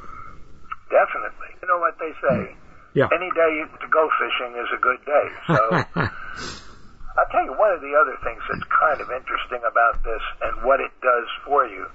Definitely. 0.92 1.56
You 1.64 1.68
know 1.72 1.80
what 1.80 1.96
they 1.98 2.12
say? 2.20 2.56
Yeah. 2.94 3.08
Any 3.16 3.32
day 3.32 3.64
to 3.64 3.88
go 3.88 4.12
fishing 4.20 4.52
is 4.60 4.68
a 4.76 4.82
good 4.84 5.00
day. 5.08 5.28
So 5.48 5.60
I'll 7.16 7.32
tell 7.32 7.48
you 7.48 7.56
one 7.56 7.72
of 7.72 7.80
the 7.80 7.96
other 7.96 8.20
things 8.24 8.44
that's 8.52 8.68
kind 8.68 9.00
of 9.00 9.08
interesting 9.08 9.64
about 9.64 10.04
this 10.04 10.24
and 10.44 10.68
what 10.68 10.84
it 10.84 10.92
does 11.00 11.28
for 11.48 11.64
you. 11.68 11.88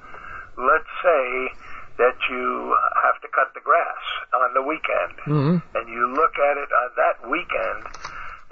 Let's 0.56 0.88
say 1.04 1.52
that 2.00 2.16
you 2.28 2.76
have 3.04 3.20
to 3.20 3.28
cut 3.32 3.52
the 3.52 3.60
grass 3.60 4.04
on 4.36 4.52
the 4.52 4.64
weekend, 4.64 5.16
mm-hmm. 5.24 5.56
and 5.76 5.84
you 5.88 6.12
look 6.12 6.36
at 6.36 6.56
it 6.60 6.70
on 6.72 6.88
that 6.96 7.16
weekend, 7.28 7.80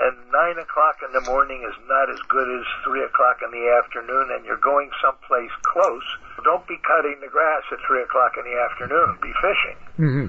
and 0.04 0.14
nine 0.28 0.60
o'clock 0.60 1.00
in 1.00 1.10
the 1.16 1.24
morning 1.24 1.64
is 1.64 1.72
not 1.88 2.12
as 2.12 2.20
good 2.28 2.44
as 2.44 2.64
three 2.84 3.00
o'clock 3.00 3.40
in 3.40 3.48
the 3.48 3.64
afternoon, 3.80 4.36
and 4.36 4.44
you're 4.44 4.60
going 4.60 4.92
someplace 5.00 5.52
close. 5.64 6.04
Don't 6.44 6.66
be 6.68 6.76
cutting 6.84 7.24
the 7.24 7.32
grass 7.32 7.64
at 7.72 7.80
three 7.88 8.04
o'clock 8.04 8.36
in 8.36 8.44
the 8.44 8.56
afternoon. 8.68 9.16
Be 9.24 9.32
fishing. 9.40 9.78
Mm-hmm. 9.96 10.26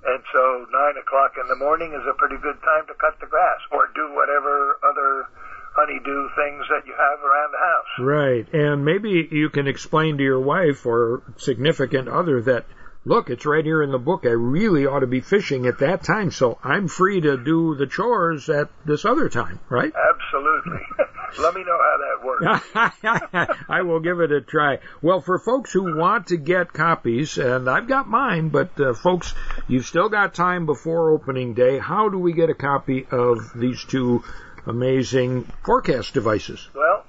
And 0.00 0.22
so 0.32 0.42
nine 0.70 0.96
o'clock 0.96 1.34
in 1.42 1.48
the 1.50 1.58
morning 1.58 1.92
is 1.92 2.06
a 2.06 2.14
pretty 2.14 2.38
good 2.38 2.56
time 2.62 2.86
to 2.86 2.94
cut 2.94 3.18
the 3.18 3.26
grass 3.26 3.60
or 3.74 3.90
do 3.98 4.14
whatever 4.14 4.78
other 4.86 5.26
honeydew 5.74 6.28
things 6.38 6.64
that 6.70 6.86
you 6.86 6.94
have 6.94 7.18
around 7.20 7.50
the 7.52 7.58
house. 7.58 7.92
Right. 7.98 8.46
And 8.54 8.84
maybe 8.84 9.28
you 9.30 9.50
can 9.50 9.66
explain 9.66 10.18
to 10.18 10.22
your 10.22 10.40
wife 10.40 10.86
or 10.86 11.22
significant 11.36 12.08
other 12.08 12.42
that 12.42 12.64
look, 13.04 13.30
it's 13.30 13.46
right 13.46 13.64
here 13.64 13.82
in 13.82 13.90
the 13.90 13.98
book. 13.98 14.24
I 14.24 14.30
really 14.30 14.86
ought 14.86 15.00
to 15.00 15.06
be 15.06 15.20
fishing 15.20 15.66
at 15.66 15.78
that 15.78 16.02
time, 16.02 16.30
so 16.30 16.58
I'm 16.62 16.88
free 16.88 17.20
to 17.20 17.36
do 17.36 17.74
the 17.74 17.86
chores 17.86 18.48
at 18.48 18.68
this 18.84 19.04
other 19.04 19.28
time, 19.28 19.60
right? 19.68 19.92
Absolutely. 19.94 20.80
Let 21.38 21.54
me 21.54 21.64
know 21.64 21.78
how 21.78 21.96
that 21.98 22.24
works. 22.24 23.60
I 23.68 23.82
will 23.82 24.00
give 24.00 24.20
it 24.20 24.32
a 24.32 24.40
try. 24.40 24.78
Well, 25.00 25.20
for 25.20 25.38
folks 25.38 25.72
who 25.72 25.96
want 25.96 26.28
to 26.28 26.36
get 26.36 26.72
copies, 26.72 27.38
and 27.38 27.68
I've 27.68 27.86
got 27.86 28.08
mine, 28.08 28.48
but 28.48 28.78
uh, 28.80 28.94
folks, 28.94 29.32
you've 29.68 29.86
still 29.86 30.08
got 30.08 30.34
time 30.34 30.66
before 30.66 31.10
opening 31.10 31.54
day. 31.54 31.78
How 31.78 32.08
do 32.08 32.18
we 32.18 32.32
get 32.32 32.50
a 32.50 32.54
copy 32.54 33.06
of 33.10 33.52
these 33.54 33.84
two 33.84 34.24
amazing 34.66 35.44
forecast 35.64 36.14
devices? 36.14 36.68
Well, 36.74 37.04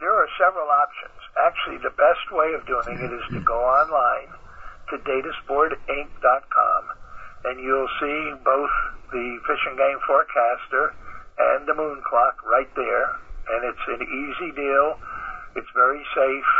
there 0.00 0.14
are 0.14 0.28
several 0.38 0.68
options. 0.68 1.14
Actually, 1.46 1.78
the 1.78 1.94
best 1.94 2.32
way 2.32 2.54
of 2.54 2.66
doing 2.66 2.98
it 2.98 3.12
is 3.12 3.22
to 3.34 3.40
go 3.40 3.54
online 3.54 4.37
to 4.90 4.98
datasportinc.com 4.98 6.82
and 7.44 7.60
you'll 7.62 7.90
see 8.00 8.34
both 8.42 8.74
the 9.12 9.38
Fish 9.46 9.62
and 9.68 9.78
Game 9.78 10.00
Forecaster 10.06 10.94
and 11.38 11.68
the 11.68 11.74
Moon 11.74 12.02
Clock 12.02 12.42
right 12.44 12.68
there. 12.74 13.14
And 13.48 13.64
it's 13.64 13.86
an 13.88 14.02
easy 14.02 14.50
deal. 14.52 14.98
It's 15.56 15.70
very 15.74 16.04
safe. 16.14 16.50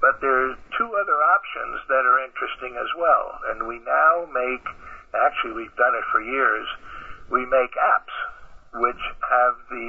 But 0.00 0.20
there 0.20 0.50
are 0.50 0.54
two 0.76 0.90
other 0.92 1.18
options 1.32 1.80
that 1.88 2.04
are 2.04 2.20
interesting 2.26 2.76
as 2.76 2.90
well. 2.98 3.40
And 3.48 3.66
we 3.66 3.80
now 3.80 4.28
make, 4.28 4.66
actually 5.14 5.56
we've 5.56 5.76
done 5.76 5.94
it 5.94 6.04
for 6.12 6.20
years, 6.20 6.66
we 7.30 7.46
make 7.46 7.72
apps 7.80 8.16
which 8.76 9.00
have 9.24 9.56
the 9.70 9.88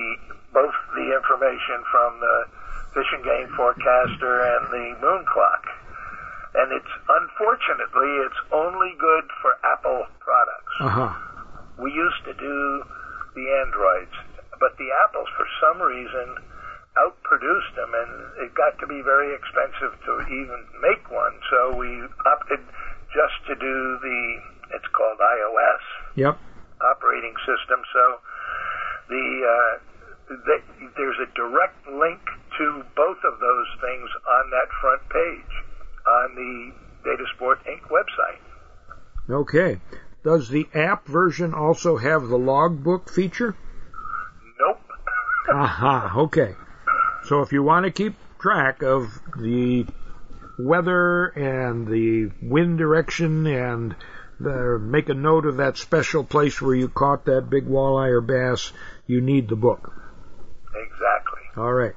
both 0.53 0.73
the 0.95 1.11
information 1.11 1.83
from 1.91 2.23
the 2.23 2.38
Fish 2.95 3.11
and 3.11 3.23
Game 3.23 3.51
Forecaster 3.57 4.47
and 4.55 4.71
the 4.71 4.95
Moon 5.03 5.25
Clock 5.27 5.67
and 6.58 6.74
it's 6.74 6.93
unfortunately 7.05 8.12
it's 8.26 8.41
only 8.51 8.97
good 8.97 9.26
for 9.41 9.53
Apple 9.62 10.10
products. 10.20 10.76
Uh-huh. 10.82 11.10
We 11.78 11.93
used 11.93 12.26
to 12.26 12.34
do 12.34 12.58
the 13.38 13.45
Androids, 13.62 14.18
but 14.58 14.74
the 14.82 14.89
Apples 15.05 15.30
for 15.38 15.45
some 15.62 15.78
reason 15.78 16.41
outproduced 16.97 17.78
them, 17.78 17.93
and 17.93 18.12
it 18.41 18.58
got 18.58 18.74
to 18.82 18.89
be 18.89 19.05
very 19.05 19.30
expensive 19.38 19.93
to 20.01 20.14
even 20.34 20.66
make 20.82 21.05
one. 21.14 21.38
So 21.53 21.78
we 21.78 21.89
opted 22.26 22.66
just 23.14 23.38
to 23.47 23.53
do 23.53 23.76
the 24.01 24.20
it's 24.74 24.89
called 24.91 25.22
iOS. 25.22 25.86
Yep. 26.18 26.36
operating 26.82 27.34
system. 27.45 27.80
So 27.93 28.03
the, 29.08 29.26
uh, 29.45 29.74
the 30.28 30.58
there's 30.97 31.20
a 31.22 31.30
direct 31.38 31.78
link 31.88 32.20
to 32.58 32.84
both 32.97 33.22
of 33.24 33.39
those 33.39 33.70
things 33.80 34.10
on 34.28 34.49
that 34.49 34.68
front 34.82 35.05
page 35.08 35.53
on 36.08 36.36
the 36.36 37.10
Datasport 37.10 37.58
Inc. 37.68 37.82
website. 37.89 38.39
Okay. 39.30 39.80
Does 40.24 40.49
the 40.49 40.68
app 40.74 41.08
version 41.08 41.53
also 41.53 41.97
have 41.97 42.28
the 42.28 42.38
logbook 42.38 43.10
feature? 43.10 43.55
Nope. 44.60 44.82
Aha, 45.53 46.14
okay. 46.18 46.55
So 47.26 47.41
if 47.41 47.51
you 47.51 47.64
want 47.64 47.86
to 47.86 47.91
keep 47.91 48.16
track 48.39 48.82
of 48.84 49.20
the 49.38 49.86
weather 50.58 51.28
and 51.28 51.88
the 51.88 52.32
wind 52.41 52.78
direction 52.78 53.45
and 53.47 53.95
the, 54.39 54.80
make 54.80 55.10
a 55.10 55.14
note 55.14 55.45
of 55.45 55.58
that 55.58 55.78
special 55.78 56.24
place 56.24 56.62
where 56.62 56.76
you 56.76 56.89
caught 56.89 57.26
that 57.26 57.49
big 57.49 57.66
walleye 57.66 58.10
or 58.10 58.22
bass, 58.22 58.72
you 59.08 59.22
need 59.22 59.47
the 59.49 59.55
book. 59.55 59.91
Exactly. 60.76 61.41
All 61.58 61.74
right. 61.74 61.93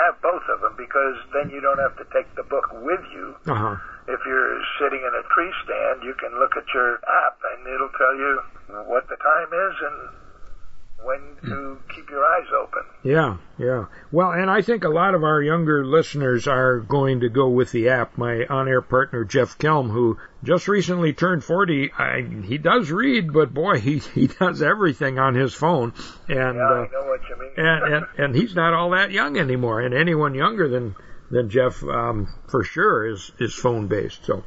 Or 0.00 0.08
you 0.08 0.16
can 0.16 0.16
have 0.16 0.22
both 0.22 0.46
of 0.48 0.60
them 0.60 0.74
because 0.76 1.16
then 1.36 1.50
you 1.52 1.60
don't 1.60 1.78
have 1.78 1.96
to 1.96 2.06
take 2.12 2.32
the 2.36 2.44
book 2.48 2.72
with 2.72 3.04
you. 3.12 3.36
Uh-huh. 3.46 3.76
If 4.08 4.20
you're 4.26 4.58
sitting 4.80 5.04
in 5.04 5.12
a 5.12 5.24
tree 5.34 5.52
stand, 5.64 6.02
you 6.02 6.14
can 6.16 6.32
look 6.40 6.56
at 6.56 6.64
your 6.74 6.96
app 7.04 7.36
and 7.54 7.66
it'll 7.68 7.92
tell 7.98 8.16
you 8.16 8.40
what 8.88 9.06
the 9.08 9.16
time 9.16 9.50
is 9.52 9.74
and 9.82 9.96
when 11.02 11.36
to 11.42 11.78
keep 11.94 12.08
your 12.10 12.24
eyes 12.24 12.46
open. 12.62 12.82
Yeah, 13.02 13.38
yeah. 13.58 13.86
Well, 14.12 14.30
and 14.32 14.50
I 14.50 14.62
think 14.62 14.84
a 14.84 14.88
lot 14.88 15.14
of 15.14 15.24
our 15.24 15.42
younger 15.42 15.84
listeners 15.84 16.46
are 16.46 16.80
going 16.80 17.20
to 17.20 17.28
go 17.28 17.48
with 17.48 17.72
the 17.72 17.88
app. 17.88 18.18
My 18.18 18.44
on-air 18.44 18.82
partner 18.82 19.24
Jeff 19.24 19.58
Kelm, 19.58 19.90
who 19.90 20.18
just 20.44 20.68
recently 20.68 21.12
turned 21.12 21.42
40, 21.44 21.92
I, 21.98 22.22
he 22.44 22.58
does 22.58 22.90
read, 22.90 23.32
but 23.32 23.54
boy, 23.54 23.80
he 23.80 23.98
he 24.14 24.26
does 24.26 24.62
everything 24.62 25.18
on 25.18 25.34
his 25.34 25.54
phone. 25.54 25.94
And 26.28 26.56
yeah, 26.56 26.68
uh, 26.68 26.74
I 26.74 26.88
know 26.92 27.06
what 27.06 27.20
you 27.28 27.38
mean. 27.38 27.50
and, 27.56 27.94
and 27.94 28.06
and 28.18 28.34
he's 28.34 28.54
not 28.54 28.74
all 28.74 28.90
that 28.90 29.10
young 29.10 29.36
anymore. 29.38 29.80
And 29.80 29.94
anyone 29.94 30.34
younger 30.34 30.68
than 30.68 30.94
than 31.30 31.48
Jeff, 31.48 31.82
um, 31.84 32.28
for 32.48 32.64
sure, 32.64 33.06
is 33.06 33.30
is 33.38 33.54
phone 33.54 33.86
based. 33.88 34.24
So, 34.26 34.44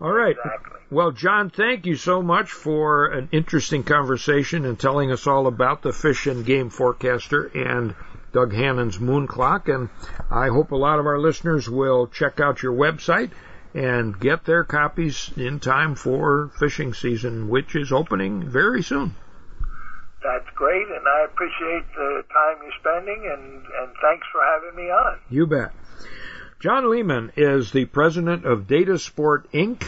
all 0.00 0.12
right. 0.12 0.36
Exactly. 0.36 0.79
Well, 0.92 1.12
John, 1.12 1.50
thank 1.50 1.86
you 1.86 1.94
so 1.94 2.20
much 2.20 2.50
for 2.50 3.06
an 3.06 3.28
interesting 3.30 3.84
conversation 3.84 4.64
and 4.64 4.76
telling 4.76 5.12
us 5.12 5.28
all 5.28 5.46
about 5.46 5.82
the 5.82 5.92
fish 5.92 6.26
and 6.26 6.44
game 6.44 6.68
forecaster 6.68 7.44
and 7.46 7.94
Doug 8.32 8.52
Hannon's 8.52 8.98
moon 8.98 9.28
clock. 9.28 9.68
And 9.68 9.88
I 10.28 10.48
hope 10.48 10.72
a 10.72 10.76
lot 10.76 10.98
of 10.98 11.06
our 11.06 11.20
listeners 11.20 11.70
will 11.70 12.08
check 12.08 12.40
out 12.40 12.64
your 12.64 12.72
website 12.72 13.30
and 13.72 14.18
get 14.18 14.44
their 14.44 14.64
copies 14.64 15.30
in 15.36 15.60
time 15.60 15.94
for 15.94 16.50
fishing 16.58 16.92
season, 16.92 17.48
which 17.48 17.76
is 17.76 17.92
opening 17.92 18.50
very 18.50 18.82
soon. 18.82 19.14
That's 20.24 20.50
great, 20.56 20.88
and 20.88 21.06
I 21.06 21.24
appreciate 21.24 21.84
the 21.94 22.24
time 22.32 22.56
you're 22.64 22.72
spending, 22.80 23.30
and, 23.32 23.62
and 23.62 23.94
thanks 24.02 24.26
for 24.32 24.40
having 24.42 24.76
me 24.76 24.90
on. 24.90 25.20
You 25.30 25.46
bet. 25.46 25.72
John 26.58 26.90
Lehman 26.90 27.30
is 27.36 27.70
the 27.70 27.84
president 27.84 28.44
of 28.44 28.66
Data 28.66 28.98
Sport 28.98 29.50
Inc 29.52 29.84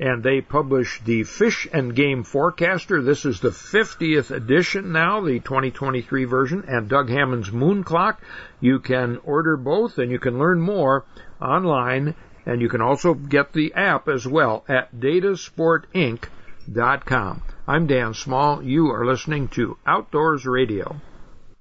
and 0.00 0.22
they 0.22 0.40
publish 0.40 1.00
the 1.00 1.24
Fish 1.24 1.66
and 1.72 1.92
Game 1.94 2.22
Forecaster. 2.22 3.02
This 3.02 3.24
is 3.24 3.40
the 3.40 3.50
50th 3.50 4.30
edition 4.30 4.92
now, 4.92 5.20
the 5.20 5.40
2023 5.40 6.24
version, 6.24 6.64
and 6.68 6.88
Doug 6.88 7.08
Hannon's 7.08 7.50
Moon 7.50 7.82
Clock. 7.82 8.22
You 8.60 8.78
can 8.78 9.18
order 9.24 9.56
both 9.56 9.98
and 9.98 10.12
you 10.12 10.20
can 10.20 10.38
learn 10.38 10.60
more 10.60 11.04
online, 11.40 12.14
and 12.46 12.60
you 12.60 12.68
can 12.68 12.80
also 12.80 13.14
get 13.14 13.52
the 13.52 13.74
app 13.74 14.08
as 14.08 14.24
well 14.26 14.64
at 14.68 14.94
datasportinc.com. 14.94 17.42
I'm 17.66 17.86
Dan 17.86 18.14
Small. 18.14 18.62
You 18.62 18.92
are 18.92 19.04
listening 19.04 19.48
to 19.48 19.76
Outdoors 19.84 20.46
Radio. 20.46 21.00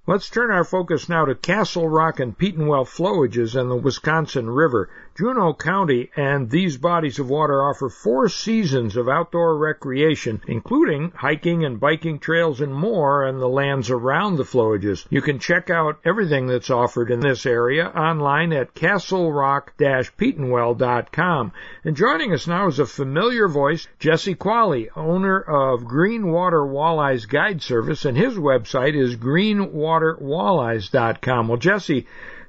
Let's 0.09 0.29
turn 0.29 0.51
our 0.51 0.63
focus 0.63 1.09
now 1.09 1.25
to 1.25 1.35
Castle 1.35 1.89
Rock 1.89 2.21
and 2.21 2.37
Petenwell 2.37 2.85
flowages 2.85 3.59
and 3.59 3.69
the 3.69 3.75
Wisconsin 3.75 4.49
River. 4.49 4.89
Juneau 5.17 5.55
County 5.55 6.11
and 6.15 6.47
these 6.47 6.77
bodies 6.77 7.17
of 7.17 7.27
water 7.27 7.63
offer 7.63 7.89
four 7.89 8.29
seasons 8.29 8.95
of 8.95 9.09
outdoor 9.09 9.57
recreation, 9.57 10.43
including 10.45 11.11
hiking 11.15 11.65
and 11.65 11.79
biking 11.79 12.19
trails 12.19 12.61
and 12.61 12.71
more 12.71 13.25
on 13.25 13.39
the 13.39 13.49
lands 13.49 13.89
around 13.89 14.35
the 14.35 14.43
flowages. 14.43 15.07
You 15.09 15.23
can 15.23 15.39
check 15.39 15.71
out 15.71 15.99
everything 16.05 16.45
that's 16.45 16.69
offered 16.69 17.09
in 17.09 17.21
this 17.21 17.47
area 17.47 17.87
online 17.87 18.53
at 18.53 18.75
castlerock-petenwell.com. 18.75 21.51
And 21.83 21.95
joining 21.95 22.31
us 22.31 22.45
now 22.45 22.67
is 22.67 22.77
a 22.77 22.85
familiar 22.85 23.47
voice, 23.47 23.87
Jesse 23.97 24.35
Quale, 24.35 24.85
owner 24.95 25.39
of 25.39 25.81
Greenwater 25.81 26.63
Walleyes 26.63 27.27
Guide 27.27 27.63
Service, 27.63 28.05
and 28.05 28.15
his 28.15 28.35
website 28.35 28.95
is 28.95 29.15
greenwaterwalleyes.com. 29.15 31.47
Well, 31.47 31.57
Jesse, 31.57 32.05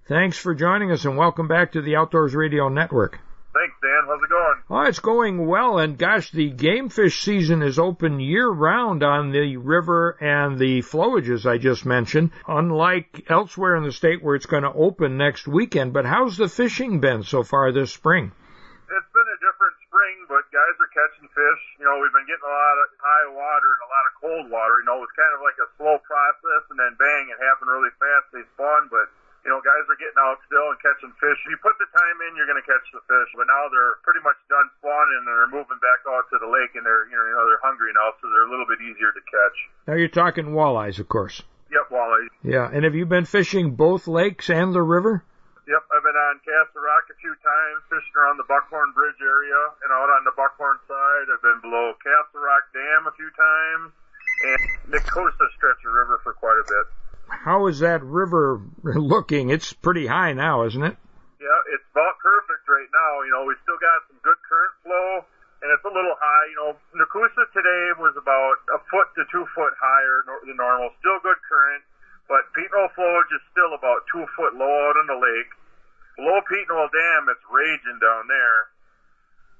Thanks 0.09 0.39
for 0.39 0.55
joining 0.55 0.91
us 0.91 1.05
and 1.05 1.19
welcome 1.19 1.49
back 1.49 1.73
to 1.73 1.83
the 1.83 1.97
Outdoors 1.97 2.35
Radio 2.35 2.71
Network. 2.71 3.21
Thanks, 3.53 3.77
Dan. 3.85 4.09
How's 4.09 4.25
it 4.25 4.33
going? 4.33 4.57
Oh, 4.73 4.89
it's 4.89 5.05
going 5.05 5.47
well, 5.47 5.77
and 5.77 6.01
gosh, 6.01 6.31
the 6.31 6.49
game 6.49 6.89
fish 6.89 7.21
season 7.21 7.61
is 7.61 7.79
open 7.79 8.19
year 8.19 8.49
round 8.49 9.03
on 9.03 9.33
the 9.33 9.59
river 9.59 10.17
and 10.17 10.57
the 10.57 10.81
flowages 10.81 11.45
I 11.45 11.59
just 11.59 11.85
mentioned, 11.85 12.33
unlike 12.49 13.29
elsewhere 13.29 13.77
in 13.77 13.85
the 13.85 13.93
state 13.93 14.25
where 14.25 14.33
it's 14.33 14.49
going 14.49 14.65
to 14.65 14.73
open 14.73 15.19
next 15.19 15.47
weekend. 15.47 15.93
But 15.93 16.07
how's 16.07 16.39
the 16.39 16.49
fishing 16.49 17.01
been 17.01 17.23
so 17.23 17.43
far 17.43 17.71
this 17.71 17.93
spring? 17.93 18.33
It's 18.33 19.13
been 19.13 19.29
a 19.29 19.39
different 19.45 19.77
spring, 19.93 20.25
but 20.25 20.49
guys 20.49 20.77
are 20.81 20.89
catching 20.97 21.29
fish. 21.37 21.63
You 21.77 21.85
know, 21.85 22.01
we've 22.01 22.17
been 22.17 22.25
getting 22.25 22.49
a 22.49 22.57
lot 22.57 22.77
of 22.81 22.87
high 22.97 23.29
water 23.29 23.71
and 23.77 23.83
a 23.85 23.91
lot 23.93 24.05
of 24.09 24.13
cold 24.25 24.47
water. 24.49 24.81
You 24.81 24.89
know, 24.89 25.05
it's 25.05 25.13
kind 25.13 25.37
of 25.37 25.45
like 25.45 25.61
a 25.61 25.69
slow 25.77 26.01
process, 26.01 26.65
and 26.73 26.81
then 26.81 26.97
bang, 26.97 27.29
it 27.29 27.37
happened 27.45 27.69
really 27.69 27.93
fast. 28.01 28.33
They 28.33 28.49
spawn, 28.57 28.89
but 28.89 29.13
you 29.49 29.57
know, 29.57 29.65
guys 29.65 29.89
are 29.89 29.97
getting 29.97 30.21
out 30.21 30.37
still 30.45 30.69
and 30.69 30.77
catching 30.85 31.09
fish. 31.17 31.41
If 31.41 31.49
you 31.49 31.57
put 31.65 31.73
the 31.81 31.89
time 31.89 32.17
in, 32.29 32.37
you're 32.37 32.45
going 32.45 32.61
to 32.61 32.69
catch 32.69 32.85
the 32.93 33.01
fish. 33.09 33.31
But 33.33 33.49
now 33.49 33.65
they're 33.73 33.97
pretty 34.05 34.21
much 34.21 34.37
done 34.53 34.69
spawning 34.77 35.25
and 35.25 35.27
they're 35.33 35.49
moving 35.49 35.81
back 35.81 36.05
out 36.05 36.29
to 36.29 36.37
the 36.37 36.53
lake 36.53 36.77
and 36.77 36.85
they're, 36.85 37.09
you 37.09 37.17
know, 37.17 37.49
they're 37.49 37.65
hungry 37.65 37.89
now, 37.97 38.13
so 38.21 38.29
they're 38.29 38.45
a 38.45 38.53
little 38.53 38.69
bit 38.69 38.85
easier 38.85 39.09
to 39.09 39.23
catch. 39.25 39.57
Now 39.89 39.97
you're 39.97 40.13
talking 40.13 40.53
walleyes, 40.53 41.01
of 41.01 41.09
course. 41.09 41.41
Yep, 41.73 41.89
walleyes. 41.89 42.29
Yeah, 42.45 42.69
and 42.69 42.85
have 42.85 42.93
you 42.93 43.09
been 43.09 43.25
fishing 43.25 43.73
both 43.73 44.05
lakes 44.05 44.53
and 44.53 44.77
the 44.77 44.85
river? 44.85 45.25
Yep, 45.65 45.85
I've 45.97 46.05
been 46.05 46.21
on 46.29 46.45
Castle 46.45 46.85
Rock 46.85 47.09
a 47.09 47.17
few 47.17 47.33
times, 47.41 47.79
fishing 47.89 48.17
around 48.21 48.37
the 48.37 48.49
Buckhorn 48.53 48.93
Bridge 48.93 49.21
area 49.25 49.61
and 49.81 49.89
out 49.97 50.13
on 50.13 50.29
the 50.29 50.37
Buckhorn 50.37 50.77
side. 50.85 51.33
I've 51.33 51.41
been 51.41 51.65
below 51.65 51.97
Castle 52.05 52.45
Rock 52.45 52.69
Dam 52.77 53.09
a 53.09 53.15
few 53.17 53.33
times 53.33 53.97
and 54.45 54.61
Nekoosa 54.93 55.47
stretch 55.57 55.81
of 55.89 55.93
river 55.97 56.21
for 56.21 56.37
quite 56.37 56.61
a 56.61 56.69
bit 56.69 56.87
how 57.29 57.67
is 57.69 57.81
that 57.81 58.03
river 58.03 58.61
looking? 58.83 59.51
It's 59.51 59.73
pretty 59.73 60.07
high 60.07 60.33
now, 60.33 60.65
isn't 60.65 60.83
it? 60.83 60.97
Yeah, 61.41 61.61
it's 61.75 61.85
about 61.93 62.19
perfect 62.19 62.67
right 62.69 62.91
now. 62.91 63.23
You 63.23 63.33
know, 63.33 63.45
we 63.47 63.55
still 63.63 63.79
got 63.79 64.05
some 64.09 64.19
good 64.25 64.41
current 64.45 64.75
flow, 64.83 65.11
and 65.63 65.69
it's 65.71 65.85
a 65.85 65.93
little 65.93 66.17
high. 66.19 66.45
You 66.51 66.59
know, 66.59 66.71
Nekoosa 66.99 67.45
today 67.55 67.85
was 68.01 68.17
about 68.19 68.59
a 68.75 68.79
foot 68.91 69.09
to 69.17 69.23
two 69.31 69.47
foot 69.55 69.75
higher 69.79 70.25
than 70.45 70.57
normal. 70.57 70.91
Still 70.99 71.21
good 71.23 71.39
current, 71.47 71.85
but 72.27 72.49
Petenwell 72.57 72.91
flowage 72.97 73.31
is 73.33 73.45
still 73.53 73.73
about 73.77 74.09
two 74.11 74.27
foot 74.35 74.57
low 74.57 74.73
out 74.91 74.97
in 74.99 75.07
the 75.07 75.19
lake. 75.21 75.53
Below 76.17 76.43
Petenwell 76.51 76.91
Dam, 76.91 77.31
it's 77.31 77.45
raging 77.47 78.01
down 78.03 78.27
there 78.27 78.78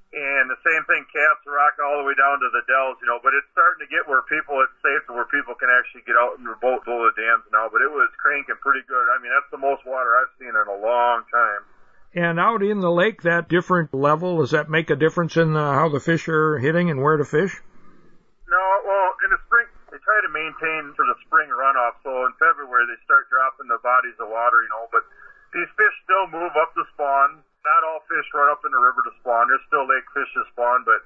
and 0.09 0.49
the 0.49 0.57
same 0.65 0.81
thing 0.89 1.05
Castle 1.13 1.53
Rock 1.53 1.77
all 1.77 2.01
the 2.01 2.07
way 2.09 2.17
down 2.17 2.41
to 2.41 2.49
the 2.49 2.65
Dells, 2.65 2.97
you 2.97 3.05
know, 3.05 3.21
but 3.21 3.37
it's 3.37 3.45
starting 3.53 3.85
to 3.85 3.89
get 3.93 4.09
where 4.09 4.25
people, 4.25 4.57
it's 4.65 4.73
safe 4.81 5.05
to 5.05 5.13
where 5.13 5.29
people 5.29 5.53
can 5.53 5.69
actually 5.69 6.01
get 6.09 6.17
out 6.17 6.41
and 6.41 6.49
boat 6.57 6.81
below 6.81 7.05
the 7.05 7.13
dams 7.13 7.45
now, 7.53 7.69
but 7.69 7.85
it 7.85 7.91
was 7.93 8.09
cranking 8.17 8.57
pretty 8.57 8.81
good. 8.89 9.05
I 9.13 9.21
mean, 9.21 9.29
that's 9.29 9.53
the 9.53 9.61
most 9.61 9.85
water 9.85 10.09
I've 10.17 10.33
seen 10.41 10.49
in 10.49 10.65
a 10.65 10.79
long 10.81 11.29
time. 11.29 11.61
And 12.17 12.41
out 12.41 12.65
in 12.65 12.81
the 12.81 12.89
lake, 12.89 13.21
that 13.21 13.53
different 13.53 13.93
level, 13.93 14.41
does 14.41 14.57
that 14.57 14.65
make 14.65 14.89
a 14.89 14.97
difference 14.97 15.37
in 15.37 15.53
the, 15.53 15.61
how 15.61 15.93
the 15.93 16.01
fish 16.01 16.25
are 16.25 16.57
hitting 16.57 16.89
and 16.89 17.05
where 17.05 17.21
to 17.21 17.25
fish? 17.25 17.53
No, 18.49 18.63
well, 18.81 19.13
in 19.21 19.29
the 19.29 19.37
spring, 19.45 19.69
they 19.93 20.01
try 20.01 20.17
to 20.25 20.31
maintain 20.33 20.89
for 20.97 21.05
the 21.05 21.13
spring 21.29 21.53
runoff, 21.53 22.01
so 22.01 22.09
in 22.25 22.33
February 22.41 22.89
they 22.89 22.97
start 23.05 23.29
dropping 23.29 23.69
the 23.69 23.77
bodies 23.85 24.17
of 24.17 24.25
water, 24.25 24.57
you 24.65 24.73
know, 24.73 24.89
but 24.89 25.05
these 25.53 25.69
fish 25.77 25.93
still 26.01 26.25
move 26.33 26.53
up 26.57 26.73
the 26.73 26.85
spawn, 26.97 27.38
fish 28.09 28.27
run 28.33 28.49
up 28.49 28.65
in 28.65 28.73
the 28.73 28.81
river 28.81 29.05
to 29.05 29.13
spawn. 29.21 29.47
There's 29.47 29.63
still 29.69 29.85
lake 29.85 30.05
fish 30.11 30.27
to 30.35 30.43
spawn, 30.51 30.83
but 30.83 31.05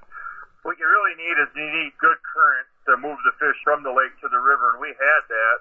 what 0.64 0.80
you 0.80 0.88
really 0.88 1.16
need 1.20 1.36
is 1.44 1.52
you 1.54 1.68
need 1.68 1.92
good 2.00 2.18
current 2.24 2.68
to 2.88 2.92
move 2.98 3.20
the 3.28 3.36
fish 3.38 3.60
from 3.68 3.84
the 3.84 3.92
lake 3.92 4.16
to 4.24 4.32
the 4.32 4.40
river, 4.40 4.76
and 4.76 4.80
we 4.80 4.96
had 4.96 5.22
that. 5.28 5.58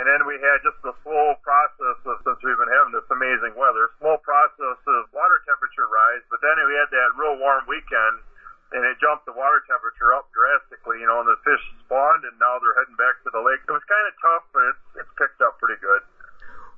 And 0.00 0.08
then 0.08 0.24
we 0.24 0.40
had 0.40 0.64
just 0.64 0.80
the 0.80 0.96
slow 1.04 1.36
process 1.44 1.98
of, 2.08 2.16
since 2.24 2.40
we've 2.40 2.56
been 2.56 2.72
having 2.72 2.94
this 2.96 3.04
amazing 3.12 3.52
weather, 3.52 3.92
slow 4.00 4.16
process 4.24 4.80
of 4.80 5.00
water 5.12 5.38
temperature 5.44 5.84
rise, 5.92 6.24
but 6.32 6.40
then 6.40 6.56
we 6.64 6.72
had 6.72 6.88
that 6.88 7.10
real 7.20 7.36
warm 7.36 7.68
weekend, 7.68 8.24
and 8.72 8.80
it 8.86 8.96
jumped 9.02 9.28
the 9.28 9.36
water 9.36 9.60
temperature 9.68 10.14
up 10.16 10.30
drastically, 10.32 11.04
you 11.04 11.08
know, 11.10 11.20
and 11.20 11.28
the 11.28 11.36
fish 11.44 11.60
spawned, 11.84 12.24
and 12.24 12.32
now 12.40 12.56
they're 12.62 12.80
heading 12.80 12.96
back 12.96 13.18
to 13.26 13.30
the 13.34 13.42
lake. 13.44 13.60
It 13.66 13.74
was 13.76 13.84
kind 13.84 14.06
of 14.08 14.14
tough, 14.24 14.44
but 14.54 14.64
it's, 14.72 14.84
it's 15.04 15.12
picked 15.20 15.42
up 15.44 15.60
pretty 15.60 15.76
good. 15.82 16.00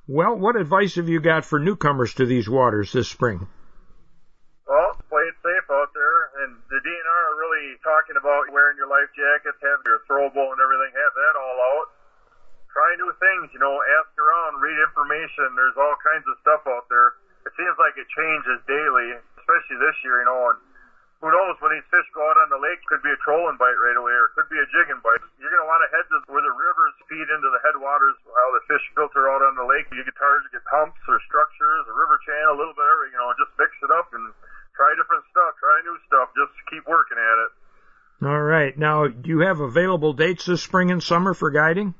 Well, 0.09 0.35
what 0.35 0.59
advice 0.59 0.99
have 0.99 1.07
you 1.07 1.21
got 1.23 1.45
for 1.45 1.63
newcomers 1.63 2.17
to 2.19 2.25
these 2.25 2.49
waters 2.49 2.91
this 2.91 3.07
spring? 3.07 3.47
Well, 4.63 4.95
play 5.11 5.27
it 5.27 5.35
safe 5.43 5.67
out 5.75 5.91
there, 5.91 6.19
and 6.43 6.55
the 6.71 6.79
DNR 6.79 7.21
are 7.27 7.37
really 7.37 7.75
talking 7.83 8.15
about 8.15 8.47
wearing 8.47 8.79
your 8.79 8.87
life 8.87 9.11
jackets, 9.11 9.59
having 9.59 9.83
your 9.83 9.99
throwable 10.07 10.55
and 10.55 10.59
everything. 10.63 10.91
have 10.95 11.13
that 11.13 11.35
all 11.35 11.57
out. 11.75 11.87
Try 12.71 12.89
new 12.97 13.11
things, 13.19 13.53
you 13.53 13.59
know, 13.59 13.75
ask 14.01 14.09
around, 14.17 14.63
read 14.63 14.79
information. 14.79 15.53
There's 15.53 15.77
all 15.77 15.93
kinds 15.99 16.25
of 16.25 16.39
stuff 16.41 16.63
out 16.65 16.87
there. 16.89 17.19
It 17.45 17.53
seems 17.59 17.75
like 17.77 17.99
it 17.99 18.07
changes 18.09 18.63
daily, 18.65 19.19
especially 19.37 19.77
this 19.83 19.97
year, 20.01 20.23
you 20.23 20.27
know, 20.31 20.55
and 20.55 20.59
who 21.19 21.31
knows 21.31 21.55
when 21.63 21.71
these 21.71 21.87
fish 21.87 22.07
go 22.11 22.19
out 22.19 22.35
on 22.35 22.51
the 22.51 22.59
lake 22.59 22.83
could 22.87 22.99
be 22.99 23.11
a 23.11 23.19
trolling 23.23 23.55
bite 23.55 23.79
right 23.79 23.95
away 23.95 24.11
or 24.11 24.35
could 24.35 24.51
be 24.51 24.59
a 24.59 24.67
jigging 24.71 24.99
bite. 24.99 25.23
You're 25.39 25.51
going 25.55 25.63
to 25.63 25.71
want 25.71 25.79
to 25.87 25.91
head 25.95 26.03
to 26.11 26.19
where 26.27 26.43
the 26.43 26.51
rivers 26.51 26.95
feed 27.07 27.27
into 27.31 27.47
the 27.47 27.63
headwaters, 27.63 28.19
how 28.27 28.47
the 28.59 28.63
fish 28.67 28.83
filter 28.91 29.31
out 29.31 29.39
on 29.39 29.55
the 29.55 29.63
lake. 29.63 29.87
You 29.95 30.03
get 30.03 30.19
target, 30.19 30.51
get 30.51 30.67
humps 30.67 30.99
or 31.07 31.19
structures, 31.23 31.83
a 31.87 31.95
river 31.95 32.19
channel, 32.27 32.55
a 32.55 32.59
little 32.59 32.75
bit 32.75 32.83
of 32.83 33.07
you 33.07 33.19
know, 33.19 33.31
just 33.39 33.55
mix 33.55 33.71
it 33.79 33.91
up 33.95 34.11
and 34.11 34.35
try 34.75 34.91
different 34.97 35.25
stuff, 35.29 35.57
try 35.61 35.77
new 35.85 35.97
stuff, 36.09 36.27
just 36.33 36.53
keep 36.69 36.85
working 36.85 37.17
at 37.17 37.37
it. 37.47 37.51
All 38.23 38.41
right. 38.41 38.71
Now, 38.77 39.07
do 39.07 39.27
you 39.29 39.39
have 39.43 39.59
available 39.59 40.13
dates 40.13 40.45
this 40.45 40.63
spring 40.63 40.91
and 40.91 41.01
summer 41.01 41.33
for 41.33 41.51
guiding? 41.51 41.93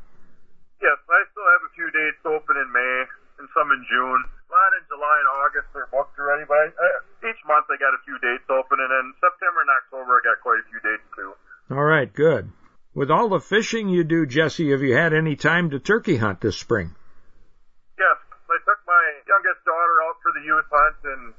Yes, 0.81 0.99
I 1.09 1.19
still 1.31 1.49
have 1.57 1.63
a 1.67 1.71
few 1.75 1.89
dates 1.91 2.21
open 2.23 2.55
in 2.55 2.69
May 2.71 2.95
and 3.39 3.47
some 3.51 3.71
in 3.71 3.81
June. 3.91 4.21
A 4.23 4.49
lot 4.51 4.71
in 4.77 4.83
July 4.87 5.15
and 5.19 5.29
August 5.43 5.69
are 5.75 5.89
booked 5.91 6.15
already, 6.15 6.45
but 6.47 6.55
I, 6.55 6.67
I, 6.69 6.87
each 7.27 7.41
month 7.43 7.67
I 7.67 7.75
got 7.75 7.91
a 7.91 8.01
few 8.05 8.15
dates 8.21 8.45
open, 8.47 8.77
and 8.79 8.91
then 8.91 9.05
September 9.19 9.65
and 9.65 9.71
October 9.83 10.11
I 10.15 10.21
got 10.23 10.37
quite 10.39 10.61
a 10.61 10.67
few 10.69 10.79
dates 10.79 11.07
too. 11.17 11.31
All 11.73 11.83
right, 11.83 12.07
good. 12.07 12.53
With 12.93 13.09
all 13.09 13.27
the 13.27 13.41
fishing 13.41 13.89
you 13.89 14.03
do, 14.03 14.29
Jesse, 14.29 14.69
have 14.69 14.85
you 14.85 14.93
had 14.93 15.11
any 15.11 15.35
time 15.35 15.71
to 15.71 15.79
turkey 15.81 16.15
hunt 16.15 16.39
this 16.39 16.55
spring? 16.55 16.93
Yes, 17.97 18.17
I 18.47 18.57
took 18.61 18.79
my 18.85 19.03
youngest 19.25 19.65
daughter 19.65 19.97
out 20.05 20.21
for 20.21 20.31
the 20.37 20.45
youth 20.45 20.69
hunt, 20.69 20.99
and 21.03 21.33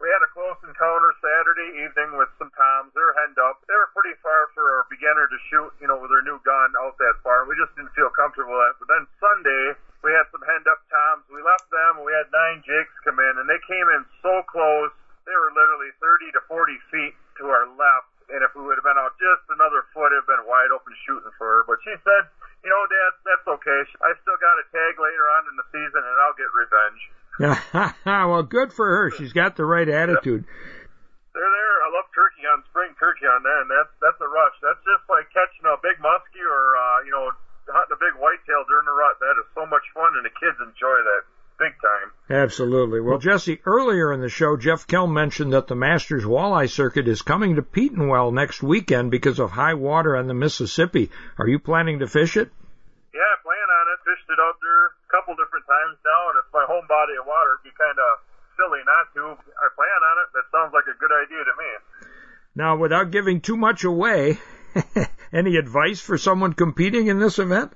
we 0.00 0.08
had 0.08 0.24
a 0.24 0.32
close 0.32 0.56
encounter 0.64 1.12
Saturday 1.20 1.84
evening 1.84 2.16
with 2.16 2.32
some 2.40 2.48
toms. 2.56 2.88
They're 2.96 3.12
henned 3.20 3.36
up. 3.36 3.60
They 3.68 3.76
were 3.76 3.92
pretty 3.92 4.16
far 4.24 4.48
for 4.56 4.64
a 4.80 4.88
beginner 4.88 5.28
to 5.28 5.38
shoot, 5.52 5.70
you 5.76 5.92
know, 5.92 6.00
with 6.00 6.08
their 6.08 6.24
new 6.24 6.40
gun 6.40 6.72
out 6.80 6.96
that 6.96 7.20
far. 7.20 7.44
We 7.44 7.52
just 7.60 7.76
didn't 7.76 7.92
feel 7.92 8.08
comfortable 8.16 8.56
with 8.56 8.72
it. 8.72 8.76
But 8.80 8.88
then 8.88 9.04
Sunday, 9.20 9.76
we 10.00 10.16
had 10.16 10.24
some 10.32 10.40
henned 10.40 10.64
up 10.72 10.80
toms. 10.88 11.28
We 11.28 11.44
left 11.44 11.68
them. 11.68 12.00
We 12.00 12.16
had 12.16 12.32
nine 12.32 12.64
jakes 12.64 12.96
come 13.04 13.20
in, 13.20 13.44
and 13.44 13.44
they 13.44 13.60
came 13.68 13.88
in 13.92 14.08
so 14.24 14.40
close. 14.48 14.88
They 15.28 15.36
were 15.36 15.52
literally 15.52 15.92
30 16.00 16.32
to 16.32 16.40
40 16.48 16.88
feet 16.88 17.14
to 17.44 17.52
our 17.52 17.68
left. 17.76 18.08
And 18.32 18.40
if 18.40 18.56
we 18.56 18.64
would 18.64 18.80
have 18.80 18.86
been 18.86 18.96
out 18.96 19.12
just 19.20 19.44
another 19.52 19.84
foot, 19.92 20.16
it 20.16 20.24
would 20.24 20.24
have 20.24 20.30
been 20.32 20.48
wide 20.48 20.72
open 20.72 20.96
shooting 21.04 21.34
for 21.36 21.60
her. 21.60 21.62
But 21.68 21.76
she 21.84 21.92
said, 22.00 22.24
you 22.64 22.72
know, 22.72 22.82
Dad, 22.88 23.12
that's 23.28 23.46
okay. 23.52 23.80
I 24.00 24.16
still 24.24 24.38
got 24.40 24.56
a 24.60 24.64
tag 24.72 24.96
later 24.96 25.26
on 25.36 25.42
in 25.52 25.54
the 25.60 25.66
season, 25.68 26.00
and 26.00 26.16
I'll 26.24 26.36
get 26.40 26.48
revenge. 26.56 27.00
well, 28.04 28.42
good 28.42 28.72
for 28.72 28.84
her. 28.84 29.10
She's 29.16 29.32
got 29.32 29.56
the 29.56 29.64
right 29.64 29.88
attitude. 29.88 30.44
There 30.44 31.40
they're 31.40 31.54
there. 31.56 31.76
I 31.86 31.88
love 31.94 32.06
turkey 32.12 32.44
on 32.44 32.60
spring 32.68 32.92
turkey 33.00 33.24
on 33.24 33.40
then. 33.40 33.64
That's 33.70 33.92
that's 34.02 34.20
a 34.20 34.28
rush. 34.28 34.56
That's 34.60 34.82
just 34.84 35.08
like 35.08 35.24
catching 35.32 35.64
a 35.64 35.80
big 35.80 35.96
muskie 36.04 36.44
or 36.44 36.64
uh, 36.76 36.98
you 37.08 37.12
know 37.16 37.32
hunting 37.70 37.96
a 37.96 38.00
big 38.00 38.14
whitetail 38.20 38.66
during 38.68 38.84
the 38.84 38.92
rut. 38.92 39.16
That 39.24 39.40
is 39.40 39.48
so 39.56 39.64
much 39.64 39.86
fun, 39.96 40.20
and 40.20 40.24
the 40.26 40.34
kids 40.36 40.58
enjoy 40.60 40.98
that 41.00 41.22
big 41.60 41.76
time. 41.80 42.08
Absolutely. 42.28 43.00
Well, 43.00 43.20
Jesse, 43.20 43.60
earlier 43.64 44.12
in 44.12 44.20
the 44.20 44.32
show, 44.32 44.56
Jeff 44.56 44.88
Kelm 44.88 45.12
mentioned 45.12 45.52
that 45.52 45.68
the 45.68 45.76
Masters 45.76 46.24
Walleye 46.24 46.72
Circuit 46.72 47.06
is 47.06 47.20
coming 47.20 47.56
to 47.56 47.62
Petenwell 47.62 48.32
next 48.32 48.62
weekend 48.62 49.12
because 49.12 49.38
of 49.38 49.52
high 49.52 49.74
water 49.74 50.16
on 50.16 50.26
the 50.26 50.34
Mississippi. 50.34 51.10
Are 51.38 51.46
you 51.46 51.60
planning 51.60 52.00
to 52.00 52.08
fish 52.08 52.36
it? 52.36 52.48
Yeah, 53.12 53.28
I 53.28 53.36
plan 53.44 53.68
on 53.68 53.84
it. 53.92 53.98
Fished 54.08 54.28
it 54.32 54.40
out 54.40 54.56
there 54.64 54.82
a 54.88 55.08
couple 55.12 55.36
different 55.36 55.68
times 55.68 56.00
now, 56.00 56.22
and 56.32 56.36
it's 56.40 56.52
my 56.52 56.64
home 56.64 56.88
body 56.88 57.14
of 57.20 57.28
water. 57.28 57.60
It'd 57.60 57.68
be 57.68 57.76
kind 57.76 57.98
of 58.00 58.10
silly 58.56 58.80
not 58.88 59.12
to. 59.14 59.24
I 59.36 59.66
plan 59.76 60.00
on 60.00 60.16
it. 60.24 60.28
That 60.32 60.46
sounds 60.48 60.72
like 60.72 60.88
a 60.88 60.96
good 60.96 61.12
idea 61.12 61.44
to 61.44 61.54
me. 61.60 61.70
Now, 62.56 62.69
without 62.80 63.12
giving 63.12 63.40
too 63.40 63.56
much 63.56 63.84
away, 63.84 64.38
any 65.32 65.56
advice 65.56 66.00
for 66.00 66.18
someone 66.18 66.52
competing 66.54 67.06
in 67.06 67.20
this 67.20 67.38
event? 67.38 67.70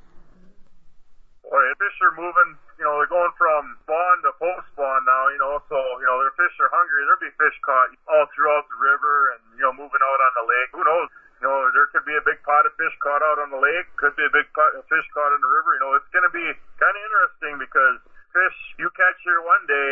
Boy, 1.45 1.65
fish 1.79 1.99
are 2.03 2.17
moving. 2.17 2.59
You 2.81 2.85
know, 2.89 2.99
they're 2.99 3.13
going 3.13 3.31
from 3.39 3.79
spawn 3.87 4.17
to 4.27 4.33
post 4.41 4.67
spawn 4.75 5.05
now. 5.07 5.25
You 5.31 5.39
know, 5.39 5.55
so 5.71 5.79
you 6.03 6.07
know 6.09 6.19
their 6.19 6.35
fish 6.35 6.57
are 6.59 6.73
hungry. 6.75 7.07
There'll 7.07 7.23
be 7.23 7.33
fish 7.39 7.57
caught 7.63 7.95
all 8.11 8.27
throughout 8.35 8.67
the 8.67 8.79
river, 8.81 9.39
and 9.39 9.43
you 9.55 9.63
know, 9.63 9.73
moving 9.77 10.03
out 10.03 10.21
on 10.25 10.33
the 10.43 10.47
lake. 10.51 10.71
Who 10.75 10.83
knows? 10.83 11.09
You 11.45 11.53
know, 11.53 11.69
there 11.77 11.93
could 11.93 12.09
be 12.09 12.17
a 12.17 12.25
big 12.25 12.41
pot 12.43 12.65
of 12.65 12.73
fish 12.81 12.95
caught 13.05 13.21
out 13.21 13.37
on 13.37 13.53
the 13.53 13.61
lake. 13.61 13.87
Could 14.01 14.17
be 14.17 14.25
a 14.25 14.33
big 14.33 14.49
pot 14.57 14.73
of 14.75 14.83
fish 14.89 15.07
caught 15.13 15.31
in 15.37 15.41
the 15.45 15.53
river. 15.53 15.77
You 15.77 15.83
know, 15.85 15.93
it's 16.01 16.09
going 16.09 16.25
to 16.25 16.35
be 16.35 16.47
kind 16.81 16.95
of 16.97 17.03
interesting 17.05 17.55
because 17.61 18.01
fish 18.33 18.59
you 18.81 18.89
catch 18.97 19.19
here 19.23 19.45
one 19.45 19.65
day, 19.69 19.91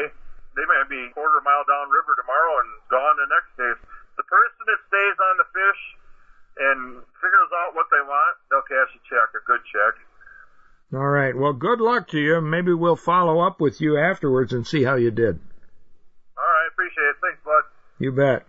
they 0.57 0.67
might 0.67 0.89
be 0.89 0.99
a 1.07 1.11
quarter 1.15 1.45
mile 1.45 1.65
downriver 1.69 2.17
tomorrow 2.19 2.55
and 2.65 2.71
gone 2.89 3.17
the 3.21 3.29
next 3.31 3.53
day. 3.61 3.73
The 4.17 4.27
person 4.27 4.63
that 4.65 4.81
stays 4.89 5.17
on 5.21 5.35
the 5.41 5.49
fish 5.53 5.83
and 6.57 6.79
figures 7.21 7.53
out 7.65 7.77
what 7.77 7.89
they 7.89 8.03
want, 8.05 8.35
they'll 8.49 8.67
cash 8.69 8.93
a 8.93 9.01
check, 9.09 9.29
a 9.33 9.43
good 9.45 9.63
check. 9.69 9.95
All 10.93 11.09
right. 11.09 11.33
Well, 11.33 11.57
good 11.57 11.81
luck 11.81 12.09
to 12.13 12.21
you. 12.21 12.41
Maybe 12.41 12.75
we'll 12.93 12.97
follow 12.97 13.41
up 13.41 13.59
with 13.59 13.81
you 13.81 13.97
afterwards 13.97 14.53
and 14.53 14.67
see 14.67 14.83
how 14.83 14.97
you 14.97 15.11
did. 15.11 15.41
All 16.37 16.45
right. 16.45 16.69
Appreciate 16.71 17.05
it. 17.05 17.17
Thanks, 17.23 17.39
bud. 17.43 17.63
You 17.99 18.13
bet. 18.13 18.45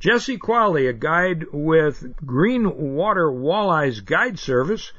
Jesse 0.00 0.38
Quale, 0.38 0.88
a 0.88 0.92
guide 0.92 1.44
with 1.52 2.16
Green 2.16 2.96
Water 2.96 3.30
Walleyes 3.30 4.04
Guide 4.04 4.40
Service. 4.40 4.90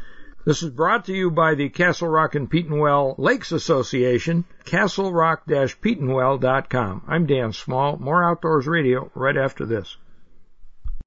This 0.45 0.63
is 0.63 0.69
brought 0.69 1.03
to 1.05 1.13
you 1.13 1.31
by 1.31 1.55
the 1.55 1.67
Castle 1.67 2.07
Rock 2.07 2.35
and 2.35 2.49
Petenwell 2.49 3.15
Lakes 3.17 3.51
Association, 3.51 4.45
castlerock-petenwell.com. 4.63 7.03
I'm 7.07 7.25
Dan 7.25 7.51
Small. 7.51 7.97
More 7.97 8.23
Outdoors 8.23 8.67
Radio 8.67 9.11
right 9.15 9.35
after 9.35 9.65
this. 9.65 9.97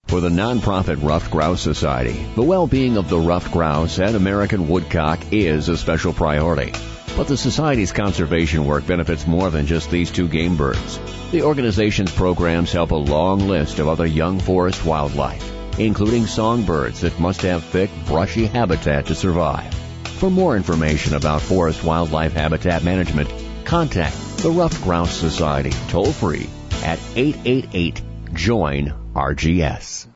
For 0.09 0.21
the 0.21 0.29
nonprofit 0.29 1.03
Ruffed 1.03 1.31
Grouse 1.31 1.63
Society, 1.63 2.27
the 2.35 2.43
well-being 2.43 2.99
of 2.99 3.09
the 3.09 3.19
ruffed 3.19 3.53
grouse 3.53 3.99
and 3.99 4.17
American 4.17 4.69
woodcock 4.69 5.33
is 5.33 5.71
a 5.71 5.79
special 5.79 6.13
priority. 6.13 6.75
But 7.17 7.29
the 7.29 7.37
Society's 7.37 7.93
conservation 7.93 8.65
work 8.65 8.87
benefits 8.87 9.27
more 9.27 9.51
than 9.51 9.67
just 9.67 9.91
these 9.91 10.11
two 10.11 10.29
game 10.29 10.57
birds. 10.57 10.99
The 11.31 11.43
organization's 11.43 12.11
programs 12.11 12.73
help 12.73 12.91
a 12.91 12.97
long 12.97 13.49
list 13.49 13.79
of 13.79 13.89
other 13.89 14.07
young 14.07 14.41
forest 14.41 14.85
wildlife, 14.85 15.45
including 15.79 16.27
songbirds 16.27 17.03
that 17.03 17.21
must 17.21 17.43
have 17.43 17.65
thick, 17.65 17.91
brushy 18.07 18.47
habitat 18.47 19.07
to 19.07 19.15
survive. 19.15 19.73
For 20.19 20.31
more 20.31 20.57
information 20.57 21.15
about 21.15 21.43
forest 21.43 21.85
wildlife 21.85 22.33
habitat 22.33 22.83
management, 22.83 23.31
contact 23.65 24.17
the 24.39 24.51
Ruffed 24.51 24.83
Grouse 24.83 25.15
Society 25.15 25.73
toll 25.89 26.13
free 26.13 26.49
at 26.83 26.99
888 27.15 28.01
JOIN 28.33 28.95
RGS. 29.15 30.12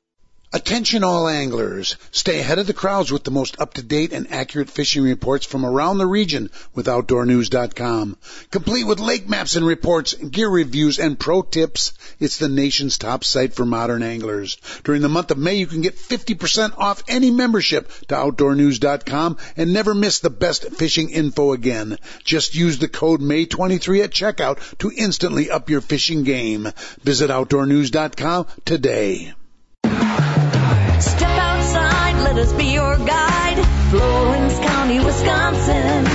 Attention 0.52 1.02
all 1.02 1.28
anglers. 1.28 1.96
Stay 2.12 2.38
ahead 2.38 2.60
of 2.60 2.68
the 2.68 2.72
crowds 2.72 3.10
with 3.10 3.24
the 3.24 3.32
most 3.32 3.60
up-to-date 3.60 4.12
and 4.12 4.32
accurate 4.32 4.70
fishing 4.70 5.02
reports 5.02 5.44
from 5.44 5.66
around 5.66 5.98
the 5.98 6.06
region 6.06 6.50
with 6.72 6.86
OutdoorNews.com. 6.86 8.16
Complete 8.52 8.84
with 8.84 9.00
lake 9.00 9.28
maps 9.28 9.56
and 9.56 9.66
reports, 9.66 10.14
gear 10.14 10.48
reviews, 10.48 11.00
and 11.00 11.18
pro 11.18 11.42
tips, 11.42 11.92
it's 12.20 12.38
the 12.38 12.48
nation's 12.48 12.96
top 12.96 13.24
site 13.24 13.54
for 13.54 13.66
modern 13.66 14.04
anglers. 14.04 14.56
During 14.84 15.02
the 15.02 15.08
month 15.08 15.32
of 15.32 15.38
May, 15.38 15.56
you 15.56 15.66
can 15.66 15.82
get 15.82 15.98
50% 15.98 16.78
off 16.78 17.02
any 17.08 17.32
membership 17.32 17.90
to 18.08 18.14
OutdoorNews.com 18.14 19.36
and 19.56 19.72
never 19.72 19.94
miss 19.94 20.20
the 20.20 20.30
best 20.30 20.64
fishing 20.76 21.10
info 21.10 21.52
again. 21.52 21.98
Just 22.24 22.54
use 22.54 22.78
the 22.78 22.88
code 22.88 23.20
MAY23 23.20 24.04
at 24.04 24.10
checkout 24.10 24.78
to 24.78 24.92
instantly 24.96 25.50
up 25.50 25.70
your 25.70 25.80
fishing 25.80 26.22
game. 26.22 26.70
Visit 27.02 27.30
OutdoorNews.com 27.30 28.46
today. 28.64 29.34
Step 31.00 31.28
outside, 31.28 32.22
let 32.22 32.36
us 32.36 32.52
be 32.52 32.64
your 32.66 32.96
guide. 32.98 33.64
Florence 33.90 34.58
County, 34.58 34.98
Wisconsin. 35.00 36.06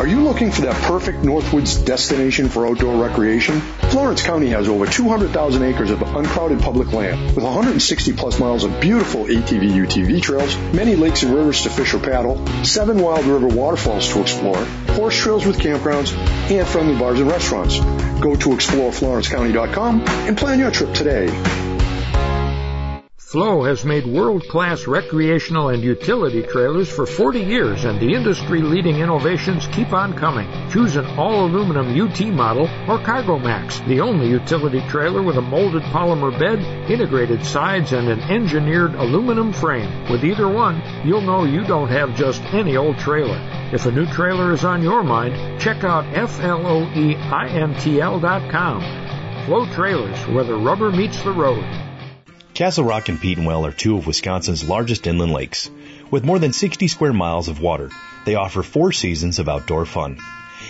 Are 0.00 0.08
you 0.08 0.22
looking 0.22 0.50
for 0.50 0.62
that 0.62 0.74
perfect 0.82 1.18
Northwoods 1.22 1.84
destination 1.84 2.48
for 2.48 2.66
outdoor 2.66 2.96
recreation? 3.00 3.60
Florence 3.90 4.22
County 4.22 4.48
has 4.48 4.68
over 4.68 4.86
200,000 4.86 5.62
acres 5.62 5.90
of 5.90 6.02
uncrowded 6.02 6.60
public 6.60 6.92
land 6.92 7.36
with 7.36 7.44
160 7.44 8.12
plus 8.14 8.40
miles 8.40 8.64
of 8.64 8.80
beautiful 8.80 9.24
ATV 9.24 9.70
UTV 9.70 10.20
trails, 10.20 10.56
many 10.74 10.96
lakes 10.96 11.22
and 11.22 11.32
rivers 11.32 11.62
to 11.62 11.70
fish 11.70 11.94
or 11.94 12.00
paddle, 12.00 12.44
seven 12.64 13.00
wild 13.00 13.24
river 13.24 13.46
waterfalls 13.46 14.08
to 14.12 14.20
explore, 14.20 14.64
horse 14.96 15.16
trails 15.16 15.46
with 15.46 15.58
campgrounds, 15.58 16.12
and 16.50 16.66
friendly 16.66 16.98
bars 16.98 17.20
and 17.20 17.28
restaurants. 17.30 17.78
Go 18.20 18.34
to 18.34 18.48
exploreflorencecounty.com 18.48 20.00
and 20.00 20.36
plan 20.36 20.58
your 20.58 20.72
trip 20.72 20.92
today. 20.92 21.73
Floe 23.34 23.64
has 23.64 23.84
made 23.84 24.06
world-class 24.06 24.86
recreational 24.86 25.70
and 25.70 25.82
utility 25.82 26.40
trailers 26.40 26.88
for 26.88 27.04
40 27.04 27.40
years 27.40 27.82
and 27.84 27.98
the 27.98 28.14
industry-leading 28.14 29.00
innovations 29.00 29.66
keep 29.72 29.92
on 29.92 30.12
coming. 30.16 30.46
Choose 30.70 30.94
an 30.94 31.06
all-aluminum 31.18 32.00
UT 32.00 32.20
model 32.28 32.70
or 32.88 33.00
Cargo 33.00 33.40
Max, 33.40 33.80
the 33.88 33.98
only 33.98 34.28
utility 34.28 34.80
trailer 34.86 35.20
with 35.20 35.36
a 35.36 35.42
molded 35.42 35.82
polymer 35.82 36.30
bed, 36.38 36.60
integrated 36.88 37.44
sides, 37.44 37.92
and 37.92 38.08
an 38.08 38.20
engineered 38.20 38.94
aluminum 38.94 39.52
frame. 39.52 40.08
With 40.08 40.24
either 40.24 40.46
one, 40.46 40.80
you'll 41.04 41.20
know 41.20 41.42
you 41.42 41.64
don't 41.64 41.88
have 41.88 42.14
just 42.14 42.40
any 42.54 42.76
old 42.76 42.98
trailer. 42.98 43.40
If 43.72 43.86
a 43.86 43.90
new 43.90 44.06
trailer 44.06 44.52
is 44.52 44.64
on 44.64 44.80
your 44.80 45.02
mind, 45.02 45.60
check 45.60 45.82
out 45.82 46.04
FLOEINTL.com. 46.14 46.94
Floe 49.46 49.66
Trailers, 49.74 50.26
where 50.28 50.44
the 50.44 50.54
rubber 50.54 50.92
meets 50.92 51.20
the 51.24 51.32
road. 51.32 51.83
Castle 52.54 52.84
Rock 52.84 53.08
and 53.08 53.20
Petenwell 53.20 53.66
are 53.66 53.72
two 53.72 53.96
of 53.96 54.06
Wisconsin's 54.06 54.62
largest 54.62 55.08
inland 55.08 55.32
lakes. 55.32 55.68
With 56.12 56.24
more 56.24 56.38
than 56.38 56.52
60 56.52 56.86
square 56.86 57.12
miles 57.12 57.48
of 57.48 57.60
water, 57.60 57.90
they 58.26 58.36
offer 58.36 58.62
four 58.62 58.92
seasons 58.92 59.40
of 59.40 59.48
outdoor 59.48 59.84
fun. 59.86 60.18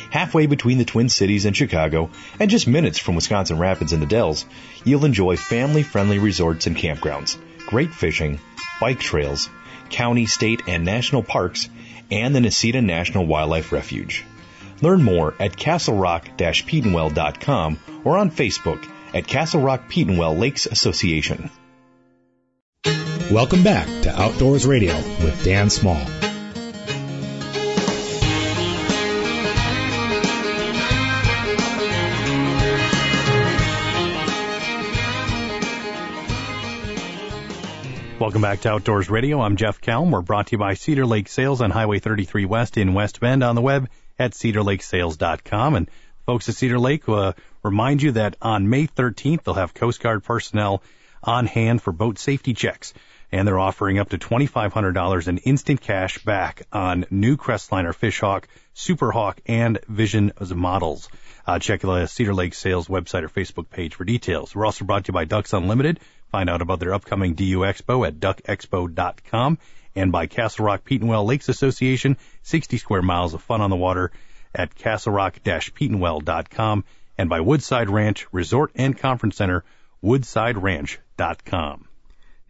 Halfway 0.09 0.47
between 0.47 0.79
the 0.79 0.87
Twin 0.87 1.11
Cities 1.11 1.45
and 1.45 1.55
Chicago, 1.55 2.09
and 2.41 2.51
just 2.51 2.67
minutes 2.67 2.99
from 2.99 3.17
Wisconsin 3.17 3.59
Rapids 3.59 3.93
and 3.93 4.01
the 4.01 4.07
Dells, 4.07 4.47
you'll 4.83 5.05
enjoy 5.05 5.37
family-friendly 5.37 6.19
resorts 6.19 6.67
and 6.67 6.75
campgrounds, 6.75 7.37
great 7.67 7.93
fishing, 7.93 8.41
bike 8.81 8.99
trails, 8.99 9.51
county, 9.91 10.25
state, 10.25 10.63
and 10.67 10.87
national 10.87 11.23
parks, 11.23 11.69
and 12.11 12.35
the 12.35 12.41
Necedah 12.41 12.83
National 12.83 13.27
Wildlife 13.27 13.73
Refuge. 13.73 14.25
Learn 14.81 15.03
more 15.03 15.35
at 15.39 15.59
castlerock-petenwell.com 15.59 17.79
or 18.05 18.17
on 18.17 18.31
Facebook 18.31 18.89
at 19.13 19.27
Castle 19.27 19.61
Rock 19.61 19.91
Petenwell 19.91 20.39
Lakes 20.39 20.65
Association. 20.65 21.51
Welcome 23.31 23.63
back 23.63 23.87
to 24.03 24.11
Outdoors 24.15 24.67
Radio 24.67 24.95
with 24.95 25.43
Dan 25.45 25.71
Small. 25.71 25.97
Welcome 38.21 38.43
back 38.43 38.61
to 38.61 38.71
Outdoors 38.71 39.09
Radio. 39.09 39.41
I'm 39.41 39.57
Jeff 39.57 39.81
Kelm. 39.81 40.11
We're 40.11 40.21
brought 40.21 40.49
to 40.49 40.53
you 40.53 40.59
by 40.59 40.75
Cedar 40.75 41.07
Lake 41.07 41.29
Sales 41.29 41.63
on 41.63 41.71
Highway 41.71 42.01
33 42.01 42.45
West 42.45 42.77
in 42.77 42.93
West 42.93 43.21
Bend 43.21 43.43
on 43.43 43.55
the 43.55 43.63
web 43.63 43.89
at 44.19 44.33
cedarlakesales.com. 44.33 45.75
And 45.75 45.91
folks 46.27 46.51
at 46.51 46.57
Cedar 46.57 46.79
Lake 46.79 47.09
uh, 47.09 47.33
remind 47.63 48.03
you 48.03 48.13
that 48.13 48.37
on 48.43 48.69
May 48.69 48.87
13th, 48.87 49.45
they'll 49.45 49.55
have 49.55 49.73
Coast 49.73 50.01
Guard 50.01 50.25
personnel 50.25 50.83
on 51.23 51.47
hand 51.47 51.81
for 51.81 51.91
boat 51.91 52.19
safety 52.19 52.53
checks. 52.53 52.93
And 53.35 53.47
they're 53.49 53.59
offering 53.59 53.99
up 53.99 54.11
to 54.11 54.17
$2,500 54.17 55.27
in 55.27 55.39
instant 55.39 55.81
cash 55.81 56.23
back 56.23 56.69
on 56.73 57.05
new 57.11 57.37
Crestliner 57.37 57.93
Fishhawk, 57.93 58.45
Superhawk, 58.77 59.39
and 59.47 59.81
Vision 59.89 60.31
models. 60.55 61.09
Uh, 61.45 61.59
check 61.59 61.81
the 61.81 62.07
Cedar 62.07 62.33
Lake 62.33 62.55
Sales 62.55 62.87
website 62.87 63.25
or 63.25 63.29
Facebook 63.29 63.69
page 63.69 63.97
for 63.97 64.05
details. 64.05 64.55
We're 64.55 64.67
also 64.67 64.85
brought 64.85 65.07
to 65.07 65.09
you 65.09 65.15
by 65.15 65.25
Ducks 65.25 65.53
Unlimited. 65.53 65.99
Find 66.31 66.49
out 66.49 66.63
about 66.63 66.79
their 66.79 66.95
upcoming 66.95 67.35
DU 67.35 67.59
Expo 67.59 68.07
at 68.07 68.21
duckexpo.com 68.21 69.59
and 69.97 70.13
by 70.13 70.27
Castle 70.27 70.67
Rock 70.67 70.85
Petenwell 70.85 71.27
Lakes 71.27 71.49
Association, 71.49 72.17
60 72.45 72.79
square 72.79 73.03
miles 73.03 73.35
of 73.35 73.43
fun 73.43 73.61
on 73.61 73.71
the 73.71 73.75
water 73.75 74.13
at 74.55 74.77
castlerock-petenwell.com 74.77 76.85
and 77.19 77.29
by 77.29 77.41
Woodside 77.41 77.91
Ranch 77.91 78.29
Resort 78.31 78.71
and 78.77 78.97
Conference 78.97 79.35
Center, 79.35 79.65
woodsideranch.com. 80.05 81.89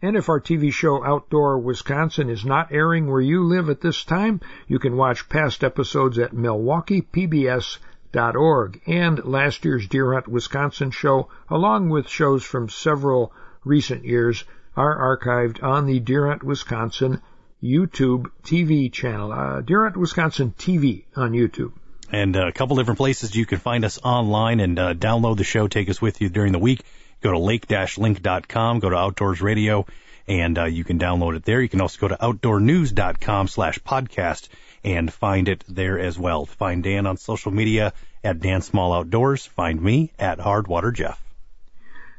And 0.01 0.17
if 0.17 0.27
our 0.29 0.41
TV 0.41 0.73
show 0.73 1.03
Outdoor 1.03 1.57
Wisconsin 1.57 2.29
is 2.29 2.45
not 2.45 2.71
airing 2.71 3.07
where 3.07 3.21
you 3.21 3.43
live 3.43 3.69
at 3.69 3.81
this 3.81 4.03
time, 4.03 4.41
you 4.67 4.77
can 4.77 4.97
watch 4.97 5.29
past 5.29 5.63
episodes 5.63 6.19
at 6.19 6.33
milwaukeepbs.org 6.33 8.81
and 8.87 9.25
last 9.25 9.65
year's 9.65 9.87
Deer 9.87 10.13
Hunt 10.13 10.27
Wisconsin 10.27 10.91
show, 10.91 11.29
along 11.49 11.89
with 11.89 12.09
shows 12.09 12.43
from 12.43 12.69
several 12.69 13.31
recent 13.63 14.03
years 14.03 14.43
are 14.75 15.17
archived 15.17 15.63
on 15.63 15.85
the 15.85 15.99
Deer 15.99 16.27
Hunt, 16.27 16.43
Wisconsin 16.43 17.21
YouTube 17.63 18.25
TV 18.43 18.91
channel. 18.91 19.31
Uh, 19.31 19.61
Deer 19.61 19.83
Hunt, 19.83 19.97
Wisconsin 19.97 20.53
TV 20.57 21.05
on 21.15 21.31
YouTube. 21.31 21.71
And 22.11 22.35
a 22.35 22.51
couple 22.51 22.75
different 22.75 22.97
places 22.97 23.35
you 23.35 23.45
can 23.45 23.59
find 23.59 23.83
us 23.83 23.99
online 24.03 24.59
and 24.59 24.77
uh, 24.77 24.93
download 24.93 25.37
the 25.37 25.43
show. 25.43 25.67
Take 25.67 25.89
us 25.89 26.01
with 26.01 26.21
you 26.21 26.29
during 26.29 26.51
the 26.51 26.59
week. 26.59 26.83
Go 27.25 27.31
to 27.31 27.39
lake-link.com, 27.39 28.79
go 28.81 28.91
to 28.91 28.95
Outdoors 28.95 29.41
Radio, 29.41 29.87
and 30.27 30.59
uh, 30.59 30.65
you 30.65 30.83
can 30.83 30.99
download 30.99 31.35
it 31.35 31.43
there. 31.43 31.59
You 31.59 31.67
can 31.67 31.81
also 31.81 31.99
go 31.99 32.07
to 32.09 32.17
outdoornews.com 32.17 33.47
slash 33.47 33.79
podcast 33.79 34.47
and 34.83 35.11
find 35.11 35.47
it 35.47 35.63
there 35.67 35.97
as 35.97 36.19
well. 36.19 36.45
Find 36.45 36.83
Dan 36.83 37.07
on 37.07 37.17
social 37.17 37.51
media 37.51 37.93
at 38.23 38.41
Dan 38.41 38.61
Small 38.61 38.93
Outdoors. 38.93 39.43
Find 39.43 39.81
me 39.81 40.11
at 40.19 40.37
Hardwater 40.37 40.93
Jeff. 40.93 41.19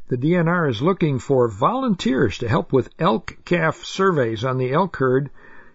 The 0.08 0.16
DNR 0.16 0.68
is 0.70 0.82
looking 0.82 1.20
for 1.20 1.46
volunteers 1.46 2.38
to 2.38 2.48
help 2.48 2.72
with 2.72 2.88
elk 2.98 3.36
calf 3.44 3.84
surveys 3.84 4.44
on 4.44 4.58
the 4.58 4.72
elk 4.72 4.96
herd 4.96 5.30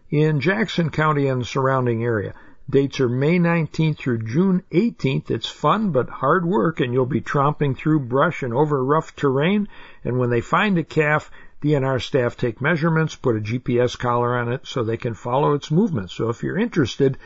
in 0.10 0.42
Jackson 0.42 0.90
County 0.90 1.28
and 1.28 1.40
the 1.40 1.46
surrounding 1.46 2.04
area. 2.04 2.34
Dates 2.72 3.02
are 3.02 3.10
May 3.10 3.38
19th 3.38 3.98
through 3.98 4.20
June 4.20 4.64
18th. 4.72 5.30
It's 5.30 5.50
fun 5.50 5.92
but 5.92 6.08
hard 6.08 6.46
work 6.46 6.80
and 6.80 6.94
you'll 6.94 7.06
be 7.06 7.20
tromping 7.20 7.76
through 7.76 8.00
brush 8.00 8.44
and 8.44 8.54
over 8.54 8.82
rough 8.82 9.14
terrain. 9.14 9.68
And 10.06 10.18
when 10.18 10.30
they 10.30 10.40
find 10.40 10.78
a 10.78 10.84
calf, 10.86 11.30
DNR 11.62 12.02
staff 12.02 12.38
take 12.38 12.62
measurements, 12.62 13.14
put 13.14 13.36
a 13.36 13.42
GPS 13.42 14.00
collar 14.00 14.38
on 14.38 14.54
it 14.54 14.62
so 14.66 14.86
they 14.86 14.96
can 14.96 15.16
follow 15.16 15.54
its 15.54 15.70
movements. 15.70 16.14
So 16.14 16.30
if 16.30 16.44
you're 16.44 16.58
interested, 16.58 17.18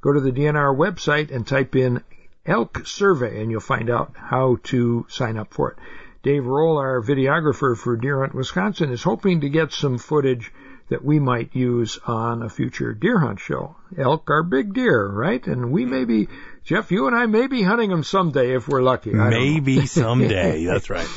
go 0.00 0.10
to 0.10 0.20
the 0.20 0.32
DNR 0.32 0.74
website 0.74 1.30
and 1.30 1.46
type 1.46 1.76
in 1.76 2.02
elk 2.46 2.86
survey 2.86 3.42
and 3.42 3.50
you'll 3.50 3.60
find 3.60 3.90
out 3.90 4.14
how 4.16 4.56
to 4.64 5.04
sign 5.10 5.36
up 5.36 5.52
for 5.52 5.72
it. 5.72 5.78
Dave 6.22 6.46
Roll, 6.46 6.78
our 6.78 7.02
videographer 7.02 7.76
for 7.76 7.98
Deer 7.98 8.20
Hunt, 8.20 8.34
Wisconsin, 8.34 8.90
is 8.90 9.02
hoping 9.02 9.42
to 9.42 9.50
get 9.50 9.70
some 9.70 9.98
footage 9.98 10.50
that 10.88 11.04
we 11.04 11.18
might 11.18 11.54
use 11.54 11.98
on 12.06 12.42
a 12.42 12.48
future 12.48 12.92
deer 12.92 13.18
hunt 13.18 13.40
show. 13.40 13.76
Elk 13.96 14.28
are 14.30 14.42
big 14.42 14.74
deer, 14.74 15.06
right? 15.06 15.44
And 15.46 15.72
we 15.72 15.86
may 15.86 16.04
be, 16.04 16.28
Jeff, 16.64 16.90
you 16.90 17.06
and 17.06 17.16
I 17.16 17.26
may 17.26 17.46
be 17.46 17.62
hunting 17.62 17.90
them 17.90 18.04
someday 18.04 18.54
if 18.54 18.68
we're 18.68 18.82
lucky. 18.82 19.12
Maybe 19.12 19.86
someday. 19.86 20.64
That's 20.64 20.90
right. 20.90 21.08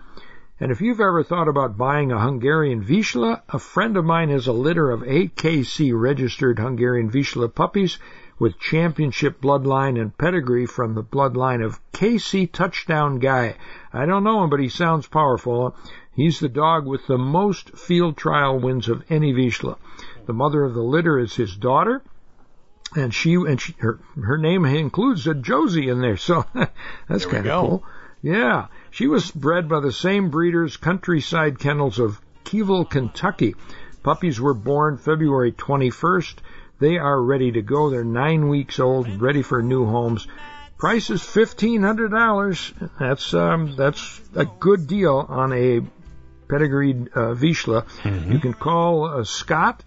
And 0.59 0.73
if 0.73 0.81
you've 0.81 1.01
ever 1.01 1.23
thought 1.23 1.49
about 1.49 1.77
buying 1.77 2.11
a 2.11 2.21
Hungarian 2.21 2.83
Vizsla, 2.83 3.43
a 3.51 3.59
friend 3.59 3.95
of 3.97 4.07
mine 4.07 4.31
has 4.31 4.47
a 4.47 4.53
litter 4.53 4.91
of 4.91 5.03
AKC 5.03 5.93
registered 5.95 6.59
Hungarian 6.59 7.11
Vizsla 7.11 7.55
puppies 7.55 7.99
with 8.39 8.59
championship 8.59 9.41
bloodline 9.41 10.01
and 10.01 10.17
pedigree 10.17 10.65
from 10.65 10.95
the 10.95 11.03
bloodline 11.03 11.63
of 11.63 11.81
KC 11.93 12.51
Touchdown 12.51 13.19
Guy. 13.19 13.57
I 13.93 14.07
don't 14.07 14.25
know 14.25 14.45
him, 14.45 14.51
but 14.51 14.61
he 14.61 14.71
sounds 14.71 15.07
powerful. 15.07 15.77
He's 16.15 16.41
the 16.41 16.49
dog 16.49 16.87
with 16.87 17.07
the 17.07 17.19
most 17.19 17.77
field 17.77 18.17
trial 18.17 18.59
wins 18.59 18.89
of 18.89 19.05
any 19.11 19.35
Vizsla. 19.35 19.77
The 20.25 20.33
mother 20.33 20.65
of 20.65 20.73
the 20.73 20.83
litter 20.83 21.19
is 21.19 21.37
his 21.37 21.55
daughter, 21.55 22.03
and 22.95 23.13
she 23.13 23.35
and 23.35 23.61
she, 23.61 23.75
her 23.79 24.01
her 24.23 24.39
name 24.39 24.65
includes 24.65 25.27
a 25.27 25.35
Josie 25.35 25.91
in 25.91 26.01
there, 26.01 26.17
so 26.17 26.47
that's 27.09 27.27
kind 27.27 27.47
of 27.47 27.61
cool. 27.61 27.85
Yeah, 28.23 28.69
she 28.97 29.07
was 29.07 29.31
bred 29.31 29.69
by 29.69 29.81
the 29.81 29.93
same 29.93 30.31
breeders, 30.31 30.79
Countryside 30.79 31.59
Kennels 31.59 31.99
of 31.99 32.19
Keyville, 32.45 32.89
Kentucky. 32.89 33.55
Puppies 34.03 34.41
were 34.41 34.55
born 34.55 34.97
February 34.97 35.53
21st. 35.53 36.37
They 36.79 36.97
are 36.97 37.23
ready 37.23 37.53
to 37.53 37.61
go. 37.61 37.91
They're 37.91 38.05
nine 38.05 38.49
weeks 38.49 38.81
old, 38.81 39.21
ready 39.21 39.43
for 39.43 39.63
new 39.63 39.85
homes. 39.85 40.27
Price 40.79 41.11
is 41.11 41.23
fifteen 41.23 41.83
hundred 41.83 42.11
dollars. 42.11 42.73
That's 42.99 43.35
um, 43.35 43.77
that's 43.77 44.19
a 44.35 44.47
good 44.47 44.87
deal 44.87 45.27
on 45.29 45.53
a 45.53 45.83
pedigreed 46.49 47.09
uh, 47.09 47.35
Vizsla. 47.35 47.85
Mm-hmm. 48.03 48.33
You 48.33 48.39
can 48.39 48.55
call 48.55 49.05
uh, 49.05 49.25
Scott 49.25 49.85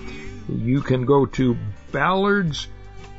You 0.48 0.80
can 0.80 1.04
go 1.04 1.26
to 1.26 1.56
Ballard's, 1.92 2.68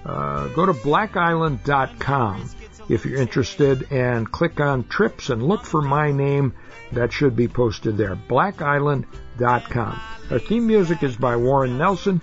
uh, 0.05 0.47
go 0.49 0.65
to 0.65 0.73
blackisland.com 0.73 2.49
if 2.89 3.05
you're 3.05 3.21
interested 3.21 3.91
and 3.91 4.29
click 4.29 4.59
on 4.59 4.87
trips 4.87 5.29
and 5.29 5.43
look 5.43 5.63
for 5.63 5.81
my 5.81 6.11
name. 6.11 6.53
That 6.91 7.13
should 7.13 7.35
be 7.35 7.47
posted 7.47 7.97
there. 7.97 8.15
warrennelson.com. 8.15 9.99
Our 10.31 10.39
theme 10.39 10.65
music 10.67 11.03
is 11.03 11.15
by 11.15 11.35
Warren 11.35 11.77
Nelson. 11.77 12.21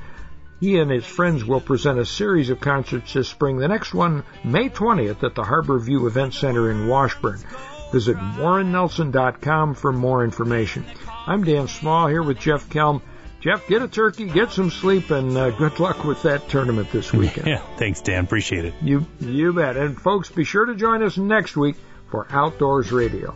He 0.61 0.79
and 0.79 0.91
his 0.91 1.05
friends 1.05 1.45
will 1.45 1.61
present 1.61 1.99
a 1.99 2.07
series 2.07 2.49
of 2.51 2.61
concerts 2.61 3.13
this 3.13 3.29
spring. 3.29 3.59
The 3.59 3.69
next 3.69 3.93
one, 3.93 4.25
May 4.43 4.71
20th, 4.71 5.23
at 5.23 5.35
the 5.35 5.45
Harbor 5.45 5.79
View 5.79 6.07
Event 6.07 6.33
Center 6.35 6.71
in 6.71 6.89
Washburn. 6.89 7.39
Visit 7.93 8.17
warrennelson.com 8.17 9.75
for 9.75 9.93
more 9.93 10.25
information. 10.25 10.85
I'm 11.27 11.45
Dan 11.45 11.69
Small 11.69 12.07
here 12.09 12.23
with 12.23 12.39
Jeff 12.39 12.69
Kelm. 12.69 13.03
Jeff, 13.41 13.69
get 13.69 13.83
a 13.83 13.89
turkey, 13.89 14.27
get 14.27 14.51
some 14.51 14.71
sleep, 14.71 15.11
and 15.11 15.37
uh, 15.37 15.51
good 15.51 15.79
luck 15.79 16.05
with 16.05 16.23
that 16.23 16.49
tournament 16.49 16.91
this 16.91 17.13
weekend. 17.13 17.47
Yeah, 17.47 17.63
thanks, 17.77 18.01
Dan. 18.01 18.25
Appreciate 18.25 18.65
it. 18.65 18.75
You, 18.83 19.07
you 19.21 19.53
bet. 19.53 19.77
And 19.77 20.01
folks, 20.01 20.31
be 20.31 20.43
sure 20.45 20.65
to 20.65 20.75
join 20.75 21.03
us 21.03 21.17
next 21.17 21.57
week 21.57 21.77
for 22.11 22.27
Outdoors 22.31 22.91
Radio. 22.91 23.35